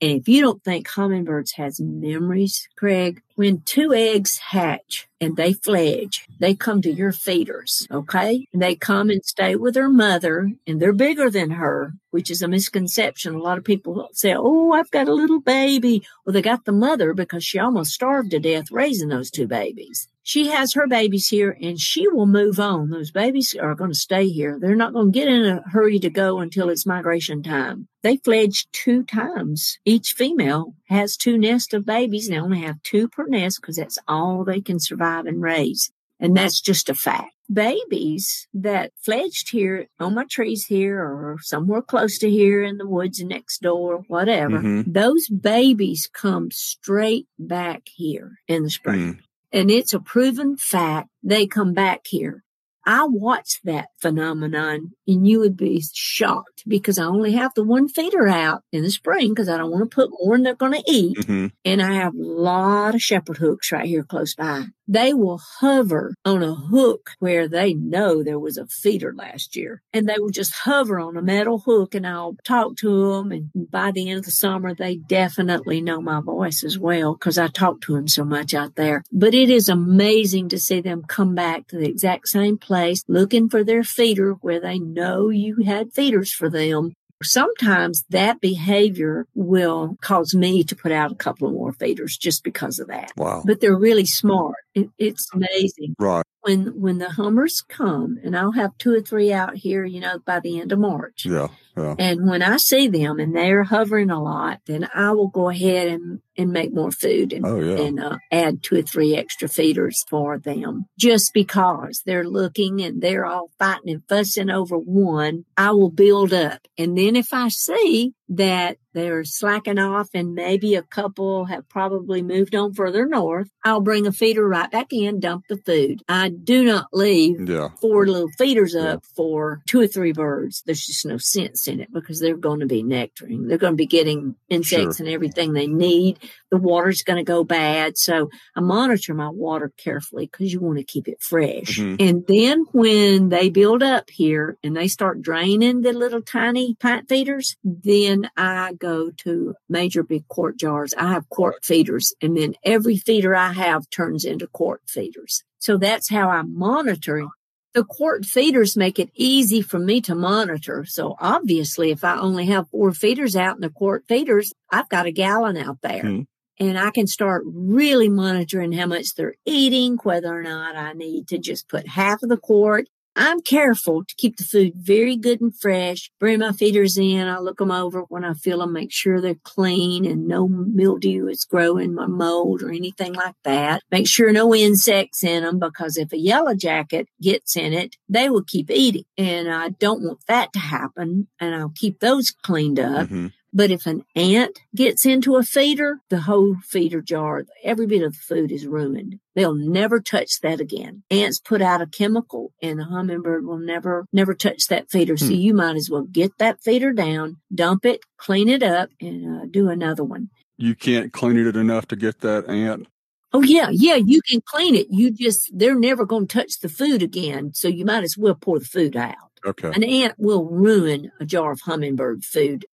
And 0.00 0.12
if 0.12 0.28
you 0.28 0.42
don't 0.42 0.62
think 0.62 0.86
hummingbirds 0.86 1.54
has 1.54 1.80
memories, 1.80 2.68
Craig, 2.78 3.20
when 3.40 3.62
two 3.62 3.94
eggs 3.94 4.36
hatch 4.36 5.08
and 5.18 5.34
they 5.34 5.54
fledge, 5.54 6.26
they 6.38 6.54
come 6.54 6.82
to 6.82 6.92
your 6.92 7.10
feeders, 7.10 7.88
okay? 7.90 8.46
And 8.52 8.60
they 8.60 8.74
come 8.74 9.08
and 9.08 9.24
stay 9.24 9.56
with 9.56 9.72
their 9.72 9.88
mother 9.88 10.50
and 10.66 10.78
they're 10.78 10.92
bigger 10.92 11.30
than 11.30 11.52
her, 11.52 11.94
which 12.10 12.30
is 12.30 12.42
a 12.42 12.48
misconception. 12.48 13.34
A 13.34 13.38
lot 13.38 13.56
of 13.56 13.64
people 13.64 14.10
say, 14.12 14.34
Oh, 14.36 14.72
I've 14.72 14.90
got 14.90 15.08
a 15.08 15.14
little 15.14 15.40
baby. 15.40 16.06
Well, 16.26 16.34
they 16.34 16.42
got 16.42 16.66
the 16.66 16.72
mother 16.72 17.14
because 17.14 17.42
she 17.42 17.58
almost 17.58 17.92
starved 17.94 18.32
to 18.32 18.40
death 18.40 18.70
raising 18.70 19.08
those 19.08 19.30
two 19.30 19.46
babies 19.46 20.06
she 20.22 20.46
has 20.48 20.74
her 20.74 20.86
babies 20.86 21.28
here 21.28 21.56
and 21.60 21.80
she 21.80 22.06
will 22.06 22.26
move 22.26 22.60
on. 22.60 22.90
Those 22.90 23.10
babies 23.10 23.56
are 23.60 23.74
going 23.74 23.90
to 23.90 23.98
stay 23.98 24.28
here. 24.28 24.58
They're 24.60 24.76
not 24.76 24.92
going 24.92 25.12
to 25.12 25.18
get 25.18 25.26
in 25.26 25.44
a 25.44 25.62
hurry 25.70 25.98
to 25.98 26.08
go 26.08 26.38
until 26.38 26.68
it's 26.68 26.86
migration 26.86 27.42
time. 27.42 27.88
They 28.02 28.16
fledge 28.18 28.68
two 28.70 29.02
times. 29.02 29.78
Each 29.84 30.12
female 30.12 30.74
has 30.90 31.16
two 31.16 31.38
nests 31.38 31.72
of 31.72 31.86
babies. 31.86 32.28
They 32.28 32.38
only 32.38 32.60
have 32.60 32.82
two 32.82 33.08
per 33.08 33.26
nest 33.26 33.60
because 33.60 33.76
that's 33.76 33.98
all 34.08 34.44
they 34.44 34.60
can 34.60 34.80
survive 34.80 35.24
and 35.24 35.40
raise. 35.40 35.92
And 36.18 36.36
that's 36.36 36.60
just 36.60 36.90
a 36.90 36.94
fact. 36.94 37.32
Babies 37.50 38.46
that 38.52 38.92
fledged 38.96 39.50
here 39.50 39.88
on 39.98 40.14
my 40.14 40.24
trees 40.24 40.66
here 40.66 41.00
or 41.00 41.38
somewhere 41.40 41.80
close 41.80 42.18
to 42.18 42.30
here 42.30 42.62
in 42.62 42.76
the 42.76 42.86
woods 42.86 43.22
next 43.22 43.62
door, 43.62 44.04
whatever, 44.08 44.58
mm-hmm. 44.58 44.92
those 44.92 45.28
babies 45.28 46.08
come 46.12 46.50
straight 46.50 47.26
back 47.38 47.82
here 47.86 48.38
in 48.46 48.64
the 48.64 48.70
spring. 48.70 49.14
Mm. 49.14 49.18
And 49.52 49.70
it's 49.70 49.94
a 49.94 50.00
proven 50.00 50.56
fact. 50.56 51.08
They 51.22 51.46
come 51.46 51.72
back 51.72 52.06
here. 52.06 52.44
I 52.86 53.04
watched 53.04 53.60
that 53.64 53.88
phenomenon 53.98 54.92
and 55.06 55.28
you 55.28 55.40
would 55.40 55.56
be 55.56 55.82
shocked 55.94 56.64
because 56.66 56.98
I 56.98 57.04
only 57.04 57.32
have 57.32 57.52
the 57.54 57.64
one 57.64 57.88
feeder 57.88 58.26
out 58.28 58.62
in 58.72 58.82
the 58.82 58.90
spring 58.90 59.30
because 59.30 59.48
I 59.48 59.58
don't 59.58 59.70
want 59.70 59.90
to 59.90 59.94
put 59.94 60.10
more 60.22 60.36
than 60.36 60.44
they're 60.44 60.54
going 60.54 60.72
to 60.72 60.90
eat. 60.90 61.18
Mm-hmm. 61.18 61.46
And 61.64 61.82
I 61.82 61.92
have 61.92 62.14
a 62.14 62.18
lot 62.18 62.94
of 62.94 63.02
shepherd 63.02 63.36
hooks 63.36 63.70
right 63.72 63.86
here 63.86 64.02
close 64.02 64.34
by. 64.34 64.64
They 64.90 65.14
will 65.14 65.40
hover 65.60 66.16
on 66.24 66.42
a 66.42 66.52
hook 66.52 67.10
where 67.20 67.46
they 67.46 67.74
know 67.74 68.24
there 68.24 68.40
was 68.40 68.56
a 68.56 68.66
feeder 68.66 69.14
last 69.14 69.54
year 69.54 69.82
and 69.92 70.08
they 70.08 70.16
will 70.18 70.30
just 70.30 70.52
hover 70.52 70.98
on 70.98 71.16
a 71.16 71.22
metal 71.22 71.60
hook 71.60 71.94
and 71.94 72.04
I'll 72.04 72.34
talk 72.42 72.74
to 72.78 73.12
them. 73.12 73.30
And 73.30 73.50
by 73.54 73.92
the 73.92 74.10
end 74.10 74.18
of 74.18 74.24
the 74.24 74.32
summer, 74.32 74.74
they 74.74 74.96
definitely 74.96 75.80
know 75.80 76.00
my 76.00 76.20
voice 76.20 76.64
as 76.64 76.76
well 76.76 77.14
because 77.14 77.38
I 77.38 77.46
talk 77.46 77.80
to 77.82 77.94
them 77.94 78.08
so 78.08 78.24
much 78.24 78.52
out 78.52 78.74
there. 78.74 79.04
But 79.12 79.32
it 79.32 79.48
is 79.48 79.68
amazing 79.68 80.48
to 80.48 80.58
see 80.58 80.80
them 80.80 81.04
come 81.06 81.36
back 81.36 81.68
to 81.68 81.78
the 81.78 81.88
exact 81.88 82.26
same 82.26 82.58
place 82.58 83.04
looking 83.06 83.48
for 83.48 83.62
their 83.62 83.84
feeder 83.84 84.32
where 84.40 84.58
they 84.58 84.80
know 84.80 85.28
you 85.28 85.62
had 85.64 85.92
feeders 85.92 86.32
for 86.32 86.50
them 86.50 86.94
Sometimes 87.22 88.04
that 88.10 88.40
behavior 88.40 89.26
will 89.34 89.96
cause 90.00 90.34
me 90.34 90.64
to 90.64 90.76
put 90.76 90.92
out 90.92 91.12
a 91.12 91.16
couple 91.16 91.48
of 91.48 91.54
more 91.54 91.72
feeders 91.72 92.16
just 92.16 92.42
because 92.42 92.78
of 92.78 92.88
that. 92.88 93.12
Wow. 93.16 93.42
But 93.44 93.60
they're 93.60 93.76
really 93.76 94.06
smart. 94.06 94.56
It, 94.74 94.90
it's 94.98 95.28
amazing. 95.34 95.94
Right. 95.98 96.24
When 96.42 96.80
when 96.80 96.98
the 96.98 97.10
hummers 97.10 97.62
come, 97.68 98.18
and 98.24 98.36
I'll 98.36 98.52
have 98.52 98.76
two 98.78 98.94
or 98.94 99.02
three 99.02 99.32
out 99.32 99.56
here, 99.56 99.84
you 99.84 100.00
know, 100.00 100.18
by 100.20 100.40
the 100.40 100.58
end 100.60 100.72
of 100.72 100.78
March. 100.78 101.26
Yeah. 101.26 101.48
Yeah. 101.76 101.94
And 101.98 102.28
when 102.28 102.42
I 102.42 102.56
see 102.56 102.88
them 102.88 103.18
and 103.18 103.34
they're 103.34 103.64
hovering 103.64 104.10
a 104.10 104.22
lot, 104.22 104.60
then 104.66 104.88
I 104.94 105.12
will 105.12 105.28
go 105.28 105.48
ahead 105.48 105.88
and, 105.88 106.20
and 106.36 106.50
make 106.50 106.72
more 106.72 106.90
food 106.90 107.32
and, 107.32 107.46
oh, 107.46 107.60
yeah. 107.60 107.82
and 107.82 108.00
uh, 108.00 108.18
add 108.30 108.62
two 108.62 108.78
or 108.78 108.82
three 108.82 109.16
extra 109.16 109.48
feeders 109.48 110.04
for 110.08 110.38
them 110.38 110.86
just 110.98 111.32
because 111.32 112.02
they're 112.04 112.28
looking 112.28 112.80
and 112.80 113.00
they're 113.00 113.26
all 113.26 113.50
fighting 113.58 113.94
and 113.94 114.02
fussing 114.08 114.50
over 114.50 114.76
one. 114.76 115.44
I 115.56 115.70
will 115.72 115.90
build 115.90 116.32
up. 116.32 116.66
And 116.76 116.96
then 116.98 117.16
if 117.16 117.32
I 117.32 117.48
see 117.48 118.14
that 118.30 118.78
they're 118.92 119.24
slacking 119.24 119.78
off 119.78 120.08
and 120.14 120.34
maybe 120.34 120.74
a 120.74 120.82
couple 120.82 121.44
have 121.46 121.68
probably 121.68 122.22
moved 122.22 122.54
on 122.54 122.72
further 122.74 123.06
north, 123.06 123.48
I'll 123.64 123.80
bring 123.80 124.06
a 124.06 124.12
feeder 124.12 124.46
right 124.46 124.70
back 124.70 124.92
in, 124.92 125.20
dump 125.20 125.46
the 125.48 125.56
food. 125.58 126.02
I 126.08 126.28
do 126.28 126.64
not 126.64 126.86
leave 126.92 127.48
yeah. 127.48 127.68
four 127.80 128.06
little 128.06 128.30
feeders 128.38 128.74
up 128.74 129.02
yeah. 129.02 129.14
for 129.16 129.62
two 129.66 129.80
or 129.80 129.86
three 129.86 130.12
birds. 130.12 130.62
There's 130.64 130.86
just 130.86 131.06
no 131.06 131.18
sense 131.18 131.68
in 131.68 131.80
it 131.80 131.92
because 131.92 132.20
they're 132.20 132.36
going 132.36 132.60
to 132.60 132.66
be 132.66 132.82
nectaring. 132.82 133.48
They're 133.48 133.58
going 133.58 133.74
to 133.74 133.76
be 133.76 133.86
getting 133.86 134.36
insects 134.48 134.96
sure. 134.96 135.06
and 135.06 135.14
everything 135.14 135.52
they 135.52 135.66
need. 135.66 136.18
The 136.50 136.56
water's 136.58 137.02
going 137.02 137.18
to 137.18 137.24
go 137.24 137.44
bad. 137.44 137.96
So 137.96 138.30
I 138.56 138.60
monitor 138.60 139.14
my 139.14 139.28
water 139.28 139.72
carefully 139.76 140.26
because 140.26 140.52
you 140.52 140.60
want 140.60 140.78
to 140.78 140.84
keep 140.84 141.06
it 141.06 141.22
fresh. 141.22 141.78
Mm-hmm. 141.78 141.96
And 142.00 142.26
then 142.26 142.64
when 142.72 143.28
they 143.28 143.50
build 143.50 143.82
up 143.82 144.10
here 144.10 144.56
and 144.64 144.76
they 144.76 144.88
start 144.88 145.22
draining 145.22 145.82
the 145.82 145.92
little 145.92 146.22
tiny 146.22 146.74
pint 146.74 147.08
feeders, 147.08 147.56
then 147.62 148.19
I 148.36 148.74
go 148.74 149.10
to 149.18 149.54
major 149.68 150.02
big 150.02 150.26
quart 150.28 150.58
jars. 150.58 150.94
I 150.96 151.12
have 151.12 151.28
quart 151.28 151.64
feeders 151.64 152.14
and 152.20 152.36
then 152.36 152.54
every 152.64 152.96
feeder 152.96 153.34
I 153.34 153.52
have 153.52 153.88
turns 153.90 154.24
into 154.24 154.46
quart 154.46 154.82
feeders. 154.86 155.44
So 155.58 155.76
that's 155.76 156.08
how 156.08 156.30
I'm 156.30 156.56
monitoring. 156.56 157.30
The 157.72 157.84
quart 157.84 158.24
feeders 158.24 158.76
make 158.76 158.98
it 158.98 159.10
easy 159.14 159.62
for 159.62 159.78
me 159.78 160.00
to 160.02 160.14
monitor. 160.14 160.84
So 160.84 161.14
obviously, 161.20 161.90
if 161.90 162.02
I 162.02 162.18
only 162.18 162.46
have 162.46 162.68
four 162.70 162.92
feeders 162.92 163.36
out 163.36 163.56
in 163.56 163.60
the 163.60 163.70
quart 163.70 164.04
feeders, 164.08 164.52
I've 164.70 164.88
got 164.88 165.06
a 165.06 165.12
gallon 165.12 165.56
out 165.56 165.78
there. 165.82 166.02
Mm. 166.02 166.26
And 166.58 166.78
I 166.78 166.90
can 166.90 167.06
start 167.06 167.44
really 167.46 168.08
monitoring 168.08 168.72
how 168.72 168.86
much 168.86 169.14
they're 169.14 169.36
eating, 169.46 169.98
whether 170.02 170.36
or 170.36 170.42
not 170.42 170.76
I 170.76 170.92
need 170.92 171.28
to 171.28 171.38
just 171.38 171.68
put 171.68 171.86
half 171.88 172.22
of 172.22 172.28
the 172.28 172.36
quart 172.36 172.88
I'm 173.16 173.40
careful 173.40 174.04
to 174.04 174.14
keep 174.16 174.36
the 174.36 174.44
food 174.44 174.74
very 174.76 175.16
good 175.16 175.40
and 175.40 175.54
fresh. 175.54 176.10
Bring 176.20 176.38
my 176.38 176.52
feeders 176.52 176.96
in. 176.96 177.26
I 177.26 177.38
look 177.38 177.58
them 177.58 177.70
over 177.70 178.02
when 178.02 178.24
I 178.24 178.34
fill 178.34 178.58
them, 178.58 178.72
make 178.72 178.92
sure 178.92 179.20
they're 179.20 179.34
clean 179.42 180.06
and 180.06 180.28
no 180.28 180.46
mildew 180.48 181.26
is 181.26 181.44
growing 181.44 181.98
or 181.98 182.08
mold 182.08 182.62
or 182.62 182.70
anything 182.70 183.12
like 183.12 183.34
that. 183.44 183.82
Make 183.90 184.06
sure 184.06 184.32
no 184.32 184.54
insects 184.54 185.24
in 185.24 185.42
them 185.42 185.58
because 185.58 185.96
if 185.96 186.12
a 186.12 186.18
yellow 186.18 186.54
jacket 186.54 187.08
gets 187.20 187.56
in 187.56 187.72
it, 187.72 187.96
they 188.08 188.30
will 188.30 188.44
keep 188.44 188.70
eating. 188.70 189.04
And 189.18 189.52
I 189.52 189.70
don't 189.70 190.02
want 190.02 190.20
that 190.28 190.52
to 190.52 190.60
happen. 190.60 191.28
And 191.40 191.54
I'll 191.54 191.72
keep 191.74 192.00
those 192.00 192.30
cleaned 192.30 192.78
up. 192.78 193.08
Mm-hmm. 193.08 193.26
But 193.52 193.70
if 193.70 193.86
an 193.86 194.04
ant 194.14 194.60
gets 194.74 195.04
into 195.04 195.36
a 195.36 195.42
feeder, 195.42 196.00
the 196.08 196.20
whole 196.20 196.56
feeder 196.62 197.00
jar, 197.00 197.44
every 197.64 197.86
bit 197.86 198.02
of 198.02 198.12
the 198.12 198.18
food 198.18 198.52
is 198.52 198.66
ruined. 198.66 199.18
They'll 199.34 199.54
never 199.54 200.00
touch 200.00 200.40
that 200.40 200.60
again. 200.60 201.02
Ants 201.10 201.38
put 201.40 201.60
out 201.60 201.82
a 201.82 201.86
chemical 201.86 202.52
and 202.62 202.78
the 202.78 202.84
hummingbird 202.84 203.44
will 203.44 203.58
never, 203.58 204.06
never 204.12 204.34
touch 204.34 204.68
that 204.68 204.90
feeder. 204.90 205.14
Hmm. 205.14 205.26
So 205.26 205.32
you 205.32 205.54
might 205.54 205.76
as 205.76 205.90
well 205.90 206.02
get 206.02 206.38
that 206.38 206.62
feeder 206.62 206.92
down, 206.92 207.38
dump 207.54 207.84
it, 207.84 208.02
clean 208.16 208.48
it 208.48 208.62
up 208.62 208.90
and 209.00 209.42
uh, 209.42 209.46
do 209.50 209.68
another 209.68 210.04
one. 210.04 210.30
You 210.56 210.74
can't 210.74 211.12
clean 211.12 211.38
it 211.38 211.56
enough 211.56 211.88
to 211.88 211.96
get 211.96 212.20
that 212.20 212.48
ant 212.48 212.86
Oh 213.32 213.42
yeah, 213.42 213.68
yeah, 213.70 213.94
you 213.94 214.20
can 214.22 214.40
clean 214.40 214.74
it. 214.74 214.88
You 214.90 215.10
just 215.12 215.50
they're 215.56 215.78
never 215.78 216.04
going 216.04 216.26
to 216.26 216.38
touch 216.38 216.58
the 216.58 216.68
food 216.68 217.02
again, 217.02 217.52
so 217.54 217.68
you 217.68 217.84
might 217.84 218.02
as 218.02 218.16
well 218.18 218.34
pour 218.34 218.58
the 218.58 218.64
food 218.64 218.96
out. 218.96 219.14
Okay. 219.46 219.70
An 219.72 219.84
ant 219.84 220.14
will 220.18 220.44
ruin 220.44 221.12
a 221.20 221.24
jar 221.24 221.52
of 221.52 221.60
hummingbird 221.60 222.24
food 222.24 222.66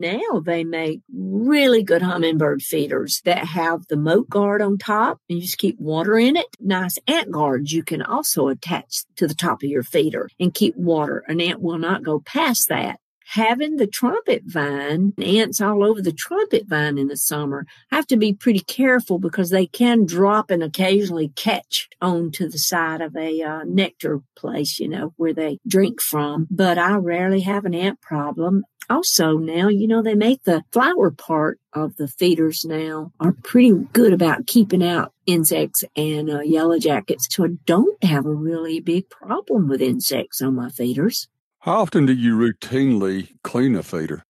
now 0.00 0.40
they 0.44 0.64
make 0.64 1.00
really 1.12 1.82
good 1.82 2.02
hummingbird 2.02 2.62
feeders 2.62 3.20
that 3.24 3.46
have 3.46 3.86
the 3.86 3.96
moat 3.96 4.28
guard 4.28 4.62
on 4.62 4.78
top 4.78 5.18
and 5.28 5.38
you 5.38 5.44
just 5.44 5.58
keep 5.58 5.78
water 5.78 6.18
in 6.18 6.36
it. 6.36 6.46
Nice 6.60 6.98
ant 7.06 7.30
guards 7.30 7.72
you 7.72 7.82
can 7.82 8.02
also 8.02 8.48
attach 8.48 9.04
to 9.16 9.26
the 9.26 9.34
top 9.34 9.62
of 9.62 9.68
your 9.68 9.82
feeder 9.82 10.28
and 10.40 10.54
keep 10.54 10.76
water. 10.76 11.24
An 11.28 11.40
ant 11.40 11.60
will 11.60 11.78
not 11.78 12.02
go 12.02 12.20
past 12.20 12.68
that 12.68 12.98
having 13.26 13.76
the 13.76 13.86
trumpet 13.86 14.42
vine, 14.44 15.12
ants 15.18 15.60
all 15.60 15.84
over 15.84 16.00
the 16.00 16.12
trumpet 16.12 16.66
vine 16.66 16.98
in 16.98 17.08
the 17.08 17.16
summer, 17.16 17.66
I 17.90 17.96
have 17.96 18.06
to 18.08 18.16
be 18.16 18.32
pretty 18.32 18.60
careful 18.60 19.18
because 19.18 19.50
they 19.50 19.66
can 19.66 20.06
drop 20.06 20.50
and 20.50 20.62
occasionally 20.62 21.28
catch 21.34 21.88
onto 22.00 22.48
the 22.48 22.58
side 22.58 23.00
of 23.00 23.16
a 23.16 23.42
uh, 23.42 23.64
nectar 23.64 24.20
place, 24.36 24.78
you 24.78 24.88
know, 24.88 25.14
where 25.16 25.34
they 25.34 25.58
drink 25.66 26.00
from. 26.00 26.46
But 26.50 26.78
I 26.78 26.96
rarely 26.96 27.40
have 27.40 27.64
an 27.64 27.74
ant 27.74 28.00
problem 28.00 28.64
also 28.90 29.38
now, 29.38 29.68
you 29.68 29.86
know, 29.86 30.02
they 30.02 30.14
make 30.14 30.44
the 30.44 30.62
flower 30.72 31.10
part 31.10 31.58
of 31.72 31.96
the 31.96 32.08
feeders 32.08 32.64
now 32.64 33.12
are 33.20 33.32
pretty 33.42 33.72
good 33.92 34.12
about 34.12 34.46
keeping 34.46 34.82
out 34.82 35.12
insects 35.26 35.84
and 35.96 36.30
uh, 36.30 36.40
yellow 36.40 36.78
jackets. 36.78 37.28
So 37.30 37.44
I 37.44 37.48
don't 37.64 38.02
have 38.04 38.26
a 38.26 38.34
really 38.34 38.80
big 38.80 39.08
problem 39.10 39.68
with 39.68 39.80
insects 39.82 40.42
on 40.42 40.54
my 40.54 40.68
feeders. 40.68 41.28
How 41.60 41.80
often 41.80 42.06
do 42.06 42.12
you 42.12 42.36
routinely 42.36 43.30
clean 43.42 43.74
a 43.74 43.82
feeder? 43.82 44.24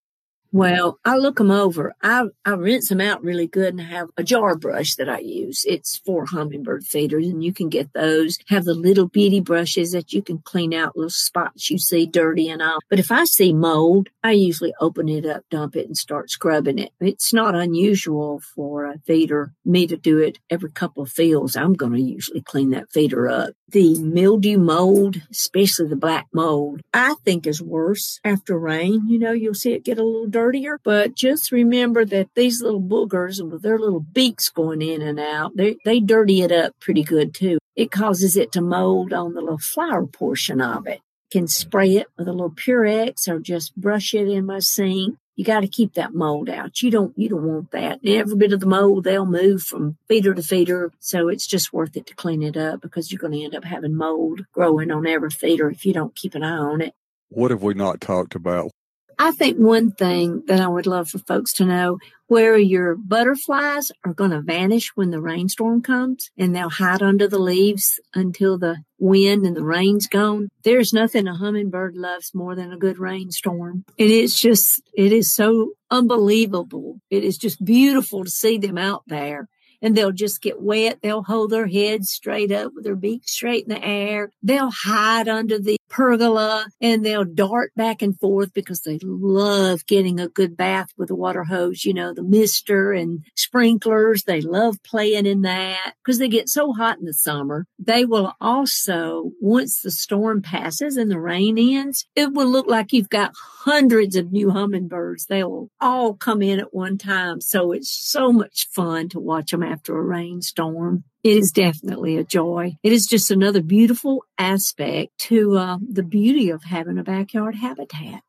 Well, 0.55 1.01
I 1.05 1.17
look 1.17 1.39
them 1.39 1.51
over. 1.51 1.97
I, 2.01 2.27
I 2.45 2.51
rinse 2.51 2.89
them 2.89 3.01
out 3.01 3.25
really 3.25 3.49
good 3.49 3.75
and 3.75 3.81
have 3.81 4.11
a 4.17 4.23
jar 4.23 4.55
brush 4.55 4.95
that 4.95 5.09
I 5.09 5.19
use. 5.19 5.65
It's 5.67 5.99
for 6.07 6.27
hummingbird 6.27 6.85
feeders 6.85 7.27
and 7.27 7.43
you 7.43 7.53
can 7.53 7.69
get 7.69 7.93
those. 7.93 8.39
Have 8.47 8.63
the 8.63 8.73
little 8.73 9.09
bitty 9.09 9.41
brushes 9.41 9.91
that 9.91 10.13
you 10.13 10.23
can 10.23 10.39
clean 10.39 10.73
out 10.73 10.97
little 10.97 11.11
spots 11.11 11.71
you 11.71 11.79
see 11.79 12.07
dirty 12.07 12.49
and 12.49 12.63
all. 12.63 12.79
But 12.89 13.01
if 13.01 13.11
I 13.11 13.25
see 13.25 13.53
mold, 13.53 14.11
I 14.23 14.31
usually 14.31 14.73
open 14.81 15.09
it 15.09 15.27
up, 15.27 15.43
dump 15.51 15.75
it 15.75 15.89
and 15.89 15.97
start 15.97 16.31
scrubbing 16.31 16.79
it. 16.79 16.93
It's 17.01 17.35
not 17.35 17.57
unusual 17.57 18.41
for 18.55 18.85
a 18.85 19.01
feeder, 19.09 19.55
me 19.65 19.89
to 19.89 19.97
do 19.97 20.19
it 20.19 20.39
every 20.51 20.71
couple 20.71 21.03
of 21.03 21.11
fills. 21.11 21.57
I'm 21.57 21.75
going 21.75 21.95
to 21.95 22.01
usually 22.01 22.43
clean 22.43 22.71
that 22.71 22.93
feeder 22.93 23.29
up. 23.29 23.55
The 23.71 23.99
mildew 23.99 24.59
mold, 24.59 25.17
especially 25.33 25.89
the 25.89 25.97
black 25.97 26.27
mold, 26.33 26.81
I 26.93 27.17
think 27.25 27.45
is 27.45 27.61
worse 27.61 28.21
after 28.23 28.57
rain. 28.57 29.09
You 29.09 29.19
know, 29.19 29.33
you'll 29.33 29.55
see 29.55 29.73
it 29.73 29.85
get 29.85 29.99
a 29.99 30.05
little 30.05 30.29
dirty 30.29 30.44
but 30.83 31.15
just 31.15 31.53
remember 31.53 32.05
that 32.05 32.29
these 32.35 32.63
little 32.63 32.81
boogers 32.81 33.43
with 33.49 33.63
their 33.63 33.79
little 33.79 34.01
beaks 34.01 34.49
going 34.49 34.83
in 34.83 35.03
and 35.03 35.19
out, 35.19 35.57
they, 35.57 35.77
they 35.85 36.01
dirty 36.01 36.43
it 36.43 36.53
up 36.53 36.73
pretty 36.81 37.03
good 37.03 37.35
too. 37.35 37.59
It 37.77 37.91
causes 37.91 38.37
it 38.37 38.53
to 38.53 38.61
mold 38.61 39.13
on 39.13 39.35
the 39.35 39.41
little 39.41 39.59
flower 39.59 40.07
portion 40.07 40.61
of 40.61 40.87
it. 40.87 41.01
Can 41.31 41.49
spray 41.49 41.97
it 41.97 42.07
with 42.17 42.29
a 42.29 42.33
little 42.33 42.51
Purex 42.51 43.27
or 43.29 43.41
just 43.41 43.75
brush 43.77 44.15
it 44.15 44.29
in 44.29 44.47
my 44.47 44.61
sink. 44.61 45.17
You 45.37 45.45
got 45.45 45.61
to 45.61 45.69
keep 45.69 45.95
that 45.95 46.15
mold 46.15 46.49
out. 46.49 46.81
You 46.81 46.93
don't, 46.93 47.13
you 47.19 47.29
don't 47.29 47.43
want 47.43 47.73
that. 47.73 47.99
Every 48.07 48.37
bit 48.37 48.53
of 48.53 48.61
the 48.61 48.67
mold, 48.67 49.03
they'll 49.03 49.27
move 49.27 49.63
from 49.63 49.97
feeder 50.07 50.33
to 50.33 50.43
feeder. 50.43 50.93
So 51.01 51.29
it's 51.29 51.47
just 51.47 51.73
worth 51.73 51.97
it 51.97 52.07
to 52.07 52.15
clean 52.15 52.43
it 52.43 52.57
up 52.57 52.81
because 52.81 53.11
you're 53.11 53.19
going 53.19 53.33
to 53.33 53.43
end 53.43 53.57
up 53.57 53.65
having 53.65 53.97
mold 53.97 54.47
growing 54.53 54.93
on 54.93 55.09
every 55.09 55.31
feeder 55.31 55.69
if 55.71 55.85
you 55.85 55.93
don't 55.93 56.15
keep 56.15 56.37
an 56.37 56.45
eye 56.45 56.57
on 56.57 56.81
it. 56.81 56.95
What 57.31 57.51
have 57.51 57.65
we 57.65 57.75
not 57.75 58.01
talked 58.01 58.37
about? 58.37 58.71
I 59.19 59.33
think 59.33 59.59
one 59.59 59.91
thing 59.93 60.43
that 60.47 60.61
I 60.61 60.69
would 60.69 60.87
love 60.87 61.09
for 61.09 61.19
folks 61.19 61.53
to 61.55 61.65
know 61.65 61.99
where 62.27 62.57
your 62.57 62.97
butterflies 62.97 63.93
are 64.05 64.15
going 64.15 64.31
to 64.31 64.41
vanish 64.41 64.91
when 64.95 65.11
the 65.11 65.21
rainstorm 65.21 65.83
comes 65.83 66.31
and 66.39 66.55
they'll 66.55 66.71
hide 66.71 67.03
under 67.03 67.29
the 67.29 67.39
leaves 67.39 68.01
until 68.15 68.59
the 68.59 68.79
wind 68.99 69.45
and 69.45 69.55
the 69.55 69.65
rain's 69.65 70.07
gone. 70.07 70.49
There's 70.63 70.93
nothing 70.93 71.29
a 71.29 71.35
hummingbird 71.35 71.97
loves 71.97 72.35
more 72.35 72.55
than 72.55 72.73
a 72.73 72.79
good 72.79 72.99
rainstorm. 72.99 73.85
And 73.99 74.11
it's 74.11 74.41
just, 74.41 74.83
it 74.95 75.13
is 75.13 75.33
so 75.33 75.73
unbelievable. 75.91 77.01
It 77.11 77.25
is 77.25 77.37
just 77.37 77.65
beautiful 77.65 78.25
to 78.25 78.31
see 78.31 78.59
them 78.59 78.79
out 78.79 79.03
there 79.07 79.49
and 79.85 79.95
they'll 79.95 80.13
just 80.13 80.41
get 80.41 80.63
wet. 80.63 80.99
They'll 81.03 81.23
hold 81.23 81.51
their 81.51 81.67
heads 81.67 82.11
straight 82.11 82.51
up 82.51 82.73
with 82.75 82.85
their 82.85 82.97
beaks 82.97 83.33
straight 83.33 83.65
in 83.65 83.69
the 83.69 83.85
air. 83.85 84.31
They'll 84.43 84.71
hide 84.71 85.29
under 85.29 85.59
the 85.59 85.77
pergola 85.91 86.67
and 86.81 87.05
they'll 87.05 87.25
dart 87.25 87.71
back 87.77 88.03
and 88.03 88.19
forth 88.19 88.53
because 88.55 88.81
they 88.81 88.99
love 89.03 89.87
getting 89.87 90.19
a 90.19 90.27
good 90.27 90.57
bath 90.57 90.89
with 90.97 91.11
a 91.11 91.15
water 91.15 91.45
hose, 91.45 91.85
you 91.85 91.93
know, 91.93 92.15
the 92.15 92.23
mister 92.23 92.93
and 92.93 93.25
sprinklers. 93.37 94.25
They 94.25 94.41
love 94.41 94.83
playing 94.83 95.27
in 95.27 95.43
that 95.43 95.93
because 96.03 96.19
they 96.19 96.29
get 96.29 96.49
so 96.49 96.73
hot 96.73 96.99
in 96.99 97.05
the 97.05 97.13
summer. 97.13 97.67
They 97.79 98.07
will 98.07 98.33
also, 98.41 99.33
once 99.41 99.83
the 99.83 99.91
storm 99.91 100.41
passes 100.41 100.97
and 100.97 101.11
the 101.11 101.21
rain 101.21 101.59
ends, 101.59 102.07
it 102.17 102.33
will 102.33 102.49
look 102.49 102.67
like 102.67 102.93
you've 102.93 103.11
got 103.11 103.35
hundreds 103.37 104.17
of 104.17 104.33
new 104.33 104.51
hummingbirds. 104.51 105.27
They 105.27 105.45
will 105.45 105.71
all 105.79 106.15
come 106.15 106.41
in 106.41 106.59
at 106.59 106.73
one 106.73 106.97
time. 106.97 107.43
So 107.43 107.73
it's 107.73 107.91
so 107.91 108.33
much 108.33 108.67
fun 108.71 109.11
to 109.11 109.21
watch 109.21 109.51
them 109.51 109.63
after 109.75 109.99
a 109.99 110.03
rainstorm. 110.03 111.03
It 111.25 111.37
is 111.37 111.51
definitely 111.51 112.17
a 112.17 112.25
joy. 112.25 112.77
It 112.83 112.93
is 112.93 113.07
just 113.07 113.31
another 113.31 113.61
beautiful 113.61 114.25
aspect 114.39 115.19
to 115.31 115.57
uh, 115.57 115.79
the 115.81 116.05
beauty 116.05 116.51
of 116.51 116.65
having 116.65 116.99
a 116.99 117.03
backyard 117.03 117.57
habitat. 117.57 118.21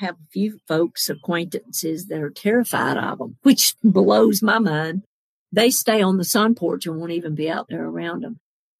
I 0.00 0.04
have 0.04 0.14
a 0.14 0.30
few 0.32 0.58
folks, 0.66 1.10
acquaintances 1.10 2.06
that 2.06 2.20
are 2.20 2.30
terrified 2.30 2.96
of 2.96 3.18
them, 3.18 3.36
which 3.42 3.74
blows 3.84 4.42
my 4.42 4.58
mind. 4.58 5.02
They 5.52 5.70
stay 5.70 6.00
on 6.00 6.16
the 6.16 6.24
sun 6.24 6.54
porch 6.54 6.86
and 6.86 6.98
won't 6.98 7.12
even 7.12 7.34
be 7.34 7.50
out 7.50 7.66
there 7.68 7.84
around 7.84 8.22
them. 8.22 8.38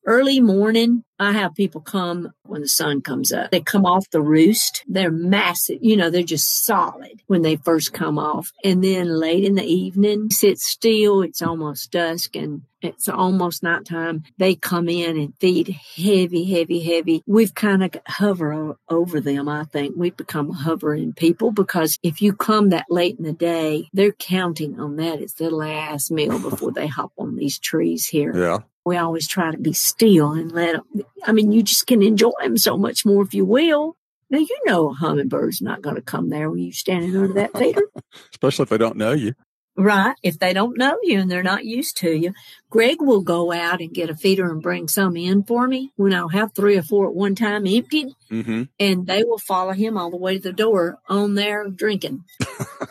Early 0.09 0.39
morning, 0.39 1.03
I 1.19 1.33
have 1.33 1.57
people 1.57 1.81
come 1.81 2.31
when 2.45 2.61
the 2.61 2.69
sun 2.69 3.01
comes 3.01 3.33
up. 3.33 3.51
They 3.51 3.61
come 3.61 3.85
off 3.85 4.09
the 4.11 4.23
roost. 4.23 4.85
They're 4.87 5.11
massive. 5.11 5.79
You 5.81 5.97
know, 5.97 6.11
they're 6.11 6.23
just 6.23 6.65
solid 6.65 7.23
when 7.27 7.43
they 7.43 7.57
first 7.57 7.93
come 7.93 8.17
off. 8.17 8.53
And 8.63 8.85
then 8.85 9.09
late 9.09 9.43
in 9.43 9.57
the 9.57 9.65
evening, 9.65 10.31
sit 10.31 10.61
still. 10.61 11.23
It's 11.23 11.43
almost 11.43 11.91
dusk 11.91 12.37
and 12.37 12.63
it's 12.81 13.09
almost 13.09 13.65
nighttime. 13.65 14.23
They 14.39 14.55
come 14.55 14.89
in 14.89 15.17
and 15.17 15.35
feed 15.41 15.71
heavy, 15.97 16.45
heavy, 16.45 16.79
heavy. 16.85 17.25
We've 17.27 17.55
kind 17.55 17.83
of 17.83 17.91
hover 18.07 18.77
over 18.89 19.21
them. 19.21 19.49
I 19.49 19.65
think 19.65 19.97
we've 19.97 20.17
become 20.17 20.53
hovering 20.53 21.15
people 21.15 21.51
because 21.51 21.99
if 22.05 22.23
you 22.23 22.33
come 22.33 22.69
that 22.69 22.87
late 22.89 23.19
in 23.19 23.25
the 23.25 23.33
day, 23.33 23.89
they're 23.93 24.13
counting 24.13 24.79
on 24.79 24.95
that. 24.97 25.21
It's 25.21 25.35
their 25.35 25.51
last 25.51 26.13
meal 26.13 26.39
before 26.39 26.71
they 26.71 26.87
hop 26.87 27.11
on 27.19 27.35
these 27.35 27.59
trees 27.59 28.07
here. 28.07 28.33
Yeah 28.37 28.59
we 28.87 28.97
always 28.97 29.27
try 29.27 29.51
to 29.51 29.59
be 29.59 29.73
still 29.73 30.33
and 30.33 30.53
let 30.53 30.75
them. 30.75 31.05
I 31.25 31.33
mean, 31.33 31.51
you 31.51 31.65
just 31.65 31.89
can 31.89 32.03
enjoy 32.03 32.31
them 32.41 32.57
so 32.57 32.79
much 32.79 33.05
more 33.05 33.23
if 33.25 33.35
you 33.35 33.45
will. 33.45 33.97
Now, 34.31 34.39
you 34.39 34.59
know, 34.65 34.91
a 34.91 34.95
hummingbird's 34.95 35.61
not 35.61 35.83
going 35.83 35.97
to 35.97 36.03
come 36.03 36.31
there 36.31 36.49
when 36.49 36.61
you're 36.61 36.73
standing 36.73 37.17
under 37.17 37.35
that 37.35 37.57
feeder. 37.59 37.83
Especially 38.33 38.63
if 38.63 38.69
they 38.69 38.79
don't 38.79 38.97
know 38.97 39.11
you. 39.11 39.35
Right. 39.77 40.15
If 40.23 40.39
they 40.39 40.53
don't 40.53 40.79
know 40.79 40.99
you 41.03 41.19
and 41.19 41.29
they're 41.29 41.43
not 41.43 41.65
used 41.65 41.97
to 41.99 42.13
you, 42.17 42.33
Greg 42.71 42.99
will 43.01 43.23
go 43.23 43.53
out 43.53 43.81
and 43.81 43.93
get 43.93 44.09
a 44.09 44.15
feeder 44.15 44.51
and 44.51 44.63
bring 44.63 44.87
some 44.87 45.17
in 45.17 45.43
for 45.43 45.67
me 45.67 45.93
when 45.97 46.15
I'll 46.15 46.29
have 46.29 46.55
three 46.55 46.79
or 46.79 46.83
four 46.83 47.09
at 47.09 47.15
one 47.15 47.35
time 47.35 47.67
emptied. 47.67 48.09
Mm-hmm. 48.31 48.63
And 48.79 49.07
they 49.07 49.25
will 49.25 49.39
follow 49.39 49.73
him 49.73 49.99
all 49.99 50.11
the 50.11 50.17
way 50.17 50.37
to 50.37 50.43
the 50.43 50.53
door 50.53 50.99
on 51.09 51.35
there 51.35 51.69
drinking. 51.69 52.25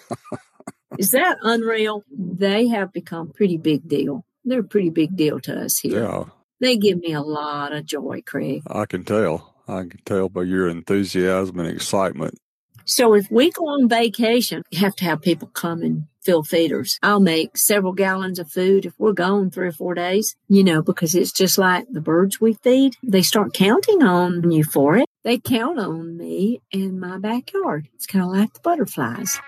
Is 0.99 1.11
that 1.11 1.37
unreal? 1.41 2.03
They 2.11 2.67
have 2.67 2.91
become 2.91 3.31
pretty 3.33 3.57
big 3.57 3.87
deal 3.87 4.25
they're 4.45 4.61
a 4.61 4.63
pretty 4.63 4.89
big 4.89 5.15
deal 5.15 5.39
to 5.41 5.59
us 5.59 5.79
here. 5.79 6.03
Yeah. 6.03 6.23
They 6.61 6.77
give 6.77 6.99
me 6.99 7.11
a 7.13 7.21
lot 7.21 7.73
of 7.73 7.85
joy, 7.85 8.21
Craig. 8.25 8.63
I 8.67 8.85
can 8.85 9.03
tell. 9.03 9.55
I 9.67 9.81
can 9.81 9.99
tell 10.05 10.29
by 10.29 10.43
your 10.43 10.69
enthusiasm 10.69 11.59
and 11.59 11.67
excitement. 11.67 12.39
So 12.85 13.15
if 13.15 13.29
we 13.31 13.51
go 13.51 13.67
on 13.67 13.89
vacation, 13.89 14.63
you 14.69 14.79
have 14.79 14.95
to 14.97 15.05
have 15.05 15.21
people 15.21 15.47
come 15.47 15.81
and 15.81 16.05
fill 16.23 16.43
feeders. 16.43 16.99
I'll 17.01 17.19
make 17.19 17.57
several 17.57 17.93
gallons 17.93 18.37
of 18.37 18.51
food 18.51 18.85
if 18.85 18.93
we're 18.99 19.13
gone 19.13 19.49
three 19.49 19.67
or 19.67 19.71
four 19.71 19.95
days, 19.95 20.35
you 20.47 20.63
know, 20.63 20.81
because 20.83 21.15
it's 21.15 21.31
just 21.31 21.57
like 21.57 21.85
the 21.89 22.01
birds 22.01 22.39
we 22.39 22.53
feed. 22.53 22.95
They 23.03 23.23
start 23.23 23.53
counting 23.53 24.03
on 24.03 24.51
you 24.51 24.63
for 24.63 24.97
it. 24.97 25.07
They 25.23 25.39
count 25.39 25.79
on 25.79 26.15
me 26.15 26.61
in 26.71 26.99
my 26.99 27.17
backyard. 27.17 27.89
It's 27.95 28.05
kind 28.05 28.23
of 28.23 28.31
like 28.31 28.53
the 28.53 28.59
butterflies. 28.59 29.39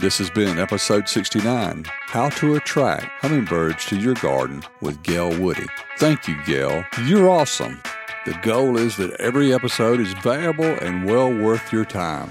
This 0.00 0.16
has 0.16 0.30
been 0.30 0.58
episode 0.58 1.10
69 1.10 1.84
How 2.06 2.30
to 2.30 2.54
Attract 2.54 3.04
Hummingbirds 3.20 3.84
to 3.84 3.98
Your 3.98 4.14
Garden 4.14 4.62
with 4.80 5.02
Gail 5.02 5.38
Woody. 5.38 5.66
Thank 5.98 6.26
you, 6.26 6.42
Gail. 6.46 6.86
You're 7.04 7.28
awesome. 7.28 7.82
The 8.24 8.32
goal 8.40 8.78
is 8.78 8.96
that 8.96 9.12
every 9.20 9.52
episode 9.52 10.00
is 10.00 10.14
valuable 10.14 10.64
and 10.64 11.04
well 11.04 11.30
worth 11.30 11.70
your 11.70 11.84
time 11.84 12.30